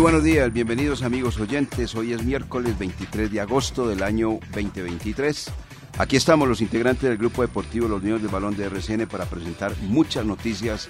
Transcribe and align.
Muy 0.00 0.12
buenos 0.12 0.24
días, 0.24 0.50
bienvenidos 0.50 1.02
amigos 1.02 1.38
oyentes. 1.38 1.94
Hoy 1.94 2.14
es 2.14 2.24
miércoles 2.24 2.78
23 2.78 3.30
de 3.30 3.38
agosto 3.38 3.86
del 3.86 4.02
año 4.02 4.40
2023. 4.54 5.52
Aquí 5.98 6.16
estamos 6.16 6.48
los 6.48 6.62
integrantes 6.62 7.02
del 7.02 7.18
grupo 7.18 7.42
deportivo 7.42 7.86
Los 7.86 8.02
Niños 8.02 8.22
del 8.22 8.30
Balón 8.30 8.56
de 8.56 8.64
RCN 8.64 9.06
para 9.06 9.26
presentar 9.26 9.76
muchas 9.82 10.24
noticias 10.24 10.88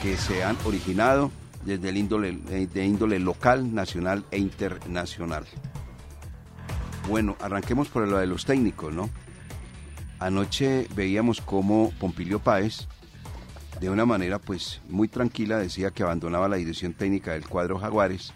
que 0.00 0.16
se 0.16 0.44
han 0.44 0.56
originado 0.64 1.32
desde 1.64 1.88
el 1.88 1.96
índole, 1.96 2.38
eh, 2.50 2.68
índole 2.76 3.18
local, 3.18 3.74
nacional 3.74 4.24
e 4.30 4.38
internacional. 4.38 5.44
Bueno, 7.08 7.36
arranquemos 7.40 7.88
por 7.88 8.06
lo 8.06 8.18
de 8.18 8.28
los 8.28 8.44
técnicos, 8.44 8.94
¿no? 8.94 9.10
Anoche 10.20 10.86
veíamos 10.94 11.40
cómo 11.40 11.92
Pompilio 11.98 12.38
Páez, 12.38 12.86
de 13.80 13.90
una 13.90 14.06
manera 14.06 14.38
pues 14.38 14.80
muy 14.88 15.08
tranquila, 15.08 15.58
decía 15.58 15.90
que 15.90 16.04
abandonaba 16.04 16.48
la 16.48 16.58
dirección 16.58 16.92
técnica 16.92 17.32
del 17.32 17.48
cuadro 17.48 17.80
Jaguares 17.80 18.32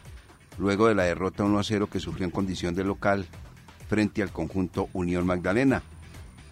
luego 0.59 0.89
de 0.89 0.95
la 0.95 1.05
derrota 1.05 1.45
1 1.45 1.59
a 1.59 1.65
0 1.65 1.89
que 1.89 2.01
sufrió 2.01 2.25
en 2.25 2.31
condición 2.31 2.75
de 2.75 2.85
local 2.85 3.27
frente 3.89 4.23
al 4.23 4.33
conjunto 4.33 4.89
Unión 4.93 5.27
Magdalena. 5.27 5.83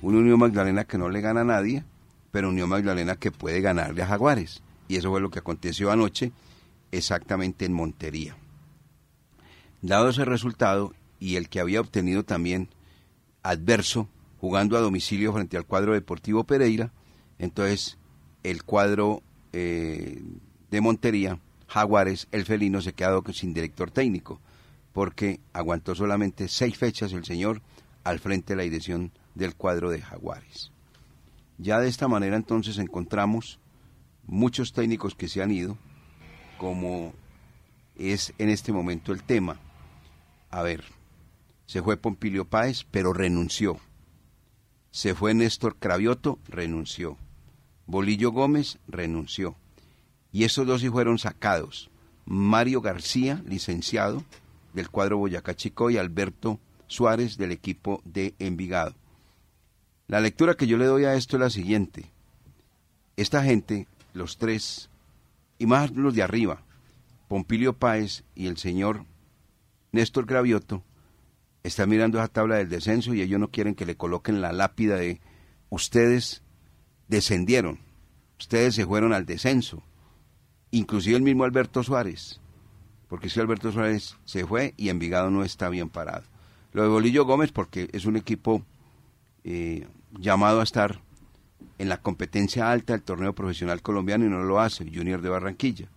Un 0.03 0.17
Unión 0.17 0.39
Magdalena 0.39 0.85
que 0.85 0.99
no 0.99 1.09
le 1.09 1.21
gana 1.21 1.41
a 1.43 1.45
nadie, 1.45 1.85
pero 2.31 2.51
Unión 2.51 2.69
Magdalena 2.69 3.17
que 3.17 3.31
puede 3.31 3.61
ganarle 3.61 4.03
a 4.03 4.07
Jaguares. 4.07 4.63
Y 4.89 4.97
eso 4.97 5.11
fue 5.11 5.21
lo 5.21 5.31
que 5.31 5.39
aconteció 5.39 5.91
anoche 5.91 6.33
exactamente 6.93 7.65
en 7.65 7.73
Montería. 7.73 8.37
Dado 9.83 10.11
ese 10.11 10.25
resultado 10.25 10.95
y 11.19 11.37
el 11.37 11.49
que 11.49 11.61
había 11.61 11.81
obtenido 11.81 12.25
también 12.25 12.69
adverso 13.43 14.09
jugando 14.41 14.77
a 14.77 14.81
domicilio 14.81 15.33
frente 15.33 15.57
al 15.57 15.67
cuadro 15.67 15.95
Deportivo 15.95 16.45
Pereira, 16.45 16.93
entonces 17.39 17.99
el 18.43 18.63
cuadro 18.63 19.23
eh, 19.53 20.23
de 20.71 20.81
Montería 20.81 21.39
Jaguares, 21.75 22.29
el 22.31 22.45
felino 22.45 22.81
se 22.81 22.93
quedó 22.93 23.25
sin 23.33 23.53
director 23.53 23.91
técnico, 23.91 24.41
porque 24.93 25.41
aguantó 25.53 25.97
solamente 25.97 26.47
seis 26.47 26.79
fechas 26.79 27.13
el 27.13 27.25
señor 27.25 27.63
al 28.05 28.21
frente 28.21 28.53
de 28.53 28.59
la 28.59 28.63
dirección 28.63 29.11
del 29.35 29.57
cuadro 29.57 29.91
de 29.91 30.01
Jaguares. 30.01 30.71
Ya 31.59 31.81
de 31.81 31.89
esta 31.89 32.07
manera 32.07 32.37
entonces 32.37 32.79
encontramos 32.79 33.59
muchos 34.25 34.73
técnicos 34.73 35.17
que 35.17 35.27
se 35.27 35.43
han 35.43 35.51
ido, 35.51 35.77
como 36.59 37.13
es 37.97 38.35
en 38.39 38.51
este 38.51 38.73
momento 38.73 39.11
el 39.11 39.25
tema. 39.25 39.59
A 40.53 40.63
ver, 40.63 40.85
se 41.67 41.83
fue 41.83 41.97
Pompilio 41.97 42.45
Páez, 42.45 42.87
pero 42.89 43.13
renunció. 43.13 43.81
Se 44.93 45.13
fue 45.17 45.35
Néstor 45.35 45.75
Cravioto, 45.81 46.39
renunció. 46.47 47.19
Bolillo 47.85 48.31
Gómez, 48.31 48.79
renunció 48.87 49.57
y 50.35 50.43
esos 50.43 50.67
dos 50.67 50.81
sí 50.81 50.91
fueron 50.91 51.21
sacados. 51.21 51.91
Mario 52.27 52.81
García, 52.81 53.41
licenciado 53.47 54.25
del 54.73 54.91
cuadro 54.91 55.17
Boyacá 55.17 55.55
Chico, 55.55 55.91
y 55.91 55.97
Alberto 55.97 56.59
Suárez 56.89 57.39
del 57.39 57.53
equipo 57.53 58.03
de 58.05 58.35
Envigado. 58.41 58.97
La 60.09 60.21
lectura 60.21 60.57
que 60.57 60.67
yo 60.67 60.77
le 60.77 60.87
doy 60.87 61.05
a 61.05 61.15
esto 61.15 61.37
es 61.37 61.41
la 61.41 61.51
siguiente. 61.51 62.11
Esta 63.17 63.45
gente, 63.45 63.87
los 64.13 64.37
tres, 64.37 64.91
y 65.57 65.67
más 65.67 65.93
los 65.93 66.15
de 66.15 66.25
arriba, 66.25 66.63
Pompilio 67.29 67.75
Páez 67.75 68.25
y 68.35 68.49
el 68.49 68.57
señor 68.57 69.05
Néstor 69.93 70.27
Gravioto, 70.27 70.83
están 71.63 71.89
mirando 71.89 72.19
esa 72.19 72.27
tabla 72.27 72.57
del 72.57 72.69
descenso 72.69 73.15
y 73.15 73.23
ellos 73.23 73.39
no 73.39 73.53
quieren 73.53 73.77
que 73.77 73.87
le 73.87 73.97
coloquen 73.97 74.41
la 74.41 74.53
lápida 74.53 74.97
de 74.97 75.21
ustedes 75.71 76.43
descendieron, 77.07 77.79
ustedes 78.37 78.75
se 78.75 78.85
fueron 78.85 79.13
al 79.13 79.27
descenso 79.27 79.85
inclusive 80.75 81.17
el 81.17 81.23
mismo 81.23 81.45
Alberto 81.45 81.83
Suárez, 81.83 82.41
porque 83.09 83.29
si 83.29 83.41
Alberto 83.41 83.71
Suárez 83.71 84.17
se 84.25 84.47
fue 84.47 84.75
y 84.77 84.89
Envigado 84.89 85.31
no 85.31 85.45
está 85.45 85.69
bien 85.69 85.89
parado. 85.89 86.25
Lo 86.73 86.83
de 86.83 86.89
Bolillo 86.89 87.25
Gómez 87.25 87.53
porque 87.53 87.89
es 87.93 88.05
un 88.05 88.17
equipo 88.17 88.63
eh, 89.45 89.87
llamado 90.19 90.61
a 90.61 90.65
estar 90.65 91.01
en 91.79 91.89
la 91.89 91.99
competencia 91.99 92.71
alta 92.71 92.93
del 92.93 93.03
torneo 93.03 93.35
profesional 93.35 93.83
colombiano 93.83 94.27
y 94.27 94.29
no 94.29 94.43
lo 94.43 94.61
hace, 94.61 94.85
Junior 94.93 95.23
de 95.23 95.29
Barranquilla. 95.29 95.89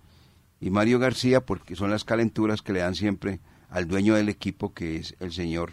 Y 0.62 0.70
Mario 0.70 1.00
García 1.00 1.46
porque 1.46 1.76
son 1.76 1.90
las 1.90 2.04
calenturas 2.04 2.62
que 2.62 2.74
le 2.74 2.80
dan 2.80 2.96
siempre 2.96 3.40
al 3.70 3.88
dueño 3.88 4.16
del 4.16 4.30
equipo 4.30 4.74
que 4.74 4.98
es 4.98 5.16
el 5.20 5.32
señor 5.32 5.72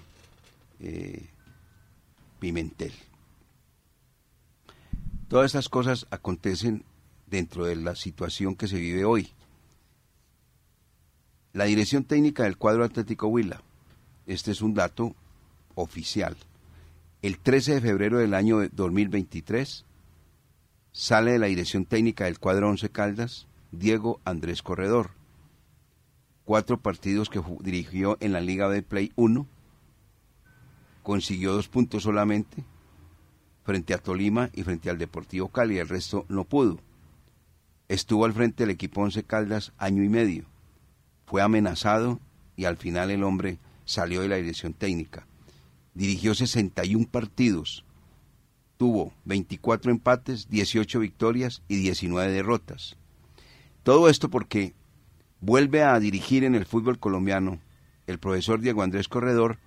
eh, 0.81 1.27
Pimentel. 2.39 2.93
Todas 5.29 5.47
estas 5.47 5.69
cosas 5.69 6.07
acontecen 6.11 6.85
dentro 7.27 7.65
de 7.65 7.77
la 7.77 7.95
situación 7.97 8.57
que 8.57 8.69
se 8.69 8.79
vive 8.79 9.05
hoy. 9.05 9.33
La 11.53 11.65
dirección 11.65 12.05
técnica 12.05 12.45
del 12.45 12.57
cuadro 12.57 12.85
Atlético 12.85 13.29
Huila, 13.29 13.63
este 14.27 14.51
es 14.51 14.61
un 14.61 14.75
dato 14.75 15.15
oficial. 15.75 16.37
El 17.23 17.39
13 17.39 17.75
de 17.75 17.81
febrero 17.81 18.19
del 18.19 18.35
año 18.35 18.69
2023 18.69 19.85
sale 20.93 21.33
de 21.33 21.39
la 21.39 21.47
dirección 21.47 21.87
técnica 21.87 22.25
del 22.25 22.39
cuadro 22.39 22.69
Once 22.69 22.89
Caldas 22.91 23.47
Diego 23.79 24.21
Andrés 24.25 24.63
Corredor. 24.63 25.11
Cuatro 26.45 26.79
partidos 26.81 27.31
que 27.31 27.43
dirigió 27.61 28.19
en 28.21 28.33
la 28.33 28.41
Liga 28.41 28.69
de 28.69 28.83
Play 28.83 29.13
1. 29.17 29.47
Consiguió 31.03 31.53
dos 31.53 31.69
puntos 31.69 32.03
solamente 32.03 32.65
frente 33.65 33.95
a 33.95 33.99
Tolima 33.99 34.51
y 34.53 34.63
frente 34.63 34.91
al 34.91 34.99
Deportivo 34.99 35.49
Cali. 35.49 35.79
El 35.79 35.89
resto 35.89 36.27
no 36.29 36.45
pudo. 36.45 36.79
Estuvo 37.89 38.25
al 38.25 38.33
frente 38.33 38.63
del 38.63 38.71
equipo 38.71 39.03
Once 39.03 39.23
Caldas 39.25 39.73
año 39.77 40.03
y 40.03 40.09
medio. 40.09 40.47
Fue 41.27 41.43
amenazado 41.43 42.21
y 42.57 42.65
al 42.65 42.77
final 42.77 43.11
el 43.11 43.23
hombre 43.23 43.59
salió 43.85 44.23
de 44.23 44.29
la 44.29 44.37
dirección 44.37 44.73
técnica. 44.73 45.27
Dirigió 45.95 46.35
61 46.35 47.07
partidos. 47.11 47.85
Tuvo 48.79 49.13
24 49.27 49.93
empates, 49.93 50.49
18 50.49 50.99
victorias 50.99 51.63
y 51.69 51.77
19 51.77 52.33
derrotas. 52.33 52.97
Todo 53.83 54.09
esto 54.09 54.31
porque 54.31 54.75
vuelve 55.41 55.83
a 55.83 55.99
dirigir 56.01 56.43
en 56.45 56.55
el 56.55 56.65
fútbol 56.65 56.99
colombiano 56.99 57.61
el 58.07 58.19
profesor 58.19 58.61
Diego 58.61 58.83
Andrés 58.83 59.09
Corredor 59.09 59.59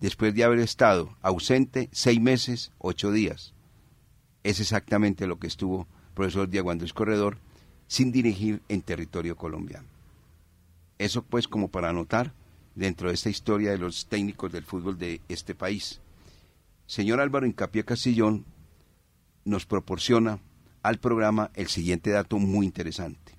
después 0.00 0.34
de 0.34 0.44
haber 0.44 0.58
estado 0.60 1.16
ausente 1.20 1.88
seis 1.92 2.20
meses, 2.20 2.72
ocho 2.78 3.12
días. 3.12 3.54
Es 4.42 4.60
exactamente 4.60 5.26
lo 5.26 5.38
que 5.38 5.46
estuvo 5.46 5.82
el 5.82 6.14
profesor 6.14 6.48
Diego 6.48 6.70
Andrés 6.70 6.92
Corredor 6.92 7.38
sin 7.88 8.12
dirigir 8.12 8.62
en 8.68 8.82
territorio 8.82 9.36
colombiano. 9.36 9.88
Eso 10.98 11.22
pues 11.22 11.48
como 11.48 11.68
para 11.68 11.88
anotar 11.88 12.32
dentro 12.74 13.08
de 13.08 13.14
esta 13.14 13.30
historia 13.30 13.72
de 13.72 13.78
los 13.78 14.06
técnicos 14.06 14.52
del 14.52 14.64
fútbol 14.64 14.98
de 14.98 15.20
este 15.28 15.54
país. 15.54 16.00
Señor 16.86 17.20
Álvaro 17.20 17.46
Incapié 17.46 17.84
Castillón 17.84 18.44
nos 19.44 19.66
proporciona 19.66 20.38
al 20.82 20.98
programa 20.98 21.50
el 21.54 21.68
siguiente 21.68 22.10
dato 22.10 22.38
muy 22.38 22.66
interesante. 22.66 23.32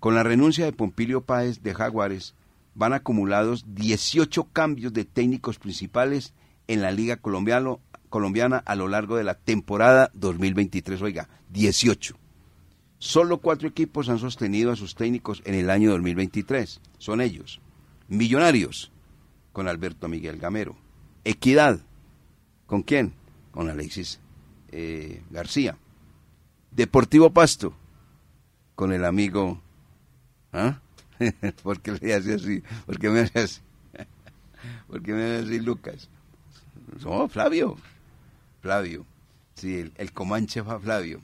Con 0.00 0.14
la 0.14 0.22
renuncia 0.22 0.64
de 0.64 0.72
Pompilio 0.72 1.22
Páez 1.22 1.62
de 1.62 1.74
Jaguares, 1.74 2.34
van 2.74 2.92
acumulados 2.92 3.64
18 3.74 4.44
cambios 4.52 4.92
de 4.92 5.04
técnicos 5.04 5.58
principales 5.58 6.34
en 6.68 6.82
la 6.82 6.90
Liga 6.90 7.16
Colombiana 7.16 8.58
a 8.58 8.74
lo 8.74 8.88
largo 8.88 9.16
de 9.16 9.24
la 9.24 9.34
temporada 9.34 10.10
2023. 10.14 11.00
Oiga, 11.00 11.28
18. 11.50 12.25
Solo 12.98 13.38
cuatro 13.38 13.68
equipos 13.68 14.08
han 14.08 14.18
sostenido 14.18 14.72
a 14.72 14.76
sus 14.76 14.94
técnicos 14.94 15.42
en 15.44 15.54
el 15.54 15.70
año 15.70 15.90
2023. 15.90 16.80
Son 16.98 17.20
ellos. 17.20 17.60
Millonarios, 18.08 18.90
con 19.52 19.68
Alberto 19.68 20.08
Miguel 20.08 20.38
Gamero. 20.38 20.76
Equidad, 21.24 21.80
¿con 22.66 22.82
quién? 22.82 23.14
Con 23.50 23.68
Alexis 23.68 24.20
eh, 24.70 25.22
García. 25.30 25.76
Deportivo 26.70 27.32
Pasto, 27.32 27.74
con 28.74 28.92
el 28.92 29.04
amigo... 29.04 29.60
¿Ah? 30.52 30.80
¿Por 31.62 31.80
qué 31.80 31.92
le 31.92 32.14
hace 32.14 32.34
así? 32.34 32.62
¿Por 32.86 32.98
qué 32.98 33.10
me 33.10 33.20
hace 33.20 33.38
así? 33.40 33.60
¿Por 34.88 35.02
qué 35.02 35.12
me 35.12 35.24
hace 35.24 35.44
así 35.44 35.60
Lucas? 35.60 36.08
Oh, 37.04 37.28
Flavio. 37.28 37.76
Flavio. 38.60 39.04
Sí, 39.54 39.76
el, 39.76 39.92
el 39.96 40.12
Comanche 40.12 40.62
Flavio. 40.62 41.20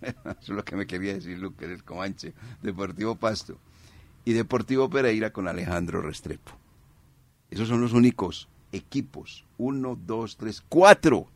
Eso 0.24 0.38
es 0.40 0.48
lo 0.48 0.64
que 0.64 0.76
me 0.76 0.86
quería 0.86 1.14
decir 1.14 1.38
Lucas, 1.38 1.68
el 1.68 1.84
Comanche, 1.84 2.34
Deportivo 2.62 3.16
Pasto 3.16 3.58
y 4.24 4.32
Deportivo 4.32 4.88
Pereira 4.88 5.32
con 5.32 5.48
Alejandro 5.48 6.02
Restrepo. 6.02 6.52
Esos 7.50 7.68
son 7.68 7.80
los 7.80 7.92
únicos 7.92 8.48
equipos. 8.72 9.44
Uno, 9.58 9.96
dos, 9.96 10.36
tres, 10.36 10.62
cuatro. 10.68 11.26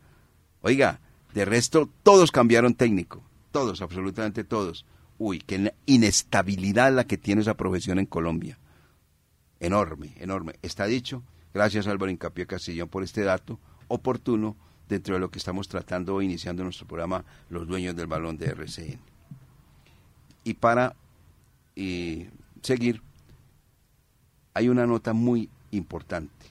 Oiga, 0.61 0.99
de 1.33 1.45
resto 1.45 1.89
todos 2.03 2.31
cambiaron 2.31 2.75
técnico. 2.75 3.21
Todos, 3.51 3.81
absolutamente 3.81 4.43
todos. 4.43 4.85
Uy, 5.17 5.39
qué 5.39 5.73
inestabilidad 5.85 6.93
la 6.93 7.05
que 7.05 7.17
tiene 7.17 7.41
esa 7.41 7.55
profesión 7.55 7.99
en 7.99 8.05
Colombia. 8.05 8.57
Enorme, 9.59 10.13
enorme. 10.17 10.55
Está 10.61 10.85
dicho. 10.85 11.23
Gracias 11.53 11.87
Álvaro 11.87 12.11
Incapié 12.11 12.45
Castillón 12.45 12.89
por 12.89 13.03
este 13.03 13.21
dato 13.21 13.59
oportuno 13.87 14.57
dentro 14.87 15.15
de 15.15 15.19
lo 15.19 15.29
que 15.29 15.39
estamos 15.39 15.67
tratando 15.67 16.21
iniciando 16.21 16.63
nuestro 16.63 16.87
programa 16.87 17.25
Los 17.49 17.67
Dueños 17.67 17.95
del 17.95 18.07
Balón 18.07 18.37
de 18.37 18.47
RCN. 18.47 18.99
Y 20.43 20.53
para 20.53 20.95
eh, 21.75 22.29
seguir, 22.61 23.01
hay 24.53 24.69
una 24.69 24.85
nota 24.85 25.13
muy 25.13 25.49
importante, 25.71 26.45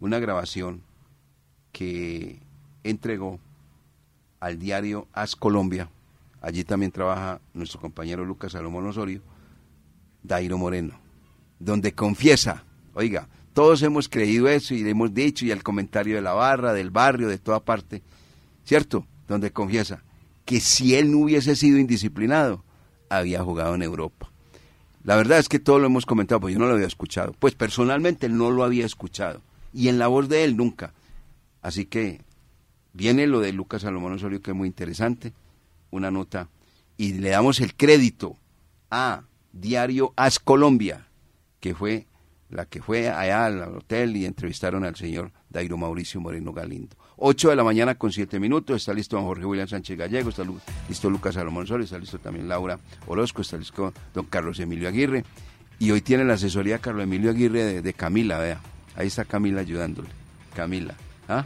una 0.00 0.18
grabación 0.18 0.82
que 1.72 2.40
entregó 2.82 3.40
al 4.40 4.58
diario 4.58 5.08
As 5.12 5.36
Colombia, 5.36 5.88
allí 6.40 6.64
también 6.64 6.92
trabaja 6.92 7.40
nuestro 7.54 7.80
compañero 7.80 8.24
Lucas 8.24 8.52
Salomón 8.52 8.86
Osorio, 8.86 9.22
Dairo 10.22 10.58
Moreno, 10.58 10.98
donde 11.58 11.94
confiesa, 11.94 12.64
oiga, 12.94 13.28
todos 13.54 13.82
hemos 13.82 14.08
creído 14.08 14.48
eso 14.48 14.74
y 14.74 14.82
le 14.82 14.90
hemos 14.90 15.14
dicho, 15.14 15.46
y 15.46 15.52
el 15.52 15.62
comentario 15.62 16.16
de 16.16 16.22
la 16.22 16.34
barra, 16.34 16.74
del 16.74 16.90
barrio, 16.90 17.28
de 17.28 17.38
toda 17.38 17.60
parte, 17.64 18.02
¿cierto? 18.64 19.06
Donde 19.26 19.52
confiesa 19.52 20.02
que 20.44 20.60
si 20.60 20.94
él 20.94 21.10
no 21.10 21.18
hubiese 21.18 21.56
sido 21.56 21.78
indisciplinado, 21.78 22.64
había 23.08 23.42
jugado 23.42 23.74
en 23.74 23.82
Europa. 23.82 24.30
La 25.04 25.16
verdad 25.16 25.38
es 25.38 25.48
que 25.48 25.58
todo 25.58 25.78
lo 25.78 25.86
hemos 25.86 26.04
comentado, 26.04 26.40
pues 26.40 26.54
yo 26.54 26.60
no 26.60 26.66
lo 26.66 26.74
había 26.74 26.86
escuchado. 26.86 27.34
Pues 27.38 27.54
personalmente 27.54 28.28
no 28.28 28.50
lo 28.50 28.64
había 28.64 28.86
escuchado. 28.86 29.40
Y 29.72 29.88
en 29.88 29.98
la 29.98 30.08
voz 30.08 30.28
de 30.28 30.44
él 30.44 30.56
nunca. 30.56 30.92
Así 31.62 31.86
que 31.86 32.22
viene 32.92 33.26
lo 33.26 33.40
de 33.40 33.52
Lucas 33.52 33.82
Salomón 33.82 34.14
Osorio, 34.14 34.40
que 34.40 34.50
es 34.50 34.56
muy 34.56 34.66
interesante. 34.66 35.32
Una 35.90 36.10
nota. 36.10 36.48
Y 36.96 37.14
le 37.14 37.30
damos 37.30 37.60
el 37.60 37.74
crédito 37.74 38.36
a 38.90 39.24
Diario 39.52 40.12
As 40.16 40.38
Colombia, 40.38 41.08
que 41.60 41.74
fue 41.74 42.06
la 42.54 42.66
que 42.66 42.80
fue 42.80 43.08
allá 43.08 43.46
al 43.46 43.62
hotel 43.62 44.16
y 44.16 44.24
entrevistaron 44.24 44.84
al 44.84 44.94
señor 44.94 45.32
Dairo 45.50 45.76
Mauricio 45.76 46.20
Moreno 46.20 46.52
Galindo. 46.52 46.96
8 47.16 47.50
de 47.50 47.56
la 47.56 47.64
mañana 47.64 47.96
con 47.96 48.12
7 48.12 48.38
minutos, 48.38 48.76
está 48.76 48.94
listo 48.94 49.16
don 49.16 49.24
Jorge 49.24 49.44
William 49.44 49.66
Sánchez 49.66 49.98
Gallego, 49.98 50.30
está 50.30 50.44
listo 50.88 51.10
Lucas 51.10 51.34
Salomón 51.34 51.66
Sol, 51.66 51.82
está 51.82 51.98
listo 51.98 52.18
también 52.18 52.48
Laura 52.48 52.78
Orozco, 53.06 53.42
está 53.42 53.56
listo 53.56 53.92
don 54.14 54.26
Carlos 54.26 54.60
Emilio 54.60 54.88
Aguirre, 54.88 55.24
y 55.80 55.90
hoy 55.90 56.00
tiene 56.00 56.24
la 56.24 56.34
asesoría 56.34 56.78
Carlos 56.78 57.02
Emilio 57.02 57.30
Aguirre 57.30 57.82
de, 57.82 57.92
Camila, 57.92 58.38
vea, 58.38 58.60
ahí 58.94 59.08
está 59.08 59.24
Camila 59.24 59.60
ayudándole, 59.60 60.08
Camila, 60.54 60.94
¿ah? 61.28 61.44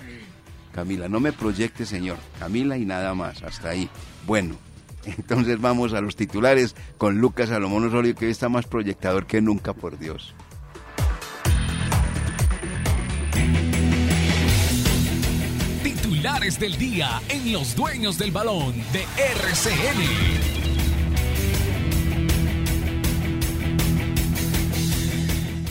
Camila, 0.75 1.09
no 1.09 1.21
me 1.21 1.33
proyecte 1.33 1.87
señor, 1.87 2.19
Camila 2.39 2.77
y 2.77 2.85
nada 2.85 3.15
más, 3.15 3.43
hasta 3.43 3.71
ahí. 3.71 3.89
Bueno, 4.27 4.57
entonces 5.07 5.59
vamos 5.59 5.95
a 5.95 6.03
los 6.03 6.17
titulares 6.17 6.77
con 6.99 7.19
Lucas 7.19 7.49
Salomón 7.49 7.87
Osorio, 7.87 8.15
que 8.15 8.27
hoy 8.27 8.31
está 8.31 8.51
más 8.51 8.67
proyectador 8.67 9.27
que 9.27 9.41
nunca, 9.41 9.73
por 9.73 9.99
Dios. 9.99 10.35
Del 16.23 16.77
día 16.77 17.23
en 17.29 17.53
Los 17.53 17.77
Dueños 17.77 18.19
del 18.19 18.33
Balón 18.33 18.75
de 18.93 19.03
RCN. 19.03 20.03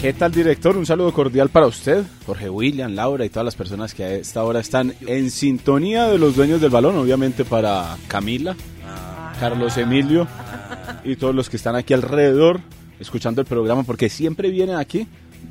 ¿Qué 0.01 0.13
tal, 0.13 0.31
director? 0.31 0.77
Un 0.77 0.85
saludo 0.85 1.11
cordial 1.11 1.49
para 1.49 1.67
usted, 1.67 2.05
Jorge 2.25 2.49
William, 2.49 2.93
Laura 2.95 3.25
y 3.25 3.29
todas 3.29 3.43
las 3.43 3.55
personas 3.55 3.93
que 3.93 4.05
a 4.05 4.13
esta 4.13 4.41
hora 4.45 4.61
están 4.61 4.93
en 5.01 5.31
sintonía 5.31 6.07
de 6.07 6.17
los 6.17 6.37
dueños 6.37 6.61
del 6.61 6.69
balón. 6.69 6.95
Obviamente 6.95 7.43
para 7.43 7.97
Camila, 8.07 8.55
Carlos 9.41 9.75
Emilio 9.77 10.27
y 11.03 11.17
todos 11.17 11.35
los 11.35 11.49
que 11.49 11.57
están 11.57 11.75
aquí 11.75 11.93
alrededor 11.93 12.61
escuchando 13.01 13.41
el 13.41 13.47
programa, 13.47 13.83
porque 13.83 14.07
siempre 14.07 14.49
vienen 14.49 14.77
aquí 14.77 15.07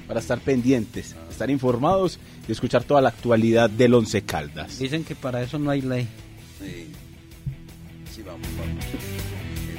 para 0.07 0.21
estar 0.21 0.41
pendientes, 0.41 1.15
estar 1.31 1.51
informados 1.51 2.19
y 2.49 2.53
escuchar 2.53 2.85
toda 2.85 3.01
la 3.01 3.09
actualidad 3.11 3.71
del 3.71 3.95
Once 3.95 4.23
Caldas. 4.23 4.79
Dicen 4.79 5.05
que 5.05 5.15
para 5.15 5.43
eso 5.43 5.59
no 5.59 5.71
hay 5.71 5.83
ley. 5.83 6.09
Sí. 6.61 8.23
vamos, 8.25 8.47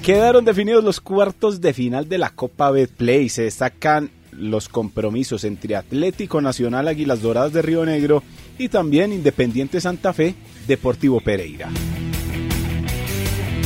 Quedaron 0.02 0.46
definidos 0.46 0.84
los 0.84 1.02
cuartos 1.02 1.60
de 1.60 1.74
final 1.74 2.08
de 2.08 2.18
la 2.18 2.30
Copa 2.30 2.72
Betplay. 2.72 3.30
Se 3.30 3.44
destacan 3.44 4.10
los 4.32 4.70
compromisos 4.70 5.44
entre 5.44 5.76
Atlético 5.76 6.42
Nacional 6.42 6.88
Águilas 6.88 7.22
Doradas 7.22 7.54
de 7.54 7.62
Río 7.62 7.86
Negro 7.86 8.24
y 8.58 8.70
también 8.70 9.12
Independiente 9.12 9.82
Santa 9.82 10.14
Fe 10.14 10.36
Deportivo 10.68 11.20
Pereira. 11.20 11.70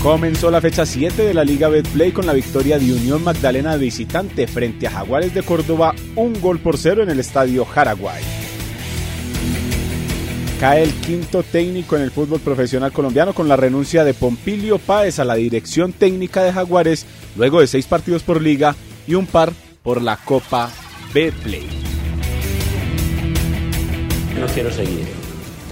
Comenzó 0.03 0.49
la 0.49 0.61
fecha 0.61 0.83
7 0.83 1.21
de 1.23 1.33
la 1.35 1.43
Liga 1.43 1.69
Betplay 1.69 2.11
con 2.11 2.25
la 2.25 2.33
victoria 2.33 2.79
de 2.79 2.91
Unión 2.91 3.23
Magdalena 3.23 3.77
de 3.77 3.85
visitante 3.85 4.47
frente 4.47 4.87
a 4.87 4.91
Jaguares 4.91 5.31
de 5.35 5.43
Córdoba, 5.43 5.93
un 6.15 6.41
gol 6.41 6.57
por 6.57 6.79
cero 6.79 7.03
en 7.03 7.11
el 7.11 7.19
estadio 7.19 7.65
Jaraguay. 7.65 8.23
Cae 10.59 10.81
el 10.81 10.93
quinto 10.93 11.43
técnico 11.43 11.95
en 11.95 12.01
el 12.01 12.09
fútbol 12.09 12.39
profesional 12.39 12.91
colombiano 12.91 13.35
con 13.35 13.47
la 13.47 13.57
renuncia 13.57 14.03
de 14.03 14.15
Pompilio 14.15 14.79
Páez 14.79 15.19
a 15.19 15.25
la 15.25 15.35
dirección 15.35 15.93
técnica 15.93 16.41
de 16.43 16.51
Jaguares 16.51 17.05
luego 17.35 17.59
de 17.59 17.67
seis 17.67 17.85
partidos 17.85 18.23
por 18.23 18.41
liga 18.41 18.75
y 19.05 19.13
un 19.13 19.27
par 19.27 19.53
por 19.83 20.01
la 20.01 20.17
Copa 20.17 20.71
Betplay. 21.13 21.67
No 24.39 24.47
quiero 24.47 24.71
seguir 24.71 25.20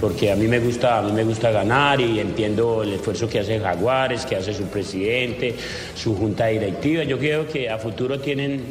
porque 0.00 0.32
a 0.32 0.36
mí 0.36 0.48
me 0.48 0.58
gusta, 0.58 0.98
a 0.98 1.02
mí 1.02 1.12
me 1.12 1.24
gusta 1.24 1.50
ganar 1.50 2.00
y 2.00 2.18
entiendo 2.18 2.82
el 2.82 2.94
esfuerzo 2.94 3.28
que 3.28 3.40
hace 3.40 3.60
Jaguares, 3.60 4.24
que 4.24 4.36
hace 4.36 4.54
su 4.54 4.64
presidente, 4.64 5.54
su 5.94 6.16
junta 6.16 6.46
directiva. 6.46 7.04
Yo 7.04 7.18
creo 7.18 7.46
que 7.46 7.68
a 7.68 7.78
futuro 7.78 8.18
tienen 8.18 8.62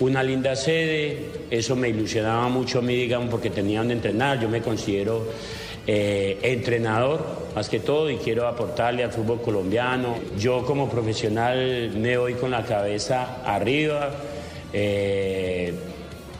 una 0.00 0.22
linda 0.22 0.54
sede, 0.54 1.18
eso 1.50 1.74
me 1.76 1.88
ilusionaba 1.88 2.48
mucho 2.48 2.80
a 2.80 2.82
mí, 2.82 2.94
digamos, 2.94 3.30
porque 3.30 3.48
tenía 3.48 3.78
donde 3.78 3.94
entrenar. 3.94 4.38
Yo 4.38 4.50
me 4.50 4.60
considero 4.60 5.26
eh, 5.86 6.38
entrenador 6.42 7.24
más 7.54 7.70
que 7.70 7.80
todo 7.80 8.10
y 8.10 8.16
quiero 8.16 8.46
aportarle 8.46 9.02
al 9.02 9.12
fútbol 9.12 9.40
colombiano. 9.40 10.16
Yo 10.38 10.62
como 10.66 10.90
profesional 10.90 11.92
me 11.96 12.18
voy 12.18 12.34
con 12.34 12.50
la 12.50 12.64
cabeza 12.64 13.42
arriba. 13.46 14.10
Eh, 14.74 15.72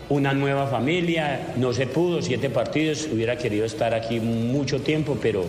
una 0.08 0.32
nueva 0.32 0.66
familia, 0.66 1.54
no 1.56 1.72
se 1.72 1.86
pudo, 1.86 2.22
siete 2.22 2.48
partidos, 2.50 3.08
hubiera 3.12 3.36
querido 3.36 3.64
estar 3.64 3.94
aquí 3.94 4.20
mucho 4.20 4.80
tiempo, 4.80 5.18
pero 5.20 5.44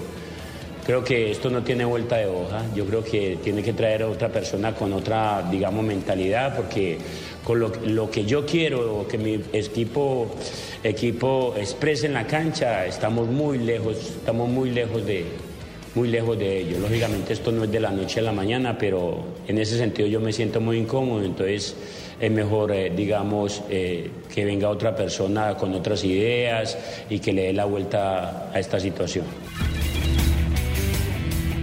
creo 0.85 1.03
que 1.03 1.31
esto 1.31 1.49
no 1.49 1.63
tiene 1.63 1.85
vuelta 1.85 2.17
de 2.17 2.27
hoja, 2.27 2.63
yo 2.73 2.85
creo 2.85 3.03
que 3.03 3.37
tiene 3.43 3.61
que 3.61 3.73
traer 3.73 4.03
a 4.03 4.07
otra 4.07 4.29
persona 4.29 4.73
con 4.73 4.93
otra, 4.93 5.47
digamos, 5.51 5.83
mentalidad, 5.83 6.55
porque 6.55 6.97
con 7.43 7.59
lo, 7.59 8.09
que 8.09 8.25
yo 8.25 8.45
quiero, 8.45 9.05
que 9.07 9.17
mi 9.17 9.39
equipo, 9.53 10.27
equipo 10.83 11.53
exprese 11.57 12.07
en 12.07 12.13
la 12.13 12.25
cancha, 12.25 12.85
estamos 12.85 13.27
muy 13.27 13.57
lejos, 13.59 13.97
estamos 13.97 14.49
muy 14.49 14.71
lejos 14.71 15.05
de, 15.05 15.25
muy 15.95 16.07
lejos 16.07 16.37
de 16.37 16.59
ello. 16.59 16.79
Lógicamente 16.79 17.33
esto 17.33 17.51
no 17.51 17.63
es 17.63 17.71
de 17.71 17.79
la 17.79 17.91
noche 17.91 18.19
a 18.19 18.23
la 18.23 18.31
mañana, 18.31 18.77
pero 18.77 19.23
en 19.47 19.57
ese 19.57 19.77
sentido 19.77 20.07
yo 20.07 20.19
me 20.19 20.33
siento 20.33 20.61
muy 20.61 20.77
incómodo, 20.77 21.23
entonces 21.23 21.75
es 22.19 22.31
mejor, 22.31 22.71
eh, 22.71 22.91
digamos, 22.95 23.61
eh, 23.69 24.09
que 24.33 24.45
venga 24.45 24.69
otra 24.69 24.95
persona 24.95 25.55
con 25.55 25.73
otras 25.73 26.03
ideas 26.03 26.77
y 27.09 27.19
que 27.19 27.33
le 27.33 27.43
dé 27.43 27.53
la 27.53 27.65
vuelta 27.65 28.49
a 28.53 28.59
esta 28.59 28.79
situación. 28.79 29.25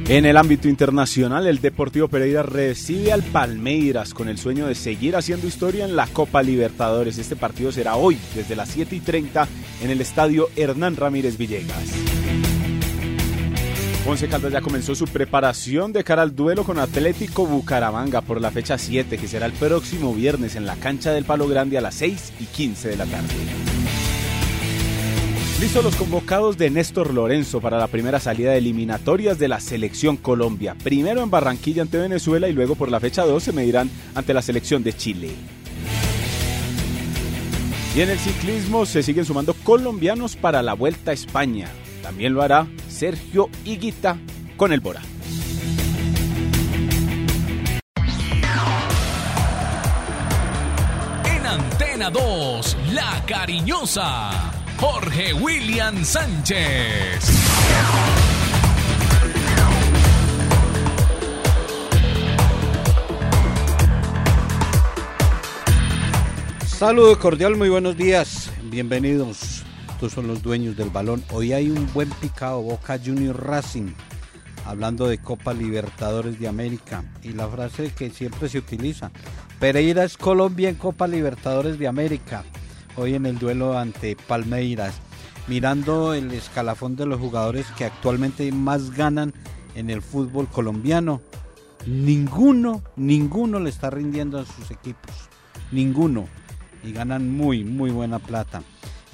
En 0.06 0.26
el 0.26 0.36
ámbito 0.36 0.68
internacional, 0.68 1.46
el 1.46 1.62
Deportivo 1.62 2.08
Pereira 2.08 2.42
recibe 2.42 3.10
al 3.10 3.22
Palmeiras 3.22 4.12
con 4.12 4.28
el 4.28 4.36
sueño 4.36 4.66
de 4.66 4.74
seguir 4.74 5.16
haciendo 5.16 5.46
historia 5.46 5.86
en 5.86 5.96
la 5.96 6.06
Copa 6.06 6.42
Libertadores. 6.42 7.16
Este 7.16 7.36
partido 7.36 7.72
será 7.72 7.96
hoy, 7.96 8.18
desde 8.34 8.54
las 8.54 8.68
7 8.68 8.96
y 8.96 9.00
30, 9.00 9.48
en 9.82 9.90
el 9.90 10.02
estadio 10.02 10.50
Hernán 10.56 10.96
Ramírez 10.96 11.38
Villegas. 11.38 12.23
Once 14.06 14.28
Caldas 14.28 14.52
ya 14.52 14.60
comenzó 14.60 14.94
su 14.94 15.06
preparación 15.06 15.94
de 15.94 16.04
cara 16.04 16.20
al 16.20 16.36
duelo 16.36 16.64
con 16.64 16.78
Atlético 16.78 17.46
Bucaramanga 17.46 18.20
por 18.20 18.38
la 18.38 18.50
fecha 18.50 18.76
7, 18.76 19.16
que 19.16 19.28
será 19.28 19.46
el 19.46 19.52
próximo 19.52 20.12
viernes 20.12 20.56
en 20.56 20.66
la 20.66 20.76
cancha 20.76 21.10
del 21.10 21.24
Palo 21.24 21.48
Grande 21.48 21.78
a 21.78 21.80
las 21.80 21.94
6 21.94 22.34
y 22.38 22.44
15 22.44 22.90
de 22.90 22.96
la 22.98 23.06
tarde. 23.06 23.28
Listos 25.58 25.82
los 25.82 25.96
convocados 25.96 26.58
de 26.58 26.68
Néstor 26.68 27.14
Lorenzo 27.14 27.62
para 27.62 27.78
la 27.78 27.86
primera 27.86 28.20
salida 28.20 28.50
de 28.50 28.58
eliminatorias 28.58 29.38
de 29.38 29.48
la 29.48 29.58
selección 29.58 30.18
Colombia. 30.18 30.76
Primero 30.84 31.22
en 31.22 31.30
Barranquilla 31.30 31.80
ante 31.80 31.96
Venezuela 31.96 32.46
y 32.46 32.52
luego 32.52 32.74
por 32.74 32.90
la 32.90 33.00
fecha 33.00 33.24
2 33.24 33.42
se 33.42 33.52
medirán 33.52 33.88
ante 34.14 34.34
la 34.34 34.42
selección 34.42 34.82
de 34.82 34.92
Chile. 34.92 35.30
Y 37.96 38.00
en 38.02 38.10
el 38.10 38.18
ciclismo 38.18 38.84
se 38.84 39.02
siguen 39.02 39.24
sumando 39.24 39.54
colombianos 39.54 40.36
para 40.36 40.60
la 40.60 40.74
Vuelta 40.74 41.12
a 41.12 41.14
España. 41.14 41.70
También 42.04 42.34
lo 42.34 42.42
hará 42.42 42.66
Sergio 42.86 43.48
Higuita 43.64 44.18
con 44.58 44.74
el 44.74 44.80
Bora. 44.80 45.00
En 51.24 51.46
Antena 51.46 52.10
2, 52.10 52.76
La 52.92 53.24
Cariñosa 53.26 54.52
Jorge 54.76 55.32
William 55.32 56.04
Sánchez. 56.04 57.24
Saludo 66.66 67.18
cordial, 67.18 67.56
muy 67.56 67.70
buenos 67.70 67.96
días. 67.96 68.50
Bienvenidos. 68.64 69.53
Estos 69.94 70.12
son 70.12 70.26
los 70.26 70.42
dueños 70.42 70.76
del 70.76 70.90
balón. 70.90 71.22
Hoy 71.30 71.52
hay 71.52 71.70
un 71.70 71.88
buen 71.94 72.10
picado, 72.10 72.60
Boca 72.60 72.98
Junior 73.02 73.40
Racing, 73.46 73.92
hablando 74.66 75.06
de 75.06 75.18
Copa 75.18 75.54
Libertadores 75.54 76.40
de 76.40 76.48
América. 76.48 77.04
Y 77.22 77.28
la 77.28 77.46
frase 77.46 77.92
que 77.96 78.10
siempre 78.10 78.48
se 78.48 78.58
utiliza, 78.58 79.12
Pereira 79.60 80.02
es 80.02 80.16
Colombia 80.16 80.68
en 80.68 80.74
Copa 80.74 81.06
Libertadores 81.06 81.78
de 81.78 81.86
América. 81.86 82.42
Hoy 82.96 83.14
en 83.14 83.24
el 83.24 83.38
duelo 83.38 83.78
ante 83.78 84.16
Palmeiras. 84.16 84.96
Mirando 85.46 86.12
el 86.12 86.32
escalafón 86.32 86.96
de 86.96 87.06
los 87.06 87.20
jugadores 87.20 87.66
que 87.78 87.84
actualmente 87.84 88.50
más 88.50 88.90
ganan 88.90 89.32
en 89.76 89.90
el 89.90 90.02
fútbol 90.02 90.48
colombiano. 90.48 91.22
Ninguno, 91.86 92.82
ninguno 92.96 93.60
le 93.60 93.70
está 93.70 93.90
rindiendo 93.90 94.40
a 94.40 94.44
sus 94.44 94.72
equipos. 94.72 95.14
Ninguno 95.70 96.26
y 96.82 96.92
ganan 96.92 97.30
muy, 97.30 97.62
muy 97.62 97.92
buena 97.92 98.18
plata. 98.18 98.62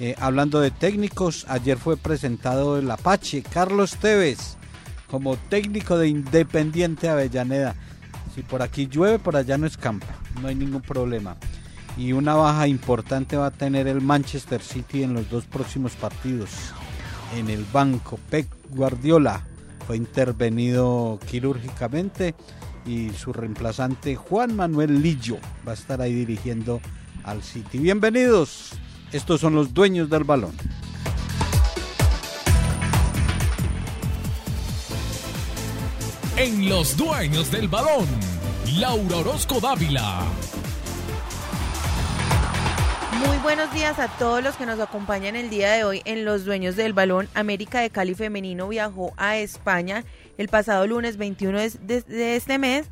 Eh, 0.03 0.15
hablando 0.19 0.59
de 0.59 0.71
técnicos, 0.71 1.45
ayer 1.47 1.77
fue 1.77 1.95
presentado 1.95 2.79
el 2.79 2.89
Apache, 2.89 3.43
Carlos 3.43 3.97
Tevez, 3.97 4.57
como 5.11 5.37
técnico 5.37 5.95
de 5.95 6.07
Independiente 6.07 7.07
Avellaneda. 7.07 7.75
Si 8.33 8.41
por 8.41 8.63
aquí 8.63 8.87
llueve, 8.87 9.19
por 9.19 9.35
allá 9.35 9.59
no 9.59 9.67
escampa, 9.67 10.07
no 10.41 10.47
hay 10.47 10.55
ningún 10.55 10.81
problema. 10.81 11.37
Y 11.97 12.13
una 12.13 12.33
baja 12.33 12.67
importante 12.67 13.37
va 13.37 13.45
a 13.45 13.51
tener 13.51 13.87
el 13.87 14.01
Manchester 14.01 14.63
City 14.63 15.03
en 15.03 15.13
los 15.13 15.29
dos 15.29 15.45
próximos 15.45 15.91
partidos. 15.91 16.49
En 17.37 17.51
el 17.51 17.63
banco, 17.71 18.17
Pep 18.31 18.47
Guardiola 18.71 19.45
fue 19.85 19.97
intervenido 19.97 21.19
quirúrgicamente 21.29 22.33
y 22.87 23.11
su 23.11 23.33
reemplazante 23.33 24.15
Juan 24.15 24.55
Manuel 24.55 25.03
Lillo 25.03 25.37
va 25.67 25.73
a 25.73 25.75
estar 25.75 26.01
ahí 26.01 26.15
dirigiendo 26.15 26.81
al 27.23 27.43
City. 27.43 27.77
Bienvenidos, 27.77 28.71
estos 29.11 29.41
son 29.41 29.55
los 29.55 29.73
dueños 29.73 30.09
del 30.09 30.23
balón. 30.23 30.53
En 36.37 36.69
los 36.69 36.97
dueños 36.97 37.51
del 37.51 37.67
balón, 37.67 38.07
Laura 38.77 39.17
Orozco 39.17 39.59
Dávila. 39.59 40.21
Muy 43.25 43.37
buenos 43.43 43.71
días 43.73 43.99
a 43.99 44.07
todos 44.17 44.41
los 44.41 44.55
que 44.55 44.65
nos 44.65 44.79
acompañan 44.79 45.35
el 45.35 45.49
día 45.49 45.73
de 45.73 45.83
hoy 45.83 46.01
en 46.05 46.25
Los 46.25 46.43
Dueños 46.43 46.75
del 46.75 46.93
Balón. 46.93 47.27
América 47.35 47.81
de 47.81 47.91
Cali 47.91 48.15
Femenino 48.15 48.67
viajó 48.67 49.13
a 49.17 49.37
España 49.37 50.03
el 50.39 50.47
pasado 50.47 50.87
lunes 50.87 51.17
21 51.17 51.59
de, 51.59 52.01
de 52.01 52.35
este 52.35 52.57
mes 52.57 52.87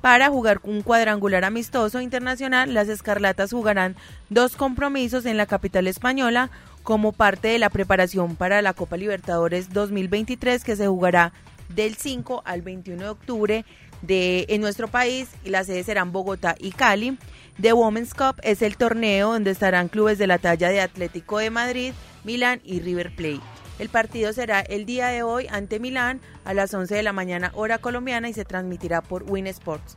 para 0.00 0.28
jugar 0.28 0.60
un 0.62 0.82
cuadrangular 0.82 1.44
amistoso 1.44 2.00
internacional. 2.00 2.74
Las 2.74 2.88
Escarlatas 2.88 3.50
jugarán 3.50 3.96
dos 4.28 4.56
compromisos 4.56 5.26
en 5.26 5.36
la 5.36 5.46
capital 5.46 5.86
española 5.86 6.50
como 6.82 7.12
parte 7.12 7.48
de 7.48 7.58
la 7.58 7.70
preparación 7.70 8.36
para 8.36 8.62
la 8.62 8.72
Copa 8.72 8.96
Libertadores 8.96 9.72
2023 9.72 10.64
que 10.64 10.76
se 10.76 10.86
jugará 10.86 11.32
del 11.74 11.96
5 11.96 12.42
al 12.44 12.62
21 12.62 13.02
de 13.02 13.08
octubre 13.08 13.64
de, 14.02 14.46
en 14.48 14.60
nuestro 14.60 14.88
país 14.88 15.28
y 15.44 15.50
las 15.50 15.66
sedes 15.66 15.86
serán 15.86 16.12
Bogotá 16.12 16.54
y 16.58 16.70
Cali. 16.70 17.18
The 17.60 17.72
Women's 17.72 18.14
Cup 18.14 18.36
es 18.42 18.62
el 18.62 18.76
torneo 18.76 19.32
donde 19.32 19.50
estarán 19.50 19.88
clubes 19.88 20.18
de 20.18 20.28
la 20.28 20.38
talla 20.38 20.68
de 20.68 20.80
Atlético 20.80 21.38
de 21.38 21.50
Madrid, 21.50 21.92
Milán 22.24 22.60
y 22.64 22.80
River 22.80 23.14
Plate. 23.14 23.57
El 23.78 23.90
partido 23.90 24.32
será 24.32 24.60
el 24.60 24.86
día 24.86 25.06
de 25.08 25.22
hoy 25.22 25.46
ante 25.50 25.78
Milán 25.78 26.20
a 26.44 26.52
las 26.52 26.74
11 26.74 26.96
de 26.96 27.02
la 27.04 27.12
mañana 27.12 27.52
hora 27.54 27.78
colombiana 27.78 28.28
y 28.28 28.32
se 28.32 28.44
transmitirá 28.44 29.02
por 29.02 29.22
Win 29.30 29.46
Sports. 29.46 29.96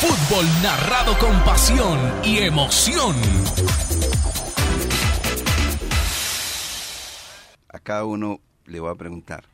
Fútbol 0.00 0.46
narrado 0.62 1.18
con 1.18 1.38
pasión 1.44 1.98
y 2.24 2.38
emoción. 2.38 3.14
A 7.68 7.78
cada 7.78 8.04
uno 8.06 8.40
le 8.64 8.80
voy 8.80 8.90
a 8.90 8.94
preguntar, 8.94 9.44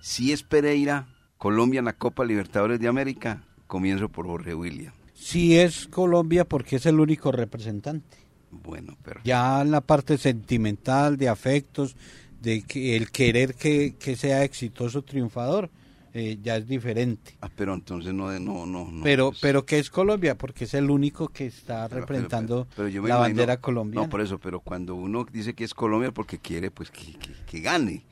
si 0.00 0.32
es 0.32 0.42
Pereira, 0.42 1.08
Colombia 1.36 1.80
en 1.80 1.84
la 1.84 1.92
Copa 1.92 2.24
Libertadores 2.24 2.80
de 2.80 2.88
América, 2.88 3.44
comienzo 3.66 4.08
por 4.08 4.26
Jorge 4.26 4.54
William. 4.54 4.94
Si 5.14 5.58
es 5.58 5.88
Colombia 5.88 6.44
porque 6.44 6.76
es 6.76 6.86
el 6.86 6.98
único 6.98 7.32
representante. 7.32 8.21
Bueno, 8.52 8.96
pero... 9.02 9.20
Ya 9.24 9.60
en 9.62 9.70
la 9.70 9.80
parte 9.80 10.18
sentimental, 10.18 11.16
de 11.16 11.28
afectos, 11.28 11.96
de 12.40 12.62
que 12.62 12.96
el 12.96 13.10
querer 13.10 13.54
que, 13.54 13.94
que 13.98 14.14
sea 14.16 14.44
exitoso, 14.44 15.02
triunfador, 15.02 15.70
eh, 16.14 16.38
ya 16.42 16.56
es 16.58 16.68
diferente. 16.68 17.34
Ah, 17.40 17.48
pero 17.56 17.72
entonces 17.72 18.12
no, 18.12 18.30
no, 18.38 18.66
no. 18.66 18.90
no 18.90 19.02
pero, 19.02 19.30
pues, 19.30 19.40
pero 19.40 19.64
que 19.64 19.78
es 19.78 19.88
Colombia, 19.88 20.36
porque 20.36 20.64
es 20.64 20.74
el 20.74 20.90
único 20.90 21.28
que 21.28 21.46
está 21.46 21.88
pero- 21.88 22.02
representando 22.02 22.66
pero- 22.76 22.76
pero 22.76 22.88
la 22.88 22.94
imagino- 22.98 23.18
bandera 23.18 23.56
colombiana. 23.56 24.06
No, 24.06 24.10
por 24.10 24.20
eso, 24.20 24.38
pero 24.38 24.60
cuando 24.60 24.94
uno 24.94 25.24
dice 25.32 25.54
que 25.54 25.64
es 25.64 25.72
Colombia 25.72 26.12
porque 26.12 26.38
quiere, 26.38 26.70
pues 26.70 26.90
que, 26.90 27.12
que- 27.18 27.32
que 27.46 27.60
gane. 27.60 28.04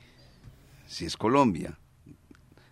Si 0.87 1.05
es 1.05 1.15
Colombia. 1.15 1.77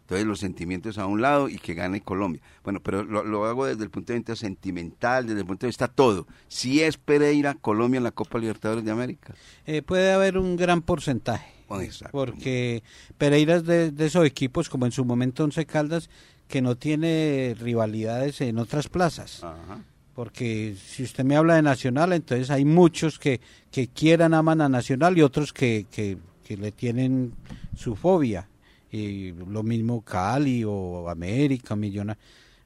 Entonces 0.09 0.25
los 0.25 0.39
sentimientos 0.39 0.97
a 0.97 1.05
un 1.05 1.21
lado 1.21 1.49
y 1.49 1.59
que 1.59 1.75
gane 1.75 2.01
Colombia. 2.01 2.41
Bueno, 2.63 2.79
pero 2.81 3.03
lo, 3.03 3.23
lo 3.23 3.45
hago 3.45 3.67
desde 3.67 3.83
el 3.83 3.91
punto 3.91 4.11
de 4.11 4.17
vista 4.17 4.35
sentimental, 4.35 5.27
desde 5.27 5.41
el 5.41 5.45
punto 5.45 5.67
de 5.67 5.69
vista 5.69 5.87
todo. 5.87 6.25
Si 6.47 6.81
es 6.81 6.97
Pereira, 6.97 7.53
Colombia 7.53 7.99
en 7.99 8.05
la 8.05 8.11
Copa 8.11 8.39
Libertadores 8.39 8.83
de 8.83 8.89
América. 8.89 9.35
Eh, 9.67 9.83
puede 9.83 10.11
haber 10.11 10.39
un 10.39 10.55
gran 10.55 10.81
porcentaje. 10.81 11.53
Bueno, 11.67 11.83
exacto. 11.83 12.11
Porque 12.11 12.81
Pereira 13.19 13.57
es 13.57 13.65
de, 13.65 13.91
de 13.91 14.05
esos 14.07 14.25
equipos, 14.25 14.67
como 14.67 14.87
en 14.87 14.91
su 14.91 15.05
momento 15.05 15.43
Once 15.43 15.63
Caldas, 15.67 16.09
que 16.47 16.63
no 16.63 16.75
tiene 16.75 17.55
rivalidades 17.59 18.41
en 18.41 18.57
otras 18.57 18.87
plazas. 18.87 19.43
Ajá. 19.43 19.83
Porque 20.15 20.75
si 20.83 21.03
usted 21.03 21.23
me 21.23 21.35
habla 21.35 21.53
de 21.53 21.61
Nacional, 21.61 22.13
entonces 22.13 22.49
hay 22.49 22.65
muchos 22.65 23.19
que, 23.19 23.41
que 23.71 23.87
quieran, 23.89 24.33
aman 24.33 24.61
a 24.61 24.69
Nacional 24.69 25.15
y 25.19 25.21
otros 25.21 25.53
que, 25.53 25.85
que, 25.91 26.17
que 26.43 26.57
le 26.57 26.71
tienen 26.71 27.33
su 27.77 27.95
fobia. 27.95 28.48
Y 28.91 29.31
lo 29.33 29.63
mismo 29.63 30.01
Cali 30.01 30.63
o 30.65 31.09
América, 31.09 31.75
Millonario. 31.75 32.21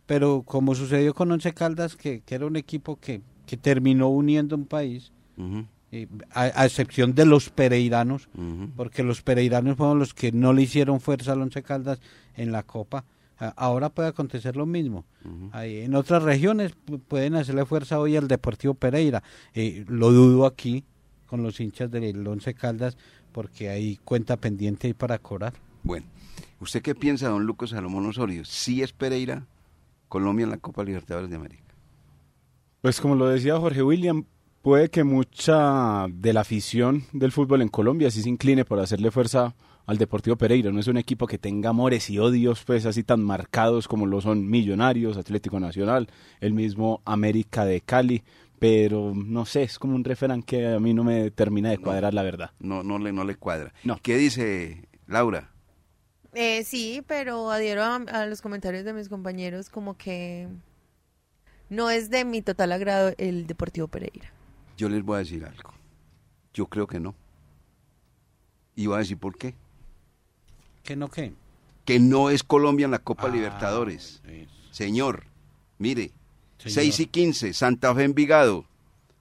Pero 0.05 0.43
como 0.43 0.75
sucedió 0.75 1.13
con 1.13 1.31
Once 1.31 1.53
Caldas, 1.53 1.95
que, 1.95 2.21
que 2.21 2.35
era 2.35 2.45
un 2.45 2.55
equipo 2.55 2.97
que, 2.97 3.21
que 3.45 3.57
terminó 3.57 4.09
uniendo 4.09 4.55
un 4.55 4.65
país, 4.65 5.11
eh, 5.91 6.07
a, 6.31 6.41
a 6.61 6.65
excepción 6.65 7.13
de 7.15 7.25
los 7.25 7.49
pereiranos, 7.49 8.27
porque 8.75 9.03
los 9.03 9.21
pereiranos 9.21 9.77
fueron 9.77 9.99
los 9.99 10.13
que 10.13 10.31
no 10.31 10.53
le 10.53 10.61
hicieron 10.63 10.99
fuerza 10.99 11.31
al 11.33 11.41
Once 11.41 11.61
Caldas 11.63 11.99
en 12.35 12.51
la 12.51 12.63
Copa. 12.63 13.05
Ahora 13.55 13.89
puede 13.89 14.07
acontecer 14.09 14.55
lo 14.55 14.65
mismo. 14.65 15.03
Ahí, 15.53 15.79
en 15.79 15.95
otras 15.95 16.23
regiones 16.23 16.73
pu- 16.87 16.99
pueden 17.05 17.35
hacerle 17.35 17.65
fuerza 17.65 17.99
hoy 17.99 18.15
al 18.15 18.27
Deportivo 18.29 18.73
Pereira. 18.73 19.21
Eh, 19.53 19.83
lo 19.89 20.11
dudo 20.11 20.45
aquí 20.45 20.83
con 21.25 21.43
los 21.43 21.59
hinchas 21.59 21.91
del 21.91 22.25
Once 22.27 22.53
Caldas 22.53 22.95
porque 23.33 23.69
hay 23.69 23.97
cuenta 24.05 24.37
pendiente 24.37 24.87
ahí 24.87 24.93
para 24.93 25.17
cobrar. 25.19 25.53
Bueno, 25.83 26.05
¿usted 26.59 26.81
qué 26.81 26.95
piensa, 26.95 27.27
don 27.27 27.45
Lucas 27.45 27.71
Salomón 27.71 28.05
Osorio? 28.05 28.45
Si 28.45 28.81
es 28.81 28.93
Pereira, 28.93 29.45
Colombia 30.07 30.45
en 30.45 30.49
la 30.49 30.57
Copa 30.57 30.83
Libertadores 30.83 31.29
de 31.29 31.35
América. 31.35 31.63
Pues 32.81 32.99
como 32.99 33.15
lo 33.15 33.27
decía 33.27 33.57
Jorge 33.57 33.83
William, 33.83 34.25
puede 34.61 34.89
que 34.89 35.03
mucha 35.03 36.05
de 36.09 36.33
la 36.33 36.41
afición 36.41 37.03
del 37.11 37.31
fútbol 37.31 37.61
en 37.61 37.69
Colombia 37.69 38.11
sí 38.11 38.21
se 38.21 38.29
incline 38.29 38.65
por 38.65 38.79
hacerle 38.79 39.11
fuerza 39.11 39.55
al 39.85 39.97
Deportivo 39.97 40.37
Pereira. 40.37 40.71
No 40.71 40.79
es 40.79 40.87
un 40.87 40.97
equipo 40.97 41.27
que 41.27 41.37
tenga 41.37 41.69
amores 41.69 42.09
y 42.09 42.19
odios 42.19 42.63
pues 42.63 42.85
así 42.85 43.03
tan 43.03 43.21
marcados 43.23 43.87
como 43.87 44.05
lo 44.05 44.21
son 44.21 44.49
Millonarios, 44.49 45.17
Atlético 45.17 45.59
Nacional, 45.59 46.07
el 46.39 46.53
mismo 46.53 47.01
América 47.05 47.65
de 47.65 47.81
Cali, 47.81 48.23
pero 48.59 49.13
no 49.13 49.45
sé, 49.45 49.63
es 49.63 49.79
como 49.79 49.95
un 49.95 50.03
refrán 50.03 50.43
que 50.43 50.67
a 50.67 50.79
mí 50.79 50.93
no 50.93 51.03
me 51.03 51.31
termina 51.31 51.69
de 51.69 51.77
cuadrar 51.77 52.13
la 52.13 52.23
verdad. 52.23 52.51
No, 52.59 52.83
no, 52.83 52.99
le, 52.99 53.11
no 53.11 53.25
le 53.25 53.35
cuadra. 53.35 53.73
No. 53.83 53.97
¿Qué 54.01 54.17
dice 54.17 54.87
Laura? 55.07 55.52
Eh, 56.35 56.63
sí, 56.63 57.03
pero 57.07 57.51
adhiero 57.51 57.83
a, 57.83 57.95
a 57.95 58.25
los 58.25 58.41
comentarios 58.41 58.85
de 58.85 58.93
mis 58.93 59.09
compañeros 59.09 59.69
como 59.69 59.95
que 59.97 60.47
no 61.69 61.89
es 61.89 62.09
de 62.09 62.25
mi 62.25 62.41
total 62.41 62.71
agrado 62.71 63.13
el 63.17 63.45
Deportivo 63.47 63.87
Pereira. 63.87 64.31
Yo 64.77 64.89
les 64.89 65.03
voy 65.03 65.17
a 65.17 65.19
decir 65.19 65.45
algo. 65.45 65.73
Yo 66.53 66.65
creo 66.67 66.87
que 66.87 66.99
no. 66.99 67.15
Y 68.75 68.87
voy 68.87 68.95
a 68.95 68.99
decir 68.99 69.17
por 69.17 69.37
qué. 69.37 69.53
¿Qué 70.83 70.95
no 70.95 71.09
qué? 71.09 71.33
Que 71.85 71.99
no 71.99 72.29
es 72.29 72.43
Colombia 72.43 72.85
en 72.85 72.91
la 72.91 72.99
Copa 72.99 73.27
Ah, 73.27 73.29
Libertadores. 73.29 74.21
Señor, 74.71 75.25
mire, 75.77 76.11
Señor. 76.57 76.73
6 76.73 76.99
y 77.01 77.05
15, 77.07 77.53
Santa 77.53 77.93
Fe 77.93 78.03
Envigado. 78.05 78.65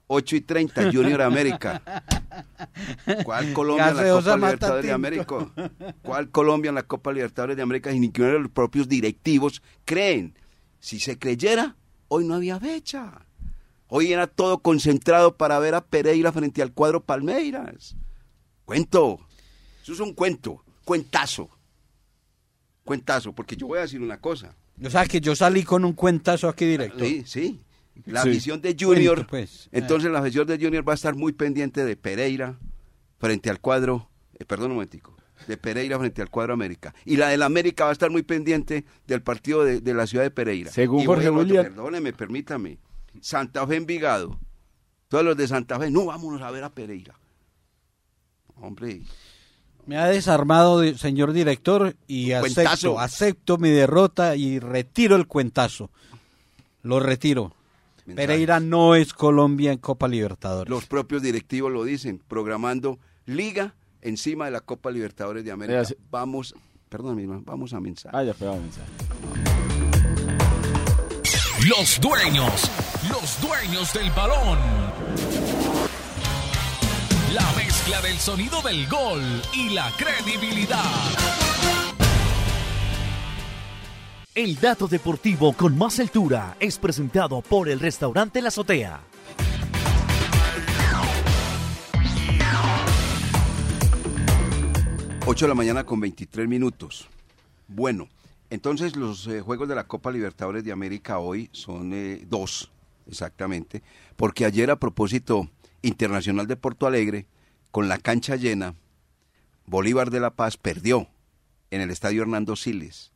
8 0.07 0.35
y 0.35 0.41
30, 0.41 0.91
Junior 0.91 1.21
América. 1.21 1.81
¿Cuál 3.23 3.53
Colombia 3.53 3.89
en 3.89 3.97
la 3.97 4.11
Copa 4.11 4.35
Libertadores 4.37 4.85
de. 4.85 4.91
América? 4.91 5.25
¿Cuál 6.01 6.29
Colombia 6.29 6.69
en 6.69 6.75
la 6.75 6.83
Copa 6.83 7.11
Libertadores 7.11 7.55
de 7.55 7.63
América? 7.63 7.91
Y 7.91 7.99
ni 7.99 8.11
que 8.11 8.21
uno 8.21 8.33
de 8.33 8.39
los 8.39 8.51
propios 8.51 8.87
directivos 8.87 9.61
creen. 9.85 10.35
Si 10.79 10.99
se 10.99 11.17
creyera, 11.17 11.75
hoy 12.09 12.25
no 12.25 12.35
había 12.35 12.59
fecha. 12.59 13.25
Hoy 13.87 14.11
era 14.11 14.27
todo 14.27 14.59
concentrado 14.59 15.37
para 15.37 15.59
ver 15.59 15.75
a 15.75 15.85
Pereira 15.85 16.31
frente 16.31 16.61
al 16.61 16.73
cuadro 16.73 17.03
Palmeiras. 17.03 17.95
Cuento. 18.65 19.19
Eso 19.81 19.93
es 19.93 19.99
un 19.99 20.13
cuento. 20.13 20.63
Cuentazo. 20.83 21.49
Cuentazo. 22.83 23.33
Porque 23.33 23.55
yo 23.55 23.67
voy 23.67 23.77
a 23.77 23.81
decir 23.81 24.01
una 24.01 24.19
cosa. 24.19 24.55
O 24.83 24.89
sea, 24.89 25.05
que 25.05 25.21
yo 25.21 25.35
salí 25.35 25.63
con 25.63 25.85
un 25.85 25.93
cuentazo 25.93 26.49
aquí 26.49 26.65
directo. 26.65 27.05
Sí, 27.05 27.23
sí. 27.25 27.61
La 28.05 28.23
Sí. 28.23 28.29
visión 28.29 28.61
de 28.61 28.75
Junior. 28.79 29.27
Pues. 29.27 29.69
Entonces 29.71 30.11
la 30.11 30.21
visión 30.21 30.47
de 30.47 30.57
Junior 30.57 30.87
va 30.87 30.93
a 30.93 30.95
estar 30.95 31.15
muy 31.15 31.31
pendiente 31.33 31.85
de 31.85 31.95
Pereira 31.95 32.57
frente 33.19 33.49
al 33.49 33.59
cuadro. 33.59 34.09
eh, 34.39 34.45
perdón 34.45 34.71
un 34.71 34.75
momentico. 34.77 35.15
De 35.47 35.57
Pereira 35.57 35.99
frente 35.99 36.21
al 36.21 36.29
cuadro 36.29 36.53
América. 36.53 36.93
Y 37.05 37.17
la 37.17 37.27
del 37.29 37.43
América 37.43 37.83
va 37.83 37.89
a 37.91 37.93
estar 37.93 38.09
muy 38.09 38.23
pendiente 38.23 38.85
del 39.07 39.21
partido 39.21 39.63
de, 39.63 39.79
de 39.81 39.93
la 39.93 40.07
ciudad 40.07 40.23
de 40.23 40.31
Pereira. 40.31 40.71
Según 40.71 41.01
Y 41.01 41.05
Jorge 41.05 41.29
William. 41.29 41.63
Perdóneme, 41.65 42.13
permítame. 42.13 42.77
Santa 43.21 43.65
Fe 43.67 43.75
Envigado. 43.75 44.39
Todos 45.07 45.23
los 45.25 45.37
de 45.37 45.47
Santa 45.47 45.77
Fe. 45.79 45.91
No, 45.91 46.05
vámonos 46.05 46.41
a 46.41 46.49
ver 46.49 46.63
a 46.63 46.69
Pereira. 46.73 47.15
Hombre. 48.55 49.01
Me 49.85 49.97
ha 49.97 50.07
desarmado, 50.07 50.81
señor 50.95 51.33
director, 51.33 51.95
y 52.07 52.31
acepto, 52.31 52.99
acepto 52.99 53.57
mi 53.57 53.69
derrota 53.69 54.35
y 54.35 54.59
retiro 54.59 55.15
el 55.17 55.27
cuentazo. 55.27 55.91
Lo 56.83 56.99
retiro. 57.01 57.53
Pereira 58.05 58.59
no 58.59 58.95
es 58.95 59.13
Colombia 59.13 59.71
en 59.71 59.77
Copa 59.77 60.07
Libertadores. 60.07 60.69
Los 60.69 60.85
propios 60.85 61.21
directivos 61.21 61.71
lo 61.71 61.83
dicen, 61.83 62.21
programando 62.27 62.99
liga 63.25 63.75
encima 64.01 64.45
de 64.45 64.51
la 64.51 64.61
Copa 64.61 64.91
Libertadores 64.91 65.45
de 65.45 65.51
América. 65.51 65.83
Vamos, 66.11 66.55
perdón, 66.89 67.15
mi 67.15 67.23
hermano, 67.23 67.43
vamos 67.45 67.73
a 67.73 67.79
mensaje. 67.79 68.15
Ah, 68.15 68.23
ya 68.23 68.33
pegaba 68.33 68.57
mensaje. 68.57 68.87
Los 71.67 72.01
dueños, 72.01 72.69
los 73.09 73.41
dueños 73.41 73.93
del 73.93 74.11
balón. 74.11 74.59
La 77.33 77.51
mezcla 77.53 78.01
del 78.01 78.17
sonido 78.17 78.61
del 78.61 78.87
gol 78.89 79.21
y 79.53 79.69
la 79.69 79.89
credibilidad. 79.97 81.52
El 84.35 84.55
dato 84.55 84.87
deportivo 84.87 85.53
con 85.53 85.77
más 85.77 85.99
altura 85.99 86.57
es 86.59 86.79
presentado 86.79 87.43
por 87.43 87.69
el 87.69 87.79
restaurante 87.79 88.41
La 88.41 88.47
Azotea. 88.47 89.03
8 95.27 95.45
de 95.45 95.49
la 95.49 95.53
mañana 95.53 95.83
con 95.83 95.99
23 95.99 96.47
minutos. 96.47 97.07
Bueno, 97.67 98.09
entonces 98.49 98.95
los 98.95 99.27
eh, 99.27 99.41
Juegos 99.41 99.69
de 99.69 99.75
la 99.75 99.85
Copa 99.85 100.09
Libertadores 100.09 100.63
de 100.63 100.71
América 100.71 101.19
hoy 101.19 101.49
son 101.51 101.93
eh, 101.93 102.25
dos, 102.27 102.71
exactamente, 103.05 103.83
porque 104.15 104.45
ayer 104.45 104.71
a 104.71 104.79
propósito 104.79 105.47
Internacional 105.83 106.47
de 106.47 106.55
Porto 106.55 106.87
Alegre, 106.87 107.27
con 107.69 107.87
la 107.87 107.99
cancha 107.99 108.35
llena, 108.35 108.73
Bolívar 109.67 110.09
de 110.09 110.21
la 110.21 110.31
Paz 110.31 110.57
perdió 110.57 111.07
en 111.69 111.81
el 111.81 111.91
Estadio 111.91 112.23
Hernando 112.23 112.55
Siles. 112.55 113.12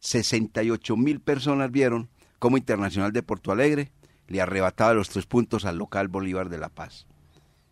68 0.00 0.96
mil 0.96 1.20
personas 1.20 1.70
vieron 1.70 2.08
cómo 2.38 2.56
Internacional 2.56 3.12
de 3.12 3.22
Porto 3.22 3.52
Alegre 3.52 3.92
le 4.26 4.40
arrebataba 4.40 4.94
los 4.94 5.08
tres 5.08 5.26
puntos 5.26 5.64
al 5.64 5.78
local 5.78 6.08
Bolívar 6.08 6.48
de 6.48 6.58
la 6.58 6.68
Paz. 6.68 7.06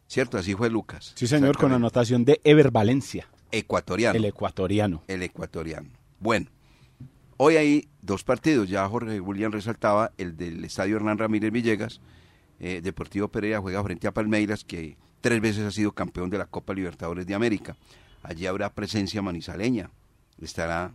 ¿Cierto? 0.07 0.39
Así 0.39 0.55
fue 0.55 0.71
Lucas. 0.71 1.13
Sí, 1.17 1.27
señor, 1.27 1.57
con 1.59 1.73
anotación 1.73 2.25
de 2.25 2.41
Ever 2.45 2.71
Valencia, 2.71 3.29
Ecuatoriano. 3.53 4.17
el 4.17 4.25
ecuatoriano. 4.25 5.03
el 5.07 5.23
ecuatoriano. 5.23 5.91
Bueno, 6.19 6.47
hoy 7.37 7.57
hay 7.57 7.89
dos 8.01 8.25
partidos, 8.25 8.69
ya 8.69 8.89
Jorge 8.89 9.21
William 9.21 9.53
resaltaba, 9.53 10.13
el 10.17 10.37
del 10.37 10.65
Estadio 10.65 10.97
Hernán 10.97 11.19
Ramírez 11.19 11.53
Villegas, 11.53 12.01
eh, 12.59 12.81
Deportivo 12.83 13.29
Pereira 13.29 13.61
juega 13.61 13.83
frente 13.85 14.09
a 14.09 14.13
Palmeiras, 14.13 14.65
que 14.65 14.97
tres 15.21 15.41
veces 15.41 15.65
ha 15.65 15.71
sido 15.71 15.93
campeón 15.93 16.31
de 16.31 16.39
la 16.39 16.47
Copa 16.47 16.75
Libertadores 16.75 17.27
de 17.27 17.35
América. 17.35 17.77
Allí 18.23 18.47
habrá 18.47 18.73
presencia 18.73 19.23
manizaleña, 19.23 19.91
estará 20.41 20.93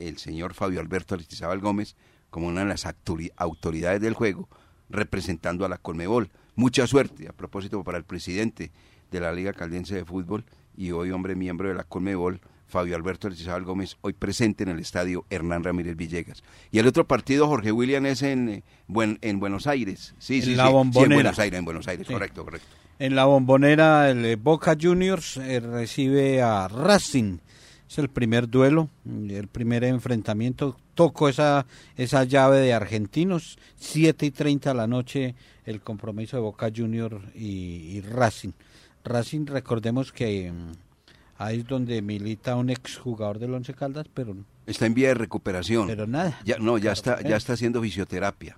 el 0.00 0.18
señor 0.18 0.54
Fabio 0.54 0.80
Alberto 0.80 1.14
Aristizábal 1.14 1.60
Gómez 1.60 1.94
como 2.30 2.48
una 2.48 2.60
de 2.62 2.66
las 2.68 2.86
autori- 2.86 3.32
autoridades 3.36 4.00
del 4.00 4.14
juego, 4.14 4.48
representando 4.88 5.64
a 5.64 5.68
la 5.68 5.78
Colmebol. 5.78 6.30
Mucha 6.56 6.86
suerte, 6.86 7.28
a 7.28 7.32
propósito, 7.32 7.82
para 7.84 7.98
el 7.98 8.04
presidente 8.04 8.70
de 9.10 9.20
la 9.20 9.32
Liga 9.32 9.52
Caldense 9.52 9.94
de 9.94 10.04
Fútbol 10.04 10.44
y 10.76 10.90
hoy 10.92 11.10
hombre 11.10 11.34
miembro 11.34 11.68
de 11.68 11.74
la 11.74 11.84
Colmebol, 11.84 12.40
Fabio 12.66 12.94
Alberto 12.94 13.26
Aristizábal 13.26 13.64
Gómez, 13.64 13.96
hoy 14.00 14.12
presente 14.12 14.62
en 14.62 14.68
el 14.68 14.78
estadio 14.78 15.24
Hernán 15.28 15.64
Ramírez 15.64 15.96
Villegas. 15.96 16.44
Y 16.70 16.78
el 16.78 16.86
otro 16.86 17.04
partido, 17.06 17.48
Jorge 17.48 17.72
William, 17.72 18.06
es 18.06 18.22
en, 18.22 18.48
eh, 18.48 18.62
Buen- 18.86 19.18
en 19.22 19.40
Buenos 19.40 19.66
Aires. 19.66 20.14
Sí, 20.18 20.36
En 20.36 20.42
sí, 20.42 20.54
la 20.54 20.64
sí, 20.64 20.68
sí, 20.68 20.68
en 20.68 20.72
Bombonera. 20.74 21.14
Buenos 21.16 21.38
Aires, 21.40 21.58
en 21.58 21.64
Buenos 21.64 21.88
Aires, 21.88 22.06
Sí. 22.06 22.12
correcto, 22.12 22.44
correcto. 22.44 22.68
En 23.00 23.16
la 23.16 23.24
bombonera, 23.24 24.10
el 24.10 24.24
eh, 24.24 24.36
Boca 24.36 24.76
Juniors 24.80 25.36
eh, 25.38 25.58
recibe 25.58 26.42
a 26.42 26.68
Racing. 26.68 27.38
Es 27.90 27.98
el 27.98 28.08
primer 28.08 28.48
duelo, 28.48 28.88
el 29.04 29.48
primer 29.48 29.82
enfrentamiento. 29.82 30.76
Toco 30.94 31.28
esa, 31.28 31.66
esa 31.96 32.22
llave 32.22 32.60
de 32.60 32.72
argentinos. 32.72 33.58
7 33.78 34.26
y 34.26 34.30
30 34.30 34.70
de 34.70 34.76
la 34.76 34.86
noche 34.86 35.34
el 35.64 35.80
compromiso 35.80 36.36
de 36.36 36.42
Boca 36.42 36.70
Juniors 36.74 37.16
y, 37.34 37.96
y 37.96 38.00
Racing. 38.00 38.52
Racing, 39.02 39.44
recordemos 39.46 40.12
que 40.12 40.52
mm, 40.52 40.72
ahí 41.38 41.58
es 41.58 41.66
donde 41.66 42.00
milita 42.00 42.54
un 42.54 42.70
exjugador 42.70 43.40
del 43.40 43.54
Once 43.54 43.74
Caldas, 43.74 44.06
pero, 44.14 44.36
Está 44.66 44.86
en 44.86 44.94
vía 44.94 45.08
de 45.08 45.14
recuperación. 45.14 45.88
pero 45.88 46.06
nada. 46.06 46.38
Ya, 46.44 46.58
no, 46.58 46.78
ya 46.78 46.92
está, 46.92 47.14
Claro, 47.14 47.28
ya 47.28 47.34
eh. 47.34 47.38
está 47.38 47.54
haciendo 47.54 47.82
fisioterapia. 47.82 48.56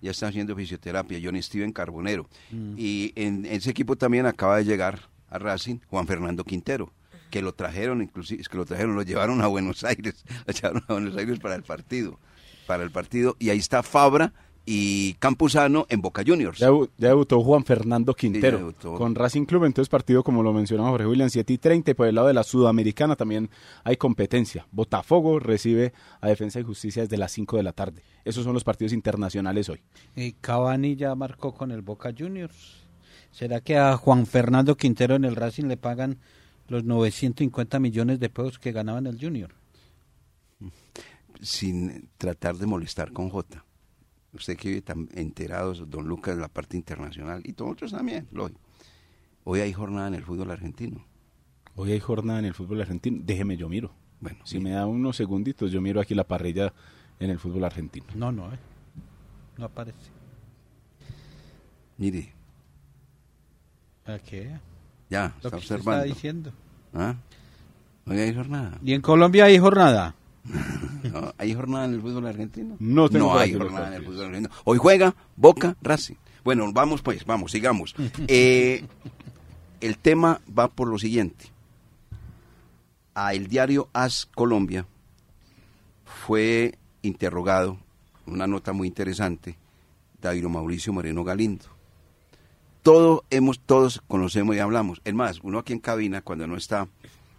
Ya 0.00 0.12
está 0.12 0.28
haciendo 0.28 0.54
fisioterapia. 0.54 1.18
Johnny 1.20 1.42
Steven 1.42 1.72
Carbonero. 1.72 2.28
Mm. 2.52 2.74
Y 2.76 3.12
en 3.16 3.44
ese 3.44 3.70
equipo 3.70 3.96
también 3.96 4.26
acaba 4.26 4.58
de 4.58 4.64
llegar 4.66 5.00
a 5.30 5.38
Racing 5.38 5.78
Juan 5.90 6.06
Fernando 6.06 6.44
Quintero, 6.44 6.92
que 7.30 7.42
lo 7.42 7.52
trajeron, 7.54 8.02
inclusive, 8.02 8.40
es 8.40 8.48
que 8.48 8.56
lo 8.56 8.64
trajeron, 8.64 8.94
lo 8.94 9.02
llevaron 9.02 9.40
a 9.42 9.46
Buenos 9.46 9.84
Aires, 9.84 10.24
lo 10.46 10.52
llevaron 10.52 10.82
a 10.88 10.92
Buenos 10.94 11.16
Aires 11.16 11.38
para 11.38 11.54
el 11.54 11.62
partido, 11.62 12.18
para 12.66 12.82
el 12.82 12.90
partido. 12.90 13.36
Y 13.38 13.50
ahí 13.50 13.58
está 13.58 13.82
Fabra 13.82 14.32
y 14.70 15.14
Campuzano 15.14 15.86
en 15.88 16.02
Boca 16.02 16.22
Juniors. 16.26 16.58
Ya, 16.58 16.68
debu- 16.68 16.90
ya 16.98 17.08
debutó 17.08 17.40
Juan 17.42 17.64
Fernando 17.64 18.12
Quintero 18.12 18.74
con 18.98 19.14
Racing 19.14 19.46
Club, 19.46 19.64
entonces 19.64 19.88
partido 19.88 20.22
como 20.22 20.42
lo 20.42 20.52
mencionaba 20.52 20.90
Jorge 20.90 21.06
William, 21.06 21.30
7 21.30 21.52
y 21.54 21.56
30, 21.58 21.90
y 21.90 21.94
por 21.94 22.06
el 22.06 22.14
lado 22.14 22.26
de 22.28 22.34
la 22.34 22.42
Sudamericana 22.44 23.16
también 23.16 23.48
hay 23.84 23.96
competencia. 23.96 24.66
Botafogo 24.70 25.38
recibe 25.38 25.94
a 26.20 26.28
Defensa 26.28 26.60
y 26.60 26.64
Justicia 26.64 27.02
desde 27.02 27.16
las 27.16 27.32
5 27.32 27.56
de 27.56 27.62
la 27.62 27.72
tarde. 27.72 28.02
Esos 28.26 28.44
son 28.44 28.52
los 28.52 28.62
partidos 28.64 28.92
internacionales 28.92 29.70
hoy. 29.70 29.80
Y 30.14 30.32
Cavani 30.32 30.96
ya 30.96 31.14
marcó 31.14 31.54
con 31.54 31.70
el 31.70 31.80
Boca 31.80 32.12
Juniors. 32.16 32.86
¿Será 33.30 33.62
que 33.62 33.78
a 33.78 33.96
Juan 33.96 34.26
Fernando 34.26 34.76
Quintero 34.76 35.14
en 35.14 35.24
el 35.24 35.36
Racing 35.36 35.64
le 35.64 35.76
pagan 35.78 36.18
los 36.68 36.84
950 36.84 37.80
millones 37.80 38.20
de 38.20 38.28
pesos 38.28 38.58
que 38.58 38.72
ganaba 38.72 38.98
en 38.98 39.06
el 39.06 39.20
Junior? 39.20 39.54
sin 41.40 42.08
tratar 42.18 42.56
de 42.56 42.66
molestar 42.66 43.12
con 43.12 43.30
J. 43.30 43.64
Usted 44.32 44.56
que 44.56 44.68
vive 44.68 44.82
tan 44.82 45.08
enterado, 45.14 45.72
don 45.74 46.06
Lucas, 46.06 46.36
de 46.36 46.42
la 46.42 46.48
parte 46.48 46.76
internacional, 46.76 47.42
y 47.44 47.52
todos 47.52 47.72
otros 47.72 47.92
también, 47.92 48.28
lógico. 48.32 48.60
Hoy 49.44 49.60
hay 49.60 49.72
jornada 49.72 50.08
en 50.08 50.14
el 50.14 50.24
fútbol 50.24 50.50
argentino. 50.50 51.04
Hoy 51.74 51.92
hay 51.92 52.00
jornada 52.00 52.40
en 52.40 52.44
el 52.46 52.54
fútbol 52.54 52.80
argentino. 52.80 53.18
Déjeme, 53.24 53.56
yo 53.56 53.68
miro. 53.68 53.92
Bueno, 54.20 54.38
Si 54.44 54.58
me 54.58 54.70
da 54.70 54.86
unos 54.86 55.16
segunditos, 55.16 55.70
yo 55.70 55.80
miro 55.80 56.00
aquí 56.00 56.14
la 56.14 56.24
parrilla 56.24 56.72
en 57.20 57.30
el 57.30 57.38
fútbol 57.38 57.64
argentino. 57.64 58.06
No, 58.14 58.32
no, 58.32 58.52
eh. 58.52 58.58
no 59.56 59.64
aparece. 59.64 60.10
mire, 61.96 62.34
¿A 64.04 64.18
qué? 64.18 64.58
Ya, 65.10 65.34
Lo 65.42 65.48
está 65.48 65.50
que 65.50 65.56
usted 65.56 65.56
está 65.56 65.74
observando. 65.76 66.04
diciendo. 66.04 66.52
¿Ah? 66.94 67.14
Hoy 68.06 68.18
hay 68.18 68.34
jornada. 68.34 68.78
¿Y 68.82 68.92
en 68.94 69.00
Colombia 69.02 69.44
hay 69.46 69.58
jornada? 69.58 70.14
No, 71.12 71.32
¿Hay 71.38 71.54
jornada 71.54 71.84
en 71.84 71.94
el 71.94 72.00
fútbol 72.00 72.26
argentino? 72.26 72.76
No 72.80 73.08
tengo 73.08 73.30
por 73.30 73.40
hay 73.40 73.54
jornada 73.54 73.88
en 73.88 73.94
el 73.94 74.04
fútbol 74.04 74.26
argentino. 74.26 74.54
Hoy 74.64 74.78
juega 74.78 75.14
Boca 75.36 75.76
Racing. 75.80 76.16
Bueno, 76.42 76.70
vamos 76.72 77.02
pues, 77.02 77.24
vamos, 77.24 77.52
sigamos. 77.52 77.94
Eh, 78.28 78.84
el 79.80 79.96
tema 79.98 80.40
va 80.56 80.68
por 80.68 80.88
lo 80.88 80.98
siguiente. 80.98 81.46
A 83.14 83.32
el 83.34 83.46
diario 83.46 83.88
As 83.92 84.26
Colombia 84.26 84.86
fue 86.04 86.76
interrogado, 87.02 87.78
una 88.26 88.46
nota 88.46 88.72
muy 88.72 88.88
interesante, 88.88 89.56
David 90.20 90.44
Mauricio 90.46 90.92
Moreno 90.92 91.22
Galindo. 91.24 91.66
Todo 92.88 93.22
hemos, 93.28 93.60
todos 93.60 94.00
conocemos 94.08 94.56
y 94.56 94.60
hablamos. 94.60 95.02
Es 95.04 95.12
más, 95.12 95.40
uno 95.42 95.58
aquí 95.58 95.74
en 95.74 95.78
cabina, 95.78 96.22
cuando 96.22 96.46
no 96.46 96.56
está 96.56 96.88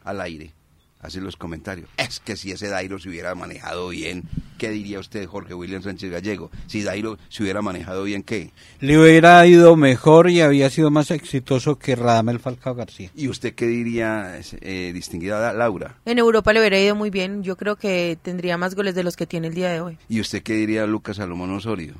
al 0.04 0.22
aire, 0.22 0.54
hace 1.00 1.22
los 1.22 1.38
comentarios. 1.38 1.90
Es 1.98 2.20
que 2.20 2.38
si 2.38 2.52
ese 2.52 2.68
Dairo 2.68 3.00
se 3.00 3.10
hubiera 3.10 3.34
manejado 3.34 3.90
bien, 3.90 4.26
¿qué 4.60 4.70
diría 4.70 5.00
usted, 5.00 5.26
Jorge 5.26 5.56
William 5.56 5.82
Sánchez 5.82 6.12
Gallego? 6.12 6.52
Si 6.68 6.84
Dairo 6.84 7.18
se 7.30 7.42
hubiera 7.42 7.64
manejado 7.64 8.04
bien, 8.04 8.22
¿qué? 8.22 8.52
Le 8.80 9.00
hubiera 9.00 9.44
ido 9.48 9.76
mejor 9.76 10.30
y 10.30 10.42
había 10.42 10.70
sido 10.70 10.92
más 10.92 11.10
exitoso 11.10 11.80
que 11.80 11.96
Radamel 11.96 12.38
Falcao 12.38 12.76
García. 12.76 13.10
¿Y 13.16 13.28
usted 13.28 13.56
qué 13.56 13.66
diría, 13.66 14.40
eh, 14.62 14.92
distinguida 14.94 15.52
Laura? 15.52 15.98
En 16.06 16.20
Europa 16.20 16.54
le 16.54 16.60
hubiera 16.60 16.80
ido 16.80 16.94
muy 16.94 17.10
bien. 17.10 17.42
Yo 17.42 17.58
creo 17.58 17.76
que 17.76 18.20
tendría 18.22 18.56
más 18.60 18.76
goles 18.76 18.94
de 18.94 19.02
los 19.02 19.18
que 19.18 19.26
tiene 19.26 19.48
el 19.48 19.56
día 19.56 19.72
de 19.72 19.82
hoy. 19.82 19.98
¿Y 20.10 20.22
usted 20.22 20.44
qué 20.44 20.54
diría 20.54 20.86
Lucas 20.86 21.18
Salomón 21.18 21.50
Osorio? 21.50 21.96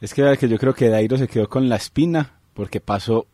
Es 0.00 0.14
que, 0.14 0.34
que 0.40 0.48
yo 0.48 0.56
creo 0.56 0.74
que 0.74 0.88
Dairo 0.88 1.18
se 1.18 1.28
quedó 1.28 1.46
con 1.46 1.68
la 1.68 1.76
espina 1.76 2.32
porque 2.56 2.80
pasó 2.80 3.26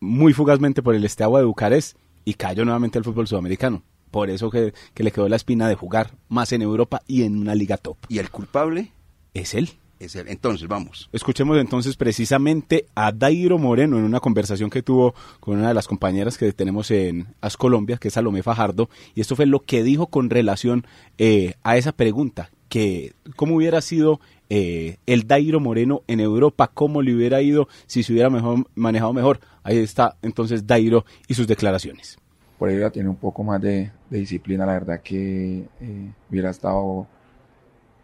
muy 0.00 0.32
fugazmente 0.32 0.82
por 0.82 0.94
el 0.94 1.04
Esteagua 1.04 1.40
de 1.40 1.46
Bucarest 1.46 1.98
y 2.24 2.34
cayó 2.34 2.64
nuevamente 2.64 2.96
al 2.96 3.04
fútbol 3.04 3.26
sudamericano. 3.26 3.82
Por 4.10 4.30
eso 4.30 4.50
que, 4.50 4.72
que 4.94 5.02
le 5.02 5.10
quedó 5.10 5.28
la 5.28 5.36
espina 5.36 5.68
de 5.68 5.74
jugar 5.74 6.12
más 6.28 6.52
en 6.52 6.62
Europa 6.62 7.02
y 7.06 7.24
en 7.24 7.36
una 7.36 7.54
liga 7.54 7.76
top. 7.76 7.98
¿Y 8.08 8.20
el 8.20 8.30
culpable? 8.30 8.92
Es 9.34 9.52
él. 9.52 9.70
Es 9.98 10.14
él. 10.14 10.26
Entonces, 10.28 10.68
vamos. 10.68 11.10
Escuchemos 11.12 11.58
entonces 11.58 11.96
precisamente 11.96 12.86
a 12.94 13.10
Dairo 13.10 13.58
Moreno 13.58 13.98
en 13.98 14.04
una 14.04 14.20
conversación 14.20 14.70
que 14.70 14.82
tuvo 14.82 15.14
con 15.40 15.58
una 15.58 15.68
de 15.68 15.74
las 15.74 15.88
compañeras 15.88 16.38
que 16.38 16.52
tenemos 16.52 16.90
en 16.92 17.26
As 17.40 17.56
Colombia, 17.56 17.98
que 17.98 18.08
es 18.08 18.14
Salomé 18.14 18.44
Fajardo, 18.44 18.88
y 19.16 19.20
esto 19.20 19.34
fue 19.34 19.46
lo 19.46 19.60
que 19.60 19.82
dijo 19.82 20.06
con 20.06 20.30
relación 20.30 20.86
eh, 21.18 21.54
a 21.64 21.76
esa 21.76 21.90
pregunta, 21.92 22.50
que 22.68 23.12
cómo 23.36 23.56
hubiera 23.56 23.80
sido 23.80 24.20
eh, 24.50 24.96
el 25.06 25.26
Dairo 25.26 25.60
Moreno 25.60 26.02
en 26.06 26.20
Europa, 26.20 26.70
cómo 26.72 27.02
le 27.02 27.14
hubiera 27.14 27.42
ido 27.42 27.68
si 27.86 28.02
se 28.02 28.12
hubiera 28.12 28.30
mejor, 28.30 28.66
manejado 28.74 29.12
mejor. 29.12 29.40
Ahí 29.62 29.78
está 29.78 30.16
entonces 30.22 30.66
Dairo 30.66 31.04
y 31.26 31.34
sus 31.34 31.46
declaraciones. 31.46 32.18
Por 32.58 32.70
ello 32.70 32.90
tiene 32.90 33.08
un 33.08 33.16
poco 33.16 33.44
más 33.44 33.60
de, 33.60 33.92
disciplina, 34.10 34.66
la 34.66 34.72
verdad 34.72 35.00
que 35.00 35.68
eh, 35.80 36.12
hubiera 36.30 36.50
estado 36.50 37.06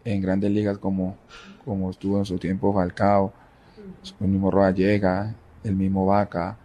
en 0.05 0.21
grandes 0.21 0.51
ligas 0.51 0.77
como, 0.77 1.17
como 1.65 1.89
estuvo 1.89 2.19
en 2.19 2.25
su 2.25 2.37
tiempo 2.37 2.73
Falcao, 2.73 3.33
el 4.21 4.27
mismo 4.27 4.51
Rodallega, 4.51 5.35
el 5.63 5.75
mismo 5.75 6.05
Vaca, 6.05 6.57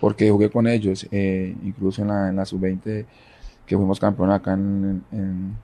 porque 0.00 0.30
jugué 0.30 0.50
con 0.50 0.66
ellos, 0.66 1.06
eh, 1.10 1.56
incluso 1.62 2.02
en 2.02 2.08
la, 2.08 2.28
en 2.28 2.36
la 2.36 2.44
sub-20 2.44 3.06
que 3.64 3.76
fuimos 3.76 4.00
campeón 4.00 4.30
acá 4.30 4.54
en, 4.54 5.04
en, 5.12 5.56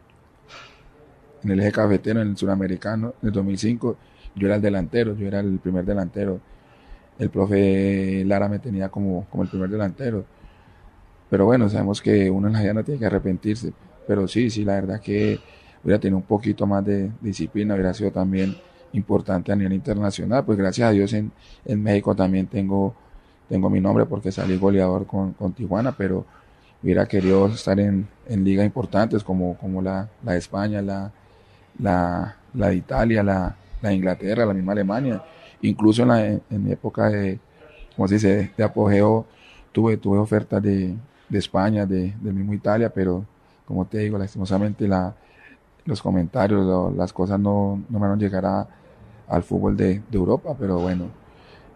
el 1.50 1.60
eje 1.60 1.72
cafetero, 1.72 2.20
en 2.20 2.28
el 2.28 2.36
suramericano, 2.36 3.14
en 3.22 3.28
el 3.28 3.32
2005, 3.32 3.96
yo 4.36 4.46
era 4.46 4.56
el 4.56 4.62
delantero, 4.62 5.14
yo 5.16 5.26
era 5.26 5.40
el 5.40 5.58
primer 5.58 5.84
delantero. 5.84 6.40
El 7.18 7.30
profe 7.30 8.24
Lara 8.24 8.48
me 8.48 8.58
tenía 8.58 8.88
como, 8.88 9.26
como 9.30 9.44
el 9.44 9.48
primer 9.48 9.70
delantero. 9.70 10.24
Pero 11.30 11.46
bueno, 11.46 11.68
sabemos 11.68 12.00
que 12.02 12.30
uno 12.30 12.48
en 12.48 12.54
la 12.54 12.62
vida 12.62 12.74
no 12.74 12.84
tiene 12.84 12.98
que 12.98 13.06
arrepentirse. 13.06 13.72
Pero 14.06 14.28
sí, 14.28 14.50
sí, 14.50 14.64
la 14.64 14.74
verdad 14.74 15.00
que 15.00 15.38
hubiera 15.82 16.00
tenido 16.00 16.16
un 16.18 16.24
poquito 16.24 16.66
más 16.66 16.84
de 16.84 17.10
disciplina, 17.20 17.74
hubiera 17.74 17.94
sido 17.94 18.10
también 18.10 18.56
importante 18.92 19.52
a 19.52 19.56
nivel 19.56 19.72
internacional, 19.72 20.44
pues 20.44 20.56
gracias 20.56 20.88
a 20.88 20.92
Dios 20.92 21.12
en, 21.12 21.32
en 21.64 21.82
México 21.82 22.14
también 22.14 22.46
tengo, 22.46 22.94
tengo 23.48 23.68
mi 23.68 23.80
nombre 23.80 24.06
porque 24.06 24.30
salí 24.30 24.56
goleador 24.56 25.06
con, 25.06 25.32
con 25.32 25.52
Tijuana, 25.52 25.92
pero 25.96 26.24
hubiera 26.82 27.06
querido 27.06 27.46
estar 27.48 27.78
en, 27.80 28.06
en 28.28 28.44
ligas 28.44 28.64
importantes 28.64 29.24
como, 29.24 29.56
como 29.56 29.82
la, 29.82 30.08
la 30.22 30.36
España, 30.36 30.80
la, 30.80 31.12
la, 31.78 32.36
la 32.54 32.68
de 32.68 32.76
Italia, 32.76 33.22
la, 33.22 33.56
la 33.82 33.92
Inglaterra, 33.92 34.46
la 34.46 34.54
misma 34.54 34.72
Alemania, 34.72 35.22
incluso 35.62 36.02
en, 36.02 36.08
la, 36.08 36.26
en 36.26 36.42
mi 36.50 36.72
época 36.72 37.08
de, 37.08 37.38
como 37.96 38.08
se 38.08 38.14
dice, 38.14 38.52
de 38.56 38.64
apogeo, 38.64 39.26
tuve, 39.72 39.96
tuve 39.96 40.18
ofertas 40.18 40.62
de, 40.62 40.94
de 41.28 41.38
España, 41.38 41.86
de, 41.86 42.14
de 42.20 42.32
mismo 42.32 42.54
Italia, 42.54 42.90
pero 42.90 43.24
como 43.66 43.86
te 43.86 43.98
digo, 43.98 44.18
lastimosamente 44.18 44.86
la, 44.86 45.14
los 45.84 46.00
comentarios, 46.00 46.94
las 46.96 47.12
cosas 47.12 47.38
no, 47.38 47.82
no 47.88 47.98
me 47.98 48.08
van 48.08 48.18
a 48.18 48.20
llegar 48.20 48.46
a, 48.46 48.68
al 49.28 49.42
fútbol 49.42 49.76
de, 49.76 50.02
de, 50.10 50.16
Europa, 50.16 50.54
pero 50.58 50.78
bueno, 50.78 51.04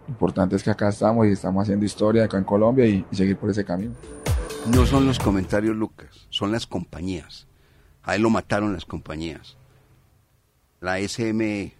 lo 0.07 0.11
importante 0.11 0.55
es 0.55 0.63
que 0.63 0.71
acá 0.71 0.89
estamos 0.89 1.27
y 1.27 1.31
estamos 1.31 1.63
haciendo 1.63 1.85
historia 1.85 2.25
acá 2.25 2.37
en 2.37 2.43
Colombia 2.43 2.85
y, 2.85 3.05
y, 3.11 3.15
seguir 3.15 3.37
por 3.37 3.49
ese 3.49 3.65
camino. 3.65 3.93
No 4.73 4.85
son 4.85 5.05
los 5.05 5.19
comentarios, 5.19 5.75
Lucas, 5.75 6.27
son 6.29 6.51
las 6.51 6.67
compañías. 6.67 7.47
A 8.03 8.15
él 8.15 8.23
lo 8.23 8.29
mataron 8.29 8.73
las 8.73 8.85
compañías. 8.85 9.58
La 10.81 10.99
SM, 10.99 11.73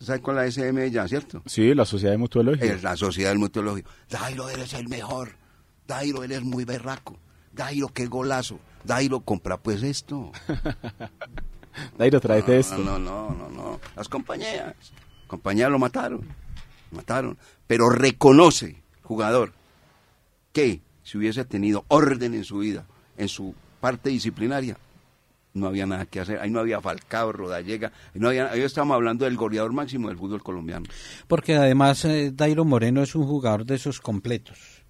¿sabes 0.00 0.20
cuál 0.20 0.38
es 0.38 0.56
la 0.56 0.66
SM 0.68 0.90
ya, 0.90 1.06
cierto? 1.08 1.42
Sí, 1.46 1.74
la 1.74 1.84
Sociedad 1.84 2.12
de 2.12 2.18
Mutuología. 2.18 2.72
Es 2.72 2.82
la 2.82 2.96
Sociedad 2.96 3.30
del 3.30 3.38
Mutuológico. 3.38 3.90
Dairo, 4.10 4.48
eres 4.48 4.72
el 4.74 4.88
mejor. 4.88 5.36
Dairo, 5.86 6.24
eres 6.24 6.42
muy 6.42 6.64
berraco. 6.64 7.18
Dairo, 7.52 7.88
qué 7.88 8.06
golazo. 8.06 8.58
Dairo, 8.84 9.20
compra 9.20 9.56
pues 9.56 9.82
esto. 9.82 10.32
Dairo, 11.98 12.20
tráete 12.20 12.52
no, 12.52 12.58
esto. 12.58 12.78
No, 12.78 12.98
no, 12.98 13.30
no, 13.30 13.48
no. 13.48 13.80
Las 13.94 14.08
compañías. 14.08 14.74
Compañías 15.26 15.70
lo 15.70 15.78
mataron. 15.78 16.22
Lo 16.90 16.96
mataron. 16.96 17.38
Pero 17.66 17.88
reconoce, 17.88 18.82
jugador, 19.02 19.52
que 20.52 20.80
si 21.02 21.18
hubiese 21.18 21.44
tenido 21.44 21.84
orden 21.88 22.34
en 22.34 22.44
su 22.44 22.58
vida, 22.58 22.86
en 23.16 23.28
su 23.28 23.54
parte 23.80 24.10
disciplinaria, 24.10 24.76
no 25.56 25.66
había 25.66 25.86
nada 25.86 26.06
que 26.06 26.20
hacer. 26.20 26.38
Ahí 26.38 26.50
no 26.50 26.60
había 26.60 26.80
Falcao, 26.80 27.32
Rodallega. 27.32 27.92
No 28.14 28.28
había, 28.28 28.50
ahí 28.50 28.60
estábamos 28.60 28.94
hablando 28.94 29.24
del 29.24 29.36
goleador 29.36 29.72
máximo 29.72 30.08
del 30.08 30.16
fútbol 30.16 30.42
colombiano. 30.42 30.86
Porque 31.26 31.56
además 31.56 32.04
eh, 32.04 32.30
Dairo 32.32 32.64
Moreno 32.64 33.02
es 33.02 33.14
un 33.14 33.26
jugador 33.26 33.64
de 33.64 33.76
esos 33.76 34.00
completos. 34.00 34.86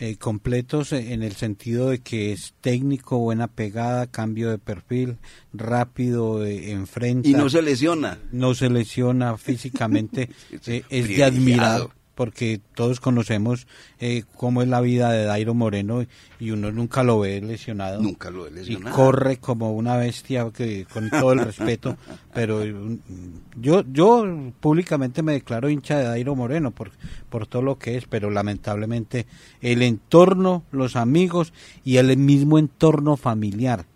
Eh, 0.00 0.16
completos 0.16 0.92
en 0.92 1.22
el 1.24 1.32
sentido 1.32 1.90
de 1.90 1.98
que 2.00 2.32
es 2.32 2.54
técnico, 2.60 3.18
buena 3.18 3.48
pegada, 3.48 4.06
cambio 4.06 4.50
de 4.50 4.58
perfil, 4.58 5.18
rápido, 5.52 6.44
eh, 6.44 6.70
enfrenta. 6.70 7.28
Y 7.28 7.32
no 7.32 7.50
se 7.50 7.62
lesiona. 7.62 8.18
No 8.30 8.54
se 8.54 8.70
lesiona 8.70 9.36
físicamente, 9.36 10.30
eh, 10.66 10.84
es 10.88 11.08
de 11.08 11.24
admirar 11.24 11.88
porque 12.18 12.60
todos 12.74 12.98
conocemos 12.98 13.68
eh, 14.00 14.24
cómo 14.34 14.62
es 14.62 14.66
la 14.66 14.80
vida 14.80 15.12
de 15.12 15.22
Dairo 15.22 15.54
Moreno 15.54 16.04
y 16.40 16.50
uno 16.50 16.72
nunca 16.72 17.04
lo 17.04 17.20
ve 17.20 17.40
lesionado. 17.40 18.02
Nunca 18.02 18.28
lo 18.28 18.42
ve 18.42 18.50
lesionado. 18.50 18.92
Y 18.92 18.92
corre 18.92 19.36
como 19.36 19.70
una 19.72 19.96
bestia, 19.96 20.50
que, 20.50 20.84
con 20.92 21.10
todo 21.10 21.32
el 21.32 21.38
respeto, 21.38 21.96
pero 22.34 22.64
yo 23.54 23.84
yo 23.92 24.26
públicamente 24.58 25.22
me 25.22 25.34
declaro 25.34 25.70
hincha 25.70 25.96
de 25.96 26.06
Dairo 26.06 26.34
Moreno 26.34 26.72
por, 26.72 26.90
por 27.28 27.46
todo 27.46 27.62
lo 27.62 27.78
que 27.78 27.96
es, 27.96 28.06
pero 28.06 28.32
lamentablemente 28.32 29.26
el 29.60 29.82
entorno, 29.82 30.64
los 30.72 30.96
amigos 30.96 31.52
y 31.84 31.98
el 31.98 32.16
mismo 32.16 32.58
entorno 32.58 33.16
familiar, 33.16 33.86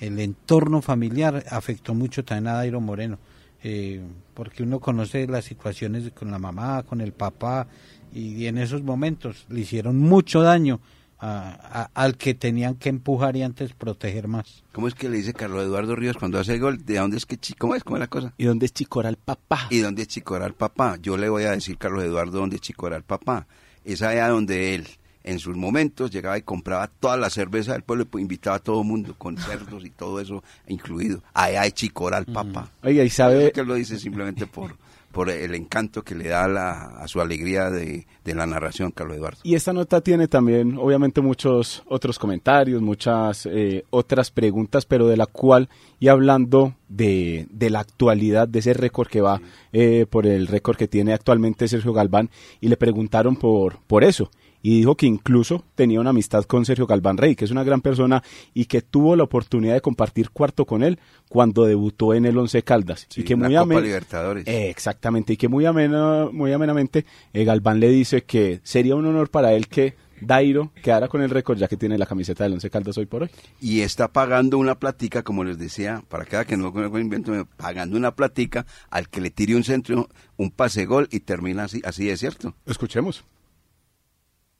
el 0.00 0.18
entorno 0.18 0.82
familiar 0.82 1.44
afectó 1.48 1.94
mucho 1.94 2.24
también 2.24 2.48
a 2.48 2.54
Dairo 2.54 2.80
Moreno 2.80 3.20
eh, 3.62 4.00
porque 4.34 4.62
uno 4.62 4.80
conoce 4.80 5.26
las 5.26 5.44
situaciones 5.44 6.10
con 6.12 6.30
la 6.30 6.38
mamá, 6.38 6.82
con 6.82 7.00
el 7.00 7.12
papá, 7.12 7.66
y 8.12 8.46
en 8.46 8.58
esos 8.58 8.82
momentos 8.82 9.46
le 9.48 9.60
hicieron 9.60 9.98
mucho 9.98 10.42
daño 10.42 10.80
a, 11.18 11.82
a, 11.82 11.90
al 11.94 12.16
que 12.16 12.34
tenían 12.34 12.76
que 12.76 12.88
empujar 12.88 13.36
y 13.36 13.42
antes 13.42 13.72
proteger 13.74 14.26
más. 14.26 14.64
¿Cómo 14.72 14.88
es 14.88 14.94
que 14.94 15.08
le 15.08 15.18
dice 15.18 15.34
Carlos 15.34 15.64
Eduardo 15.64 15.94
Ríos 15.94 16.16
cuando 16.16 16.38
hace 16.38 16.54
el 16.54 16.60
gol? 16.60 16.84
¿De 16.84 16.96
dónde 16.96 17.18
es 17.18 17.26
que 17.26 17.38
cómo 17.58 17.74
es? 17.74 17.84
¿Cómo 17.84 17.96
es 17.96 18.00
la 18.00 18.06
cosa? 18.08 18.32
¿Y 18.38 18.44
dónde 18.44 18.66
es 18.66 18.72
Chicoral 18.72 19.16
papá? 19.16 19.66
¿Y 19.70 19.78
dónde 19.78 20.02
es 20.02 20.08
Chicoral 20.08 20.54
papá? 20.54 20.96
Yo 21.00 21.16
le 21.16 21.28
voy 21.28 21.44
a 21.44 21.50
decir, 21.50 21.76
Carlos 21.76 22.04
Eduardo, 22.04 22.38
dónde 22.38 22.56
es 22.56 22.62
Chicoral 22.62 23.04
papá. 23.04 23.46
Es 23.84 24.02
allá 24.02 24.28
donde 24.28 24.74
él 24.74 24.86
en 25.24 25.38
sus 25.38 25.56
momentos 25.56 26.10
llegaba 26.10 26.38
y 26.38 26.42
compraba 26.42 26.88
toda 26.88 27.16
la 27.16 27.30
cerveza 27.30 27.72
del 27.72 27.82
pueblo 27.82 28.06
y 28.14 28.20
invitaba 28.20 28.56
a 28.56 28.60
todo 28.60 28.80
el 28.82 28.86
mundo 28.86 29.14
con 29.16 29.36
cerdos 29.36 29.84
y 29.84 29.90
todo 29.90 30.20
eso 30.20 30.42
incluido. 30.66 31.22
Allá 31.34 31.62
hay 31.62 31.72
chicoral, 31.72 32.26
papá. 32.26 32.70
Oiga, 32.82 33.04
y 33.04 33.10
sabe... 33.10 33.52
que 33.52 33.64
lo 33.64 33.74
dice 33.74 33.98
simplemente 33.98 34.46
por, 34.46 34.76
por 35.12 35.28
el 35.28 35.54
encanto 35.54 36.02
que 36.02 36.14
le 36.14 36.28
da 36.28 36.48
la, 36.48 36.86
a 36.98 37.08
su 37.08 37.20
alegría 37.20 37.70
de, 37.70 38.06
de, 38.24 38.34
la 38.34 38.46
narración, 38.46 38.92
Carlos 38.92 39.16
Eduardo. 39.16 39.40
Y 39.42 39.54
esta 39.54 39.72
nota 39.72 40.00
tiene 40.00 40.28
también, 40.28 40.78
obviamente, 40.78 41.20
muchos 41.20 41.82
otros 41.86 42.18
comentarios, 42.18 42.80
muchas 42.80 43.46
eh, 43.46 43.84
otras 43.90 44.30
preguntas, 44.30 44.86
pero 44.86 45.06
de 45.08 45.16
la 45.16 45.26
cual, 45.26 45.68
y 45.98 46.08
hablando 46.08 46.74
de, 46.88 47.46
de 47.50 47.70
la 47.70 47.80
actualidad, 47.80 48.48
de 48.48 48.60
ese 48.60 48.72
récord 48.72 49.08
que 49.08 49.20
va 49.20 49.38
sí. 49.38 49.44
eh, 49.72 50.06
por 50.08 50.26
el 50.26 50.46
récord 50.46 50.76
que 50.76 50.88
tiene 50.88 51.12
actualmente 51.12 51.68
Sergio 51.68 51.92
Galván, 51.92 52.30
y 52.60 52.68
le 52.68 52.76
preguntaron 52.76 53.36
por, 53.36 53.80
por 53.86 54.04
eso 54.04 54.30
y 54.62 54.78
dijo 54.78 54.96
que 54.96 55.06
incluso 55.06 55.64
tenía 55.74 56.00
una 56.00 56.10
amistad 56.10 56.44
con 56.44 56.64
Sergio 56.64 56.86
Galván 56.86 57.16
Rey, 57.16 57.36
que 57.36 57.44
es 57.44 57.50
una 57.50 57.64
gran 57.64 57.80
persona 57.80 58.22
y 58.54 58.66
que 58.66 58.82
tuvo 58.82 59.16
la 59.16 59.24
oportunidad 59.24 59.74
de 59.74 59.80
compartir 59.80 60.30
cuarto 60.30 60.66
con 60.66 60.82
él 60.82 60.98
cuando 61.28 61.64
debutó 61.64 62.14
en 62.14 62.26
el 62.26 62.36
Once 62.36 62.62
Caldas 62.62 63.06
sí, 63.08 63.22
y 63.22 63.24
que 63.24 63.36
muy 63.36 63.54
amen... 63.56 63.82
Libertadores. 63.82 64.46
Eh, 64.46 64.68
exactamente 64.68 65.34
y 65.34 65.36
que 65.36 65.48
muy 65.48 65.64
amena, 65.66 66.28
muy 66.30 66.52
amenamente 66.52 67.06
eh, 67.32 67.44
Galván 67.44 67.80
le 67.80 67.88
dice 67.88 68.22
que 68.22 68.60
sería 68.62 68.94
un 68.94 69.06
honor 69.06 69.30
para 69.30 69.52
él 69.52 69.68
que 69.68 69.94
Dairo 70.20 70.70
quedara 70.82 71.08
con 71.08 71.22
el 71.22 71.30
récord 71.30 71.58
ya 71.58 71.68
que 71.68 71.76
tiene 71.76 71.96
la 71.98 72.06
camiseta 72.06 72.44
del 72.44 72.54
Once 72.54 72.68
Caldas 72.68 72.98
hoy 72.98 73.06
por 73.06 73.22
hoy. 73.22 73.30
Y 73.60 73.80
está 73.80 74.08
pagando 74.08 74.58
una 74.58 74.78
platica, 74.78 75.22
como 75.22 75.44
les 75.44 75.58
decía, 75.58 76.02
para 76.08 76.24
cada 76.24 76.44
que 76.44 76.56
no 76.56 76.70
me 76.72 77.00
invento, 77.00 77.46
pagando 77.56 77.96
una 77.96 78.14
platica 78.14 78.66
al 78.90 79.08
que 79.08 79.20
le 79.20 79.30
tire 79.30 79.56
un 79.56 79.64
centro, 79.64 80.08
un 80.36 80.50
pase 80.50 80.84
gol 80.84 81.08
y 81.10 81.20
termina 81.20 81.64
así, 81.64 81.80
así 81.84 82.10
es 82.10 82.20
cierto. 82.20 82.54
Escuchemos. 82.66 83.24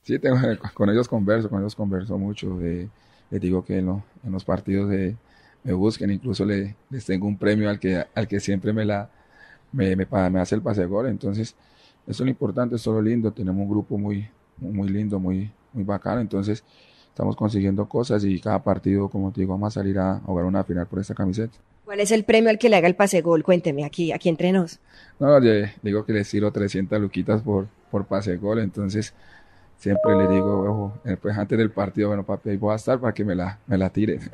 Sí, 0.02 0.18
tengo, 0.18 0.36
con 0.74 0.90
ellos 0.90 1.08
converso, 1.08 1.48
con 1.48 1.60
ellos 1.60 1.74
converso 1.74 2.18
mucho. 2.18 2.60
Eh, 2.62 2.88
les 3.30 3.40
digo 3.40 3.64
que 3.64 3.78
en, 3.78 3.86
lo, 3.86 4.02
en 4.24 4.32
los 4.32 4.44
partidos 4.44 4.90
de, 4.90 5.16
me 5.64 5.72
busquen, 5.72 6.10
incluso 6.10 6.44
le, 6.44 6.76
les 6.90 7.04
tengo 7.04 7.26
un 7.26 7.36
premio 7.36 7.68
al 7.68 7.78
que, 7.78 8.04
al 8.14 8.26
que 8.26 8.40
siempre 8.40 8.72
me, 8.72 8.84
la, 8.84 9.10
me, 9.72 9.94
me, 9.96 10.06
me 10.30 10.40
hace 10.40 10.54
el 10.54 10.62
pase 10.62 10.84
gol. 10.86 11.06
Entonces, 11.06 11.54
eso 12.06 12.22
es 12.22 12.26
lo 12.26 12.28
importante, 12.28 12.76
eso 12.76 12.90
es 12.90 12.94
lo 12.94 13.02
lindo. 13.02 13.32
Tenemos 13.32 13.62
un 13.62 13.70
grupo 13.70 13.98
muy, 13.98 14.28
muy 14.58 14.88
lindo, 14.88 15.18
muy, 15.18 15.50
muy 15.72 15.84
bacano. 15.84 16.20
Entonces, 16.20 16.64
estamos 17.08 17.36
consiguiendo 17.36 17.88
cosas 17.88 18.24
y 18.24 18.40
cada 18.40 18.62
partido, 18.62 19.08
como 19.08 19.30
te 19.32 19.42
digo, 19.42 19.52
vamos 19.52 19.76
a 19.76 19.80
salir 19.80 19.98
a 19.98 20.20
jugar 20.20 20.44
una 20.46 20.64
final 20.64 20.86
por 20.86 21.00
esta 21.00 21.14
camiseta. 21.14 21.56
¿Cuál 21.84 22.00
es 22.00 22.12
el 22.12 22.24
premio 22.24 22.50
al 22.50 22.58
que 22.58 22.68
le 22.68 22.76
haga 22.76 22.86
el 22.86 22.94
pase 22.94 23.20
gol? 23.20 23.42
Cuénteme 23.42 23.84
aquí, 23.84 24.12
aquí 24.12 24.28
entre 24.28 24.52
nos. 24.52 24.78
No, 25.18 25.42
yo 25.42 25.50
digo 25.82 26.04
que 26.04 26.12
les 26.12 26.30
tiro 26.30 26.52
300 26.52 27.00
luquitas 27.00 27.42
por, 27.42 27.66
por 27.90 28.06
pase 28.06 28.36
gol, 28.36 28.60
entonces 28.60 29.12
siempre 29.80 30.14
le 30.16 30.28
digo, 30.28 30.70
ojo, 30.70 31.00
eh, 31.04 31.16
pues 31.20 31.36
antes 31.36 31.58
del 31.58 31.70
partido, 31.70 32.08
bueno, 32.08 32.22
papi, 32.24 32.50
ahí 32.50 32.56
voy 32.56 32.72
a 32.72 32.76
estar 32.76 33.00
para 33.00 33.12
que 33.14 33.24
me 33.24 33.34
la, 33.34 33.58
me 33.66 33.78
la 33.78 33.90
tire. 33.90 34.20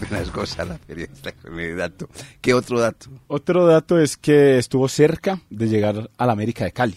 Apenas 0.00 0.32
goza 0.32 0.64
la 0.64 0.78
periodista 0.78 1.32
con 1.32 1.58
el 1.58 1.76
dato. 1.76 2.08
¿Qué 2.40 2.54
otro 2.54 2.78
dato? 2.78 3.10
Otro 3.26 3.66
dato 3.66 3.98
es 3.98 4.16
que 4.16 4.58
estuvo 4.58 4.86
cerca 4.88 5.40
de 5.50 5.66
llegar 5.66 6.08
a 6.16 6.26
la 6.26 6.32
América 6.32 6.64
de 6.64 6.72
Cali. 6.72 6.96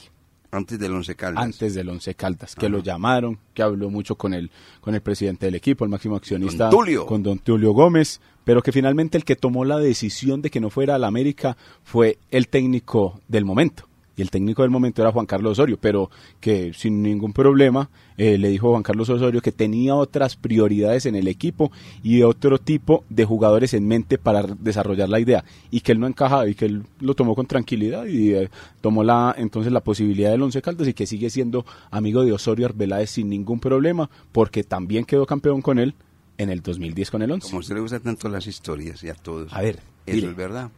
Antes 0.52 0.78
del 0.78 0.94
Once 0.94 1.16
Caldas. 1.16 1.44
Antes 1.44 1.74
del 1.74 1.88
Once 1.88 2.14
Caldas, 2.14 2.56
que 2.56 2.68
lo 2.68 2.80
llamaron, 2.80 3.40
que 3.54 3.64
habló 3.64 3.90
mucho 3.90 4.16
con 4.16 4.34
el, 4.34 4.52
con 4.82 4.94
el 4.94 5.02
presidente 5.02 5.46
del 5.46 5.56
equipo, 5.56 5.86
el 5.86 5.90
máximo 5.90 6.18
accionista. 6.18 6.66
Don 6.66 6.72
Tulio. 6.72 7.06
Con 7.06 7.24
don 7.24 7.40
Tulio 7.40 7.72
Gómez, 7.72 8.20
pero 8.44 8.62
que 8.62 8.74
finalmente 8.74 9.18
el 9.18 9.24
que 9.24 9.38
tomó 9.38 9.64
la 9.64 9.78
decisión 9.78 10.42
de 10.42 10.50
que 10.50 10.60
no 10.60 10.70
fuera 10.70 10.96
a 10.96 11.00
la 11.00 11.08
América 11.08 11.56
fue 11.84 12.18
el 12.32 12.50
técnico 12.50 13.22
del 13.30 13.46
momento. 13.46 13.88
Y 14.22 14.24
el 14.24 14.30
técnico 14.30 14.62
del 14.62 14.70
momento 14.70 15.02
era 15.02 15.12
Juan 15.12 15.26
Carlos 15.26 15.54
Osorio, 15.54 15.80
pero 15.82 16.12
que 16.40 16.74
sin 16.76 17.02
ningún 17.02 17.34
problema 17.34 17.90
eh, 18.18 18.38
le 18.38 18.50
dijo 18.50 18.70
Juan 18.70 18.84
Carlos 18.84 19.10
Osorio 19.10 19.42
que 19.42 19.52
tenía 19.52 19.96
otras 19.96 20.36
prioridades 20.36 21.08
en 21.08 21.16
el 21.16 21.28
equipo 21.28 21.72
y 22.04 22.22
otro 22.22 22.60
tipo 22.60 23.04
de 23.10 23.26
jugadores 23.26 23.74
en 23.74 23.88
mente 23.88 24.20
para 24.20 24.44
desarrollar 24.44 25.10
la 25.10 25.20
idea 25.20 25.44
y 25.72 25.82
que 25.82 25.94
él 25.94 26.00
no 26.00 26.06
encajaba 26.06 26.48
y 26.48 26.54
que 26.54 26.66
él 26.66 26.84
lo 27.00 27.16
tomó 27.16 27.34
con 27.34 27.48
tranquilidad 27.48 28.06
y 28.06 28.36
eh, 28.36 28.52
tomó 28.80 29.04
la 29.04 29.34
entonces 29.36 29.74
la 29.74 29.80
posibilidad 29.80 30.30
del 30.30 30.44
Once 30.44 30.62
Caldas 30.62 30.88
y 30.88 30.94
que 30.94 31.08
sigue 31.08 31.32
siendo 31.32 31.66
amigo 31.90 32.24
de 32.24 32.32
Osorio 32.32 32.68
Arbeláez 32.68 33.10
sin 33.10 33.28
ningún 33.28 33.60
problema 33.60 34.08
porque 34.32 34.64
también 34.64 35.04
quedó 35.04 35.26
campeón 35.26 35.64
con 35.64 35.80
él 35.80 35.96
en 36.38 36.52
el 36.52 36.62
2010 36.62 37.10
con 37.10 37.24
el 37.24 37.32
Once. 37.32 37.48
Como 37.48 37.58
a 37.58 37.62
usted 37.62 37.74
le 37.74 37.82
gusta 37.82 38.00
tanto 38.00 38.30
las 38.30 38.46
historias 38.46 39.04
y 39.04 39.10
a 39.10 39.16
todos. 39.16 39.52
A 39.52 39.62
ver, 39.62 39.80
Eso 40.06 40.16
dile. 40.16 40.28
es 40.28 40.36
verdad. 40.36 40.70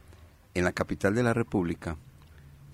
En 0.53 0.63
la 0.63 0.71
capital 0.71 1.13
de 1.13 1.23
la 1.23 1.34
República 1.34 1.97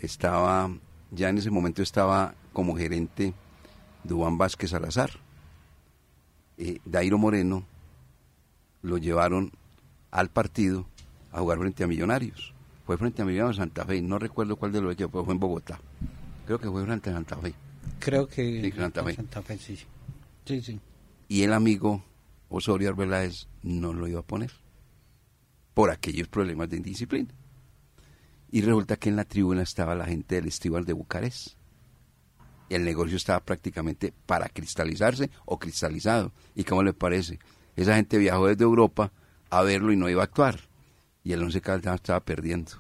estaba, 0.02 0.70
ya 1.12 1.30
en 1.30 1.38
ese 1.38 1.52
momento 1.52 1.82
estaba 1.82 2.36
como 2.54 2.76
gerente 2.76 3.34
Dubán 4.04 4.38
Vázquez 4.38 4.72
Salazar. 4.72 5.12
Eh, 6.58 6.80
Dairo 6.86 7.18
Moreno 7.18 7.66
lo 8.82 8.98
llevaron 8.98 9.52
al 10.12 10.30
partido 10.30 10.88
a 11.32 11.40
jugar 11.40 11.60
frente 11.60 11.84
a 11.84 11.88
Millonarios. 11.88 12.54
Fue 12.86 12.98
frente 12.98 13.22
a 13.22 13.26
Millonarios 13.26 13.58
Santa 13.58 13.86
Fe, 13.86 14.02
no 14.02 14.20
recuerdo 14.20 14.56
cuál 14.56 14.72
de 14.72 14.82
los 14.82 14.94
equipos, 14.94 15.24
fue 15.26 15.34
en 15.34 15.40
Bogotá. 15.40 15.80
Creo 16.46 16.60
que 16.60 16.70
fue 16.70 16.84
frente 16.86 17.10
a 17.10 17.14
Santa 17.14 17.38
Fe. 17.38 17.54
Creo 18.00 18.28
que 18.28 18.62
Sí, 18.62 18.72
Santa 18.72 19.04
Fe. 19.04 19.16
Santa 19.16 19.42
Fe, 19.42 19.58
sí. 19.58 19.78
Sí, 20.46 20.62
sí. 20.62 20.80
Y 21.28 21.44
el 21.44 21.54
amigo 21.54 22.04
Osorio 22.50 22.90
Arbeláez 22.90 23.48
no 23.62 23.94
lo 23.94 24.08
iba 24.08 24.22
a 24.22 24.24
poner 24.24 24.52
por 25.74 25.92
aquellos 25.92 26.28
problemas 26.28 26.70
de 26.70 26.78
indisciplina. 26.78 27.30
Y 28.52 28.62
resulta 28.62 28.96
que 28.96 29.10
en 29.10 29.16
la 29.16 29.26
tribuna 29.26 29.62
estaba 29.62 29.96
la 29.96 30.06
gente 30.06 30.36
del 30.36 30.48
Estival 30.48 30.86
de 30.86 30.94
Bucarest. 30.94 31.50
El 32.70 32.84
negocio 32.84 33.18
estaba 33.18 33.40
prácticamente 33.40 34.14
para 34.26 34.50
cristalizarse 34.50 35.30
o 35.46 35.60
cristalizado. 35.60 36.32
¿Y 36.56 36.64
cómo 36.64 36.84
le 36.84 36.94
parece? 36.94 37.40
Esa 37.76 37.96
gente 37.96 38.18
viajó 38.18 38.48
desde 38.48 38.64
Europa 38.64 39.12
a 39.50 39.62
verlo 39.64 39.92
y 39.92 39.98
no 39.98 40.10
iba 40.10 40.22
a 40.22 40.26
actuar. 40.26 40.60
Y 41.24 41.34
el 41.34 41.44
Once 41.44 41.62
Caldas 41.62 41.96
estaba 41.96 42.20
perdiendo. 42.20 42.72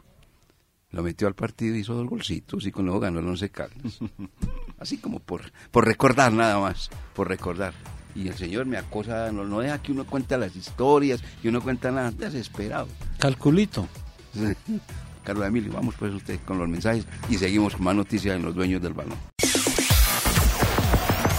Lo 0.91 1.03
metió 1.03 1.27
al 1.27 1.36
partido 1.36 1.75
y 1.75 1.79
hizo 1.79 1.93
dos 1.93 2.08
golcitos 2.08 2.65
y 2.65 2.71
con 2.71 2.86
luego 2.86 2.99
ganó 2.99 3.19
el 3.19 3.27
Once 3.27 3.49
Caldas. 3.49 3.99
Así 4.79 4.97
como 4.97 5.19
por, 5.19 5.51
por 5.71 5.86
recordar 5.86 6.34
nada 6.34 6.60
más, 6.60 6.89
por 7.13 7.27
recordar. 7.27 7.73
Y 8.15 8.27
el 8.27 8.36
señor 8.36 8.65
me 8.65 8.77
acosa, 8.77 9.32
no, 9.32 9.45
no 9.45 9.60
deja 9.60 9.82
que 9.82 9.91
uno 9.91 10.05
cuente 10.05 10.36
las 10.38 10.55
historias, 10.55 11.21
que 11.41 11.49
uno 11.49 11.62
cuenta 11.62 11.91
nada, 11.91 12.12
desesperado. 12.12 12.88
Calculito. 13.19 13.88
Carlos 15.23 15.47
Emilio, 15.47 15.71
vamos 15.73 15.95
pues 15.97 16.13
usted 16.13 16.39
con 16.45 16.58
los 16.58 16.67
mensajes 16.67 17.05
y 17.29 17.38
seguimos 17.38 17.75
con 17.75 17.86
más 17.86 17.95
noticias 17.95 18.36
en 18.36 18.43
los 18.43 18.55
dueños 18.55 18.82
del 18.82 18.93
balón. 18.93 19.17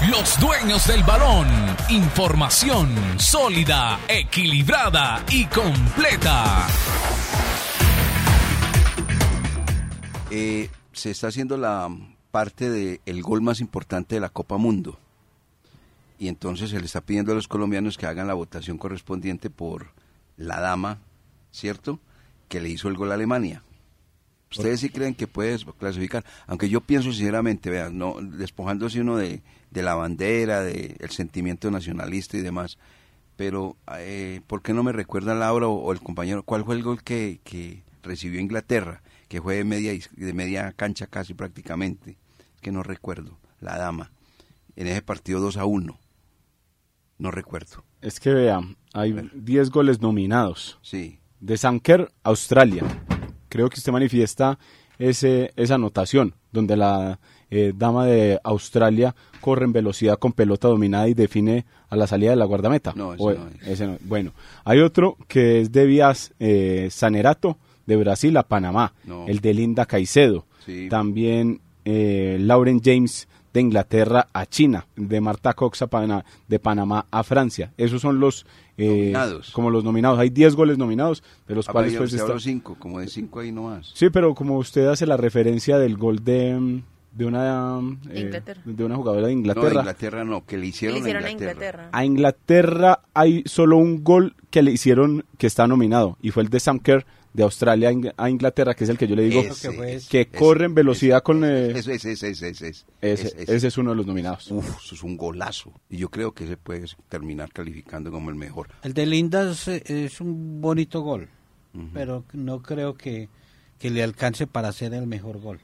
Los 0.08 0.40
dueños 0.40 0.86
del 0.86 1.02
balón. 1.04 1.46
Información 1.90 2.88
sólida, 3.18 4.00
equilibrada 4.08 5.22
y 5.30 5.44
completa. 5.44 6.66
Eh, 10.30 10.70
se 10.92 11.10
está 11.10 11.28
haciendo 11.28 11.58
la 11.58 11.88
parte 12.30 12.70
del 12.70 13.22
gol 13.22 13.42
más 13.42 13.60
importante 13.60 14.14
de 14.14 14.20
la 14.20 14.30
Copa 14.30 14.56
Mundo. 14.56 14.98
Y 16.18 16.28
entonces 16.28 16.70
se 16.70 16.78
le 16.78 16.86
está 16.86 17.00
pidiendo 17.00 17.32
a 17.32 17.34
los 17.34 17.48
colombianos 17.48 17.98
que 17.98 18.06
hagan 18.06 18.26
la 18.26 18.34
votación 18.34 18.78
correspondiente 18.78 19.50
por 19.50 19.92
la 20.36 20.60
dama, 20.60 20.98
¿cierto? 21.50 22.00
Que 22.48 22.60
le 22.60 22.70
hizo 22.70 22.88
el 22.88 22.96
gol 22.96 23.10
a 23.10 23.14
Alemania. 23.14 23.62
¿Ustedes 24.50 24.80
sí 24.80 24.90
creen 24.90 25.14
que 25.14 25.28
puedes 25.28 25.64
clasificar? 25.78 26.24
Aunque 26.46 26.68
yo 26.68 26.80
pienso 26.80 27.12
sinceramente, 27.12 27.70
vean, 27.70 27.96
no, 27.96 28.16
despojándose 28.20 29.00
uno 29.00 29.16
de, 29.16 29.42
de 29.70 29.82
la 29.82 29.94
bandera, 29.94 30.62
del 30.62 31.10
sentimiento 31.10 31.70
nacionalista 31.70 32.36
y 32.36 32.40
demás, 32.40 32.76
pero 33.36 33.76
eh, 33.96 34.40
¿por 34.46 34.60
qué 34.60 34.74
no 34.74 34.82
me 34.82 34.92
recuerda 34.92 35.34
Laura 35.34 35.68
o, 35.68 35.74
o 35.74 35.92
el 35.92 36.00
compañero 36.00 36.42
cuál 36.42 36.64
fue 36.64 36.74
el 36.74 36.82
gol 36.82 37.02
que, 37.02 37.40
que 37.44 37.84
recibió 38.02 38.40
Inglaterra? 38.40 39.02
Que 39.28 39.40
fue 39.40 39.54
de 39.54 39.64
media, 39.64 39.92
de 39.92 40.32
media 40.32 40.72
cancha 40.72 41.06
casi 41.06 41.32
prácticamente, 41.32 42.18
que 42.60 42.72
no 42.72 42.82
recuerdo, 42.82 43.38
la 43.60 43.78
dama, 43.78 44.10
en 44.74 44.88
ese 44.88 45.02
partido 45.02 45.38
2 45.38 45.58
a 45.58 45.64
1, 45.64 45.98
no 47.18 47.30
recuerdo. 47.30 47.84
Es 48.00 48.18
que 48.18 48.34
vean, 48.34 48.76
hay 48.92 49.30
10 49.32 49.70
goles 49.70 50.00
nominados. 50.00 50.80
Sí. 50.82 51.20
De 51.38 51.56
Sanker, 51.56 52.10
Australia. 52.24 52.82
Creo 53.50 53.68
que 53.68 53.78
usted 53.78 53.92
manifiesta 53.92 54.58
ese, 54.98 55.52
esa 55.56 55.74
anotación, 55.74 56.34
donde 56.52 56.76
la 56.78 57.20
eh, 57.50 57.72
dama 57.76 58.06
de 58.06 58.38
Australia 58.44 59.14
corre 59.42 59.64
en 59.66 59.72
velocidad 59.72 60.18
con 60.18 60.32
pelota 60.32 60.68
dominada 60.68 61.08
y 61.08 61.14
define 61.14 61.66
a 61.88 61.96
la 61.96 62.06
salida 62.06 62.30
de 62.30 62.36
la 62.36 62.44
guardameta. 62.46 62.92
No, 62.96 63.12
ese 63.14 63.22
O- 63.22 63.32
no 63.34 63.48
es. 63.48 63.66
ese 63.68 63.86
no. 63.86 63.98
Bueno, 64.02 64.32
hay 64.64 64.78
otro 64.80 65.16
que 65.28 65.60
es 65.60 65.72
de 65.72 65.84
Vías 65.86 66.32
eh, 66.38 66.88
Sanerato, 66.90 67.58
de 67.86 67.96
Brasil 67.96 68.36
a 68.36 68.44
Panamá. 68.44 68.94
No. 69.04 69.26
El 69.26 69.40
de 69.40 69.52
Linda 69.52 69.84
Caicedo. 69.86 70.46
Sí. 70.64 70.88
También 70.88 71.60
eh, 71.84 72.36
Lauren 72.40 72.80
James 72.84 73.26
de 73.52 73.60
Inglaterra 73.60 74.28
a 74.32 74.46
China, 74.46 74.86
de 74.96 75.20
Marta 75.20 75.52
Cox 75.54 75.82
a 75.82 75.86
Pana- 75.88 76.24
de 76.48 76.58
Panamá 76.58 77.06
a 77.10 77.22
Francia. 77.24 77.72
Esos 77.76 78.00
son 78.02 78.20
los 78.20 78.46
eh, 78.78 78.86
Nominados. 79.12 79.50
como 79.50 79.70
los 79.70 79.84
nominados. 79.84 80.18
Hay 80.18 80.30
10 80.30 80.54
goles 80.54 80.78
nominados, 80.78 81.22
de 81.48 81.54
los 81.54 81.68
Ah, 81.68 81.72
cuales 81.72 81.94
pues 81.96 82.12
está- 82.12 82.38
cinco, 82.38 82.76
como 82.78 83.00
de 83.00 83.08
5 83.08 83.40
ahí 83.40 83.52
nomás. 83.52 83.90
Sí, 83.94 84.08
pero 84.10 84.34
como 84.34 84.56
usted 84.58 84.86
hace 84.86 85.04
la 85.06 85.16
referencia 85.16 85.78
del 85.78 85.96
gol 85.98 86.24
de, 86.24 86.80
de 87.12 87.26
una 87.26 87.80
eh, 88.08 88.40
de 88.64 88.84
una 88.84 88.96
jugadora 88.96 89.26
de 89.26 89.34
No, 89.34 89.38
Inglaterra. 89.40 89.68
de 89.68 89.78
Inglaterra 89.80 90.24
no, 90.24 90.46
que 90.46 90.56
le 90.56 90.66
hicieron, 90.68 90.94
le 90.94 91.00
hicieron 91.00 91.24
a 91.24 91.26
a 91.26 91.30
Inglaterra. 91.30 91.52
Inglaterra. 91.60 91.88
A 91.92 92.04
Inglaterra 92.04 93.00
hay 93.14 93.42
solo 93.46 93.76
un 93.76 94.02
gol 94.04 94.34
que 94.50 94.62
le 94.62 94.70
hicieron 94.72 95.24
que 95.38 95.46
está 95.46 95.66
nominado 95.66 96.16
y 96.22 96.30
fue 96.30 96.42
el 96.44 96.48
de 96.48 96.60
Sam 96.60 96.78
Kerr 96.78 97.04
de 97.32 97.42
Australia 97.44 97.88
a 97.88 97.92
Ing- 97.92 98.12
a 98.16 98.28
Inglaterra, 98.30 98.74
que 98.74 98.84
es 98.84 98.90
el 98.90 98.98
que 98.98 99.06
yo 99.06 99.14
le 99.14 99.22
digo 99.22 99.40
Ese, 99.40 99.68
que 99.70 99.94
ese, 99.94 100.08
que 100.08 100.20
ese, 100.22 100.30
corre 100.38 100.64
en 100.66 100.74
velocidad 100.74 101.18
ese, 101.18 101.22
con 101.22 101.44
eh, 101.44 101.70
Ese, 101.78 101.94
ese, 101.94 102.12
ese, 102.12 102.30
ese, 102.30 102.48
ese, 102.48 102.68
ese, 102.68 102.84
ese, 103.00 103.42
ese. 103.42 103.56
ese 103.56 103.66
es 103.68 103.78
uno 103.78 103.90
de 103.90 103.96
los 103.96 104.06
nominados. 104.06 104.50
Uf, 104.50 104.82
eso 104.84 104.94
es 104.96 105.02
un 105.02 105.16
golazo. 105.16 105.72
Y 105.88 105.98
yo 105.98 106.08
creo 106.10 106.32
que 106.32 106.46
se 106.46 106.56
puede 106.56 106.84
terminar 107.08 107.52
calificando 107.52 108.10
como 108.10 108.30
el 108.30 108.36
mejor. 108.36 108.68
El 108.82 108.94
de 108.94 109.06
Lindas 109.06 109.68
eh, 109.68 109.82
es 109.86 110.20
un 110.20 110.60
bonito 110.60 111.02
gol, 111.02 111.28
pero 111.94 112.24
no 112.32 112.62
creo 112.62 112.94
que, 112.94 113.28
que 113.78 113.90
le 113.90 114.02
alcance 114.02 114.46
para 114.48 114.68
hacer 114.68 114.92
el 114.94 115.06
mejor 115.06 115.40
gol. 115.40 115.60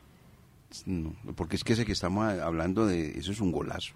No, 0.85 1.15
porque 1.37 1.57
es 1.57 1.65
que 1.65 1.73
ese 1.73 1.85
que 1.85 1.93
estamos 1.93 2.27
hablando 2.39 2.87
de, 2.87 3.19
eso 3.19 3.33
es 3.33 3.41
un 3.41 3.51
golazo. 3.51 3.95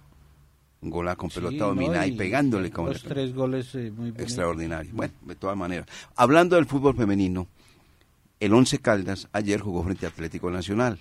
Un 0.83 0.89
golazo 0.91 1.19
con 1.19 1.29
pelota 1.31 1.53
Sí, 1.53 1.59
dominada 1.59 2.01
¿no? 2.07 2.07
y, 2.07 2.17
pegándole 2.17 2.71
como 2.71 2.89
Los 2.89 3.03
tres 3.03 3.35
goles 3.35 3.75
eh, 3.75 3.91
muy 3.95 4.09
extraordinario. 4.11 4.91
Bueno, 4.95 5.13
de 5.27 5.35
todas 5.37 5.57
maneras. 5.57 5.87
Hablando 6.17 6.57
del 6.57 6.65
fútbol 6.67 6.97
femenino, 6.97 7.49
el 8.41 8.55
Once 8.55 8.79
Caldas 8.79 9.29
ayer 9.33 9.61
jugó 9.61 9.85
frente 9.85 10.07
a 10.07 10.09
Atlético 10.09 10.51
Nacional 10.51 10.99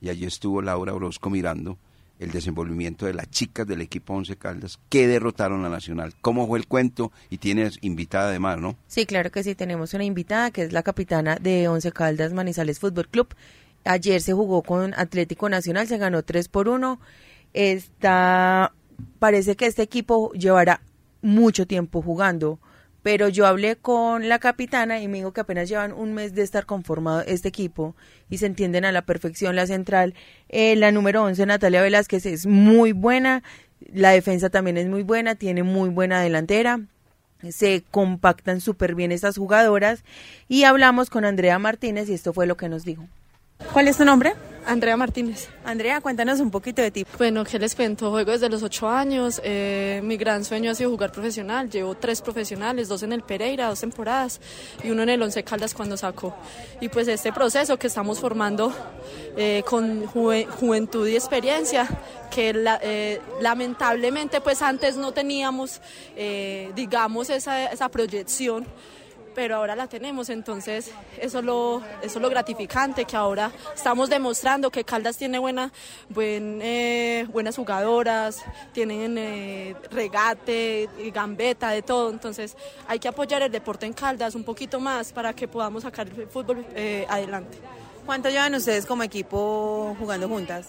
y 0.00 0.08
allí 0.08 0.26
estuvo 0.26 0.60
Laura 0.60 0.92
Orozco 0.92 1.30
mirando 1.30 1.78
el 2.18 2.32
desenvolvimiento 2.32 3.06
de 3.06 3.14
las 3.14 3.30
chicas 3.30 3.66
del 3.66 3.80
equipo 3.80 4.12
Once 4.12 4.36
Caldas 4.36 4.78
que 4.90 5.06
derrotaron 5.06 5.64
a 5.64 5.70
Nacional. 5.70 6.14
¿Cómo 6.20 6.46
fue 6.46 6.58
el 6.58 6.66
cuento? 6.66 7.12
Y 7.30 7.38
tienes 7.38 7.78
invitada 7.80 8.28
además, 8.28 8.58
¿no? 8.58 8.76
Sí, 8.88 9.06
claro 9.06 9.30
que 9.30 9.42
sí, 9.42 9.54
tenemos 9.54 9.94
una 9.94 10.04
invitada 10.04 10.50
que 10.50 10.64
es 10.64 10.72
la 10.72 10.82
capitana 10.82 11.36
de 11.36 11.68
Once 11.68 11.90
Caldas 11.92 12.34
Manizales 12.34 12.78
Fútbol 12.78 13.08
Club. 13.08 13.34
Ayer 13.84 14.20
se 14.20 14.34
jugó 14.34 14.62
con 14.62 14.92
Atlético 14.94 15.48
Nacional, 15.48 15.86
se 15.86 15.96
ganó 15.96 16.22
3 16.22 16.48
por 16.48 16.68
1. 16.68 17.00
Está, 17.54 18.74
parece 19.18 19.56
que 19.56 19.66
este 19.66 19.82
equipo 19.82 20.32
llevará 20.32 20.82
mucho 21.22 21.66
tiempo 21.66 22.02
jugando, 22.02 22.58
pero 23.02 23.28
yo 23.28 23.46
hablé 23.46 23.76
con 23.76 24.28
la 24.28 24.38
capitana 24.38 25.00
y 25.00 25.08
me 25.08 25.18
dijo 25.18 25.32
que 25.32 25.40
apenas 25.40 25.68
llevan 25.68 25.92
un 25.92 26.12
mes 26.12 26.34
de 26.34 26.42
estar 26.42 26.66
conformado 26.66 27.22
este 27.22 27.48
equipo 27.48 27.94
y 28.28 28.38
se 28.38 28.46
entienden 28.46 28.84
a 28.84 28.92
la 28.92 29.02
perfección 29.02 29.56
la 29.56 29.66
central. 29.66 30.14
Eh, 30.48 30.76
la 30.76 30.92
número 30.92 31.22
11, 31.22 31.46
Natalia 31.46 31.82
Velázquez, 31.82 32.26
es 32.26 32.46
muy 32.46 32.92
buena, 32.92 33.42
la 33.92 34.10
defensa 34.10 34.50
también 34.50 34.76
es 34.76 34.86
muy 34.86 35.02
buena, 35.02 35.34
tiene 35.34 35.62
muy 35.62 35.88
buena 35.88 36.20
delantera 36.20 36.80
se 37.48 37.82
compactan 37.90 38.60
súper 38.60 38.94
bien 38.94 39.12
estas 39.12 39.38
jugadoras 39.38 40.04
y 40.48 40.64
hablamos 40.64 41.08
con 41.10 41.24
Andrea 41.24 41.58
Martínez 41.58 42.08
y 42.08 42.14
esto 42.14 42.32
fue 42.32 42.46
lo 42.46 42.56
que 42.56 42.68
nos 42.68 42.84
dijo. 42.84 43.06
¿Cuál 43.72 43.88
es 43.88 43.96
tu 43.96 44.04
nombre? 44.04 44.34
Andrea 44.66 44.96
Martínez. 44.96 45.48
Andrea, 45.64 46.00
cuéntanos 46.00 46.40
un 46.40 46.50
poquito 46.50 46.82
de 46.82 46.90
ti. 46.90 47.06
Bueno, 47.18 47.44
¿qué 47.44 47.58
les 47.58 47.74
cuento? 47.74 48.10
Juego 48.10 48.32
desde 48.32 48.48
los 48.48 48.62
ocho 48.62 48.88
años. 48.88 49.40
Eh, 49.44 50.00
mi 50.04 50.16
gran 50.16 50.44
sueño 50.44 50.70
ha 50.70 50.74
sido 50.74 50.90
jugar 50.90 51.12
profesional. 51.12 51.70
Llevo 51.70 51.94
tres 51.94 52.20
profesionales, 52.22 52.88
dos 52.88 53.02
en 53.02 53.12
el 53.12 53.22
Pereira, 53.22 53.68
dos 53.68 53.80
temporadas 53.80 54.40
y 54.82 54.90
uno 54.90 55.02
en 55.02 55.08
el 55.10 55.22
Once 55.22 55.42
Caldas 55.42 55.74
cuando 55.74 55.96
sacó. 55.96 56.34
Y 56.80 56.88
pues 56.88 57.08
este 57.08 57.32
proceso 57.32 57.78
que 57.78 57.86
estamos 57.86 58.20
formando 58.20 58.72
eh, 59.36 59.62
con 59.66 60.06
juventud 60.06 61.06
y 61.06 61.14
experiencia, 61.14 61.88
que 62.30 62.54
eh, 62.82 63.20
lamentablemente 63.40 64.40
pues 64.40 64.62
antes 64.62 64.96
no 64.96 65.12
teníamos, 65.12 65.80
digamos, 66.74 67.30
esa, 67.30 67.66
esa 67.66 67.88
proyección 67.88 68.66
pero 69.34 69.56
ahora 69.56 69.76
la 69.76 69.86
tenemos, 69.86 70.28
entonces 70.28 70.90
eso 71.18 71.38
es 71.38 71.44
lo, 71.44 71.82
eso 72.02 72.18
es 72.18 72.22
lo 72.22 72.30
gratificante, 72.30 73.04
que 73.04 73.16
ahora 73.16 73.50
estamos 73.74 74.08
demostrando 74.10 74.70
que 74.70 74.84
Caldas 74.84 75.16
tiene 75.16 75.38
buena, 75.38 75.72
buen, 76.08 76.60
eh, 76.62 77.26
buenas 77.32 77.56
jugadoras, 77.56 78.42
tienen 78.72 79.16
eh, 79.18 79.76
regate, 79.90 80.88
gambeta, 81.12 81.70
de 81.70 81.82
todo, 81.82 82.10
entonces 82.10 82.56
hay 82.86 82.98
que 82.98 83.08
apoyar 83.08 83.42
el 83.42 83.52
deporte 83.52 83.86
en 83.86 83.92
Caldas 83.92 84.34
un 84.34 84.44
poquito 84.44 84.80
más 84.80 85.12
para 85.12 85.32
que 85.32 85.48
podamos 85.48 85.82
sacar 85.82 86.08
el 86.08 86.26
fútbol 86.26 86.64
eh, 86.74 87.06
adelante. 87.08 87.58
¿Cuánto 88.06 88.28
llevan 88.28 88.54
ustedes 88.54 88.86
como 88.86 89.02
equipo 89.02 89.94
jugando 89.98 90.28
juntas? 90.28 90.68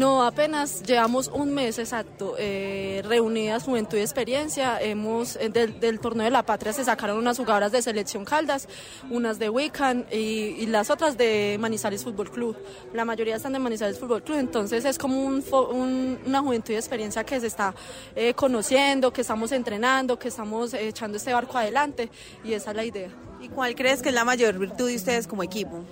No, 0.00 0.24
apenas 0.24 0.82
llevamos 0.84 1.28
un 1.28 1.52
mes 1.52 1.78
exacto 1.78 2.34
eh, 2.38 3.02
reunidas 3.04 3.64
Juventud 3.64 3.98
y 3.98 4.00
Experiencia. 4.00 4.80
Hemos 4.80 5.36
eh, 5.36 5.50
del, 5.50 6.00
torneo 6.00 6.24
de 6.24 6.30
la 6.30 6.42
Patria 6.42 6.72
se 6.72 6.86
sacaron 6.86 7.18
unas 7.18 7.36
jugadoras 7.36 7.70
de 7.70 7.82
selección 7.82 8.24
Caldas, 8.24 8.66
unas 9.10 9.38
de 9.38 9.50
Wiccan 9.50 10.06
y, 10.10 10.64
las 10.68 10.88
otras 10.88 11.18
de 11.18 11.58
Manizales 11.60 12.02
Fútbol 12.02 12.30
Club. 12.30 12.56
La 12.94 13.04
mayoría 13.04 13.36
están 13.36 13.52
de 13.52 13.58
Manizales 13.58 13.98
Fútbol 13.98 14.22
Club, 14.22 14.38
entonces 14.38 14.86
es 14.86 14.96
como 14.96 15.22
una 15.22 16.40
Juventud 16.40 16.72
y 16.72 16.76
Experiencia 16.76 17.22
que 17.22 17.38
se 17.38 17.48
está 17.48 17.74
eh, 18.16 18.32
conociendo, 18.32 19.12
que 19.12 19.20
estamos 19.20 19.52
entrenando, 19.52 20.18
que 20.18 20.28
estamos 20.28 20.72
echando 20.72 21.18
este 21.18 21.34
barco 21.34 21.58
adelante 21.58 22.08
y 22.42 22.54
esa 22.54 22.70
es 22.70 22.76
la 22.78 22.84
idea. 22.86 23.10
¿Y 23.42 23.48
cuál 23.48 23.74
crees 23.74 24.00
que 24.00 24.08
es 24.08 24.14
la 24.14 24.24
mayor 24.24 24.58
virtud 24.58 24.88
de 24.88 24.96
ustedes 24.96 25.26
como 25.26 25.42
equipo? 25.42 25.84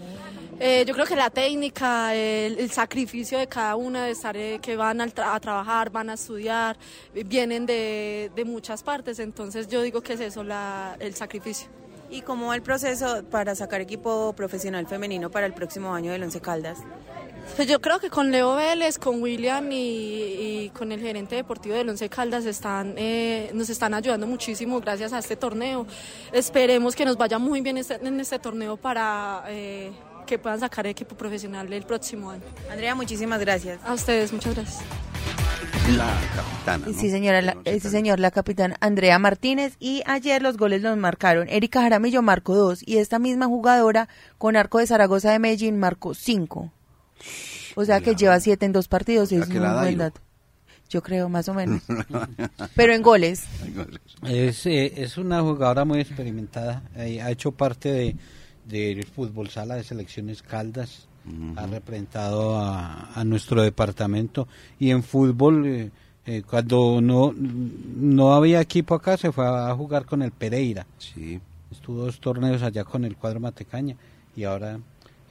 Eh, 0.61 0.85
yo 0.87 0.93
creo 0.93 1.07
que 1.07 1.15
la 1.15 1.31
técnica, 1.31 2.15
el, 2.15 2.71
sacrificio 2.71 3.39
de 3.39 3.47
cada 3.47 3.77
una, 3.77 4.07
de 4.07 4.11
estar 4.11 4.37
eh, 4.37 4.59
que 4.61 4.75
van 4.75 5.01
a, 5.01 5.09
trabajar, 5.09 5.91
van 5.91 6.11
a 6.11 6.15
estudiar, 6.15 6.77
vienen 7.27 7.65
de, 7.65 8.31
muchas 8.45 8.83
partes, 8.83 9.21
entonces 9.21 9.69
yo 9.69 9.83
digo 9.83 10.01
que 10.01 10.15
es 10.15 10.21
eso, 10.21 10.45
el 10.99 11.15
sacrificio. 11.15 11.69
¿Y 12.11 12.23
cómo 12.23 12.49
va 12.49 12.57
el 12.57 12.63
proceso 12.63 13.23
para 13.31 13.55
sacar 13.55 13.81
equipo 13.83 14.33
profesional 14.33 14.87
femenino 14.87 15.31
para 15.31 15.47
el 15.47 15.53
próximo 15.53 15.95
año 15.95 16.11
del 16.11 16.23
Once 16.25 16.41
Caldas? 16.41 16.79
Pues 17.55 17.69
yo 17.69 17.81
creo 17.81 18.01
que 18.01 18.11
con 18.11 18.31
Leo 18.31 18.57
Vélez, 18.57 18.99
con 18.99 19.23
William 19.23 19.69
y, 19.71 20.71
con 20.77 20.91
el 20.91 21.01
gerente 21.01 21.37
deportivo 21.37 21.75
del 21.75 21.89
Once 21.89 22.09
Caldas 22.09 22.47
están, 22.47 22.95
eh, 22.97 23.51
nos 23.53 23.69
están 23.71 23.95
ayudando 23.95 24.27
muchísimo 24.27 24.81
gracias 24.81 25.13
a 25.13 25.19
este 25.19 25.37
torneo. 25.37 25.87
Esperemos 26.33 26.97
que 26.97 27.05
nos 27.05 27.17
vaya 27.17 27.39
muy 27.39 27.61
bien 27.61 27.77
este, 27.77 27.95
en 27.95 28.21
este 28.21 28.39
torneo 28.39 28.77
para 28.77 29.45
que 30.29 30.39
puedan 30.39 30.61
sacar 30.61 30.87
equipo 30.87 31.17
profesional 31.17 31.73
el 31.73 31.83
próximo 31.85 32.31
año. 32.31 32.43
Andrea, 32.71 32.95
muchísimas 32.95 33.41
gracias. 33.41 33.81
A 33.85 33.95
ustedes, 33.95 34.33
muchas 34.33 34.55
gracias. 34.55 34.85
La 35.97 36.15
capitana. 36.37 36.87
Sí, 36.93 37.11
señora, 37.11 37.41
la, 37.41 37.57
sí, 37.65 37.81
señor, 37.81 38.21
la 38.21 38.31
capitana 38.31 38.77
Andrea 38.81 39.19
Martínez. 39.19 39.75
Y 39.81 40.03
ayer 40.05 40.43
los 40.43 40.59
goles 40.59 40.83
los 40.83 40.97
marcaron. 40.99 41.49
Erika 41.49 41.81
Jaramillo 41.81 42.21
marcó 42.21 42.55
dos. 42.55 42.83
Y 42.87 42.99
esta 42.99 43.19
misma 43.19 43.47
jugadora 43.47 44.09
con 44.37 44.55
arco 44.57 44.79
de 44.79 44.87
Zaragoza 44.87 45.33
de 45.33 45.39
Medellín 45.39 45.79
marcó 45.79 46.13
cinco. 46.13 46.71
O 47.75 47.85
sea 47.87 48.01
que 48.01 48.15
lleva 48.15 48.39
siete 48.39 48.67
en 48.67 48.73
dos 48.73 48.87
partidos. 48.87 49.33
Es 49.33 49.49
un 49.49 49.59
buen 49.59 49.97
dato. 49.97 50.21
Yo 50.91 51.03
creo, 51.03 51.29
más 51.31 51.49
o 51.49 51.55
menos. 51.55 51.83
Pero 52.77 52.95
en 52.95 53.03
goles. 53.03 53.45
Es, 54.27 54.67
eh, 54.67 54.93
es 54.97 55.17
una 55.17 55.41
jugadora 55.41 55.87
muy 55.87 56.01
experimentada. 56.01 56.83
Eh, 56.97 57.23
ha 57.23 57.31
hecho 57.31 57.53
parte 57.53 57.91
de 57.91 58.17
del 58.69 59.05
fútbol 59.05 59.49
sala 59.49 59.77
de 59.77 59.85
selecciones 59.85 60.43
Caldas, 60.43 61.09
ha 61.57 61.67
representado 61.67 62.59
a, 62.59 63.23
nuestro 63.25 63.63
departamento 63.63 64.49
y 64.79 64.91
en 64.91 65.03
fútbol 65.03 65.67
eh, 65.67 65.91
eh, 66.25 66.43
cuando 66.49 67.01
no 67.03 67.35
no 67.35 68.35
había 68.35 68.61
equipo 68.61 68.95
acá 68.95 69.17
se 69.17 69.31
fue 69.33 69.47
a, 69.47 69.75
jugar 69.75 70.07
con 70.07 70.23
el 70.23 70.31
Pereira. 70.31 70.87
Sí. 70.99 71.41
Estuvo 71.71 72.05
dos 72.05 72.19
torneos 72.21 72.63
allá 72.63 72.85
con 72.85 73.05
el 73.05 73.17
cuadro 73.17 73.41
Matecaña 73.41 73.97
y 74.35 74.45
ahora 74.45 74.79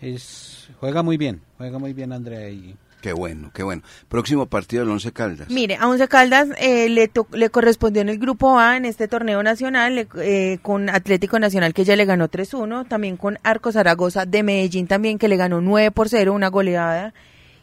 es 0.02 0.70
juega 0.80 1.02
muy 1.02 1.18
bien, 1.18 1.42
juega 1.58 1.80
muy 1.80 1.94
bien 1.94 2.14
Andrea 2.14 2.50
y 2.50 2.76
Qué 3.02 3.14
bueno, 3.14 3.52
qué 3.54 3.62
bueno. 3.62 3.84
Próximo 4.10 4.48
partido 4.48 4.84
del 4.84 4.92
Once 4.92 5.12
Caldas. 5.12 5.50
Mire, 5.50 5.76
a 5.76 5.88
Once 5.88 6.08
Caldas 6.08 6.50
eh, 6.58 6.90
le, 6.90 7.12
le 7.32 7.50
correspondió 7.50 8.02
en 8.02 8.10
el 8.10 8.18
grupo 8.18 8.58
A 8.58 8.76
en 8.76 8.86
este 8.86 9.08
torneo 9.08 9.44
nacional 9.44 10.08
eh, 10.16 10.58
con 10.64 10.90
Atlético 10.90 11.40
Nacional 11.40 11.74
que 11.74 11.84
ya 11.84 11.96
le 11.96 12.06
ganó 12.06 12.28
3-1, 12.28 12.88
también 12.88 13.16
con 13.18 13.38
Arco 13.44 13.72
Zaragoza 13.72 14.26
de 14.26 14.42
Medellín 14.42 14.88
también 14.88 15.20
que 15.20 15.28
le 15.28 15.38
ganó 15.38 15.62
9 15.62 15.92
por 15.92 16.10
0, 16.10 16.34
una 16.34 16.48
goleada. 16.48 17.14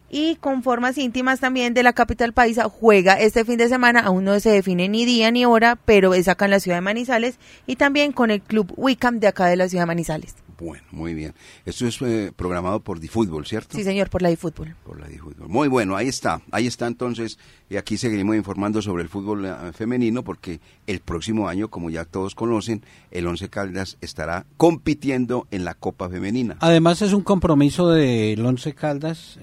Y 0.09 0.37
con 0.37 0.63
formas 0.63 0.97
íntimas 0.99 1.41
también 1.41 1.75
de 1.75 1.83
la 1.83 1.93
capital 1.93 2.33
paisa 2.33 2.69
juega 2.69 3.15
este 3.15 3.45
fin 3.45 3.57
de 3.57 3.69
semana, 3.69 4.01
aún 4.01 4.23
no 4.23 4.39
se 4.39 4.51
define 4.51 4.89
ni 4.89 5.05
día 5.05 5.33
ni 5.33 5.45
hora, 5.45 5.77
pero 5.85 6.15
es 6.15 6.29
acá 6.29 6.45
en 6.45 6.53
la 6.53 6.61
ciudad 6.61 6.77
de 6.77 6.83
Manizales 6.83 7.41
y 7.67 7.75
también 7.75 8.13
con 8.13 8.31
el 8.31 8.41
club 8.41 8.73
Wicam 8.77 9.19
de 9.19 9.27
acá 9.27 9.47
de 9.47 9.57
la 9.57 9.69
ciudad 9.69 9.83
de 9.83 9.89
Manizales. 9.89 10.44
Bueno, 10.65 10.85
muy 10.93 11.13
bien. 11.13 11.35
Esto 11.67 11.87
es 11.87 12.01
eh, 12.01 12.33
programado 12.35 12.81
por 12.81 12.99
Difútbol, 12.99 13.45
¿cierto? 13.45 13.77
Sí, 13.77 13.85
señor, 13.85 14.09
por 14.09 14.23
la 14.23 14.31
Difútbol. 14.31 14.75
Por 14.83 14.99
la 14.99 15.07
Difútbol. 15.07 15.47
Muy 15.47 15.69
bueno, 15.69 15.95
ahí 15.95 16.09
está. 16.09 16.41
Ahí 16.53 16.67
está 16.67 16.87
entonces. 16.87 17.39
Y 17.69 17.77
aquí 17.77 17.99
seguiremos 17.99 18.35
informando 18.35 18.81
sobre 18.81 19.03
el 19.03 19.11
fútbol 19.11 19.45
eh, 19.45 19.55
femenino 19.75 20.25
porque 20.25 20.61
el 20.87 21.01
próximo 21.01 21.49
año, 21.49 21.69
como 21.69 21.91
ya 21.91 22.07
todos 22.07 22.35
conocen, 22.35 22.83
el 23.11 23.27
Once 23.27 23.51
Caldas 23.51 23.99
estará 24.01 24.47
compitiendo 24.57 25.47
en 25.51 25.67
la 25.67 25.75
Copa 25.75 26.09
Femenina. 26.09 26.57
Además 26.61 27.03
es 27.03 27.13
un 27.13 27.23
compromiso 27.23 27.91
del 27.91 28.45
Once 28.45 28.75
Caldas 28.75 29.39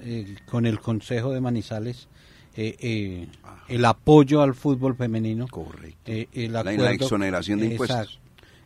con 0.46 0.66
el 0.66 0.80
Consejo 0.80 1.30
de 1.30 1.40
Manizales. 1.40 2.08
Eh, 2.56 3.28
el 3.68 3.84
apoyo 3.84 4.42
al 4.42 4.54
fútbol 4.54 4.96
femenino. 4.96 5.46
Correcto. 5.48 6.10
la, 6.34 6.92
exoneración 6.92 7.60
de 7.60 7.66
impuestos 7.66 8.21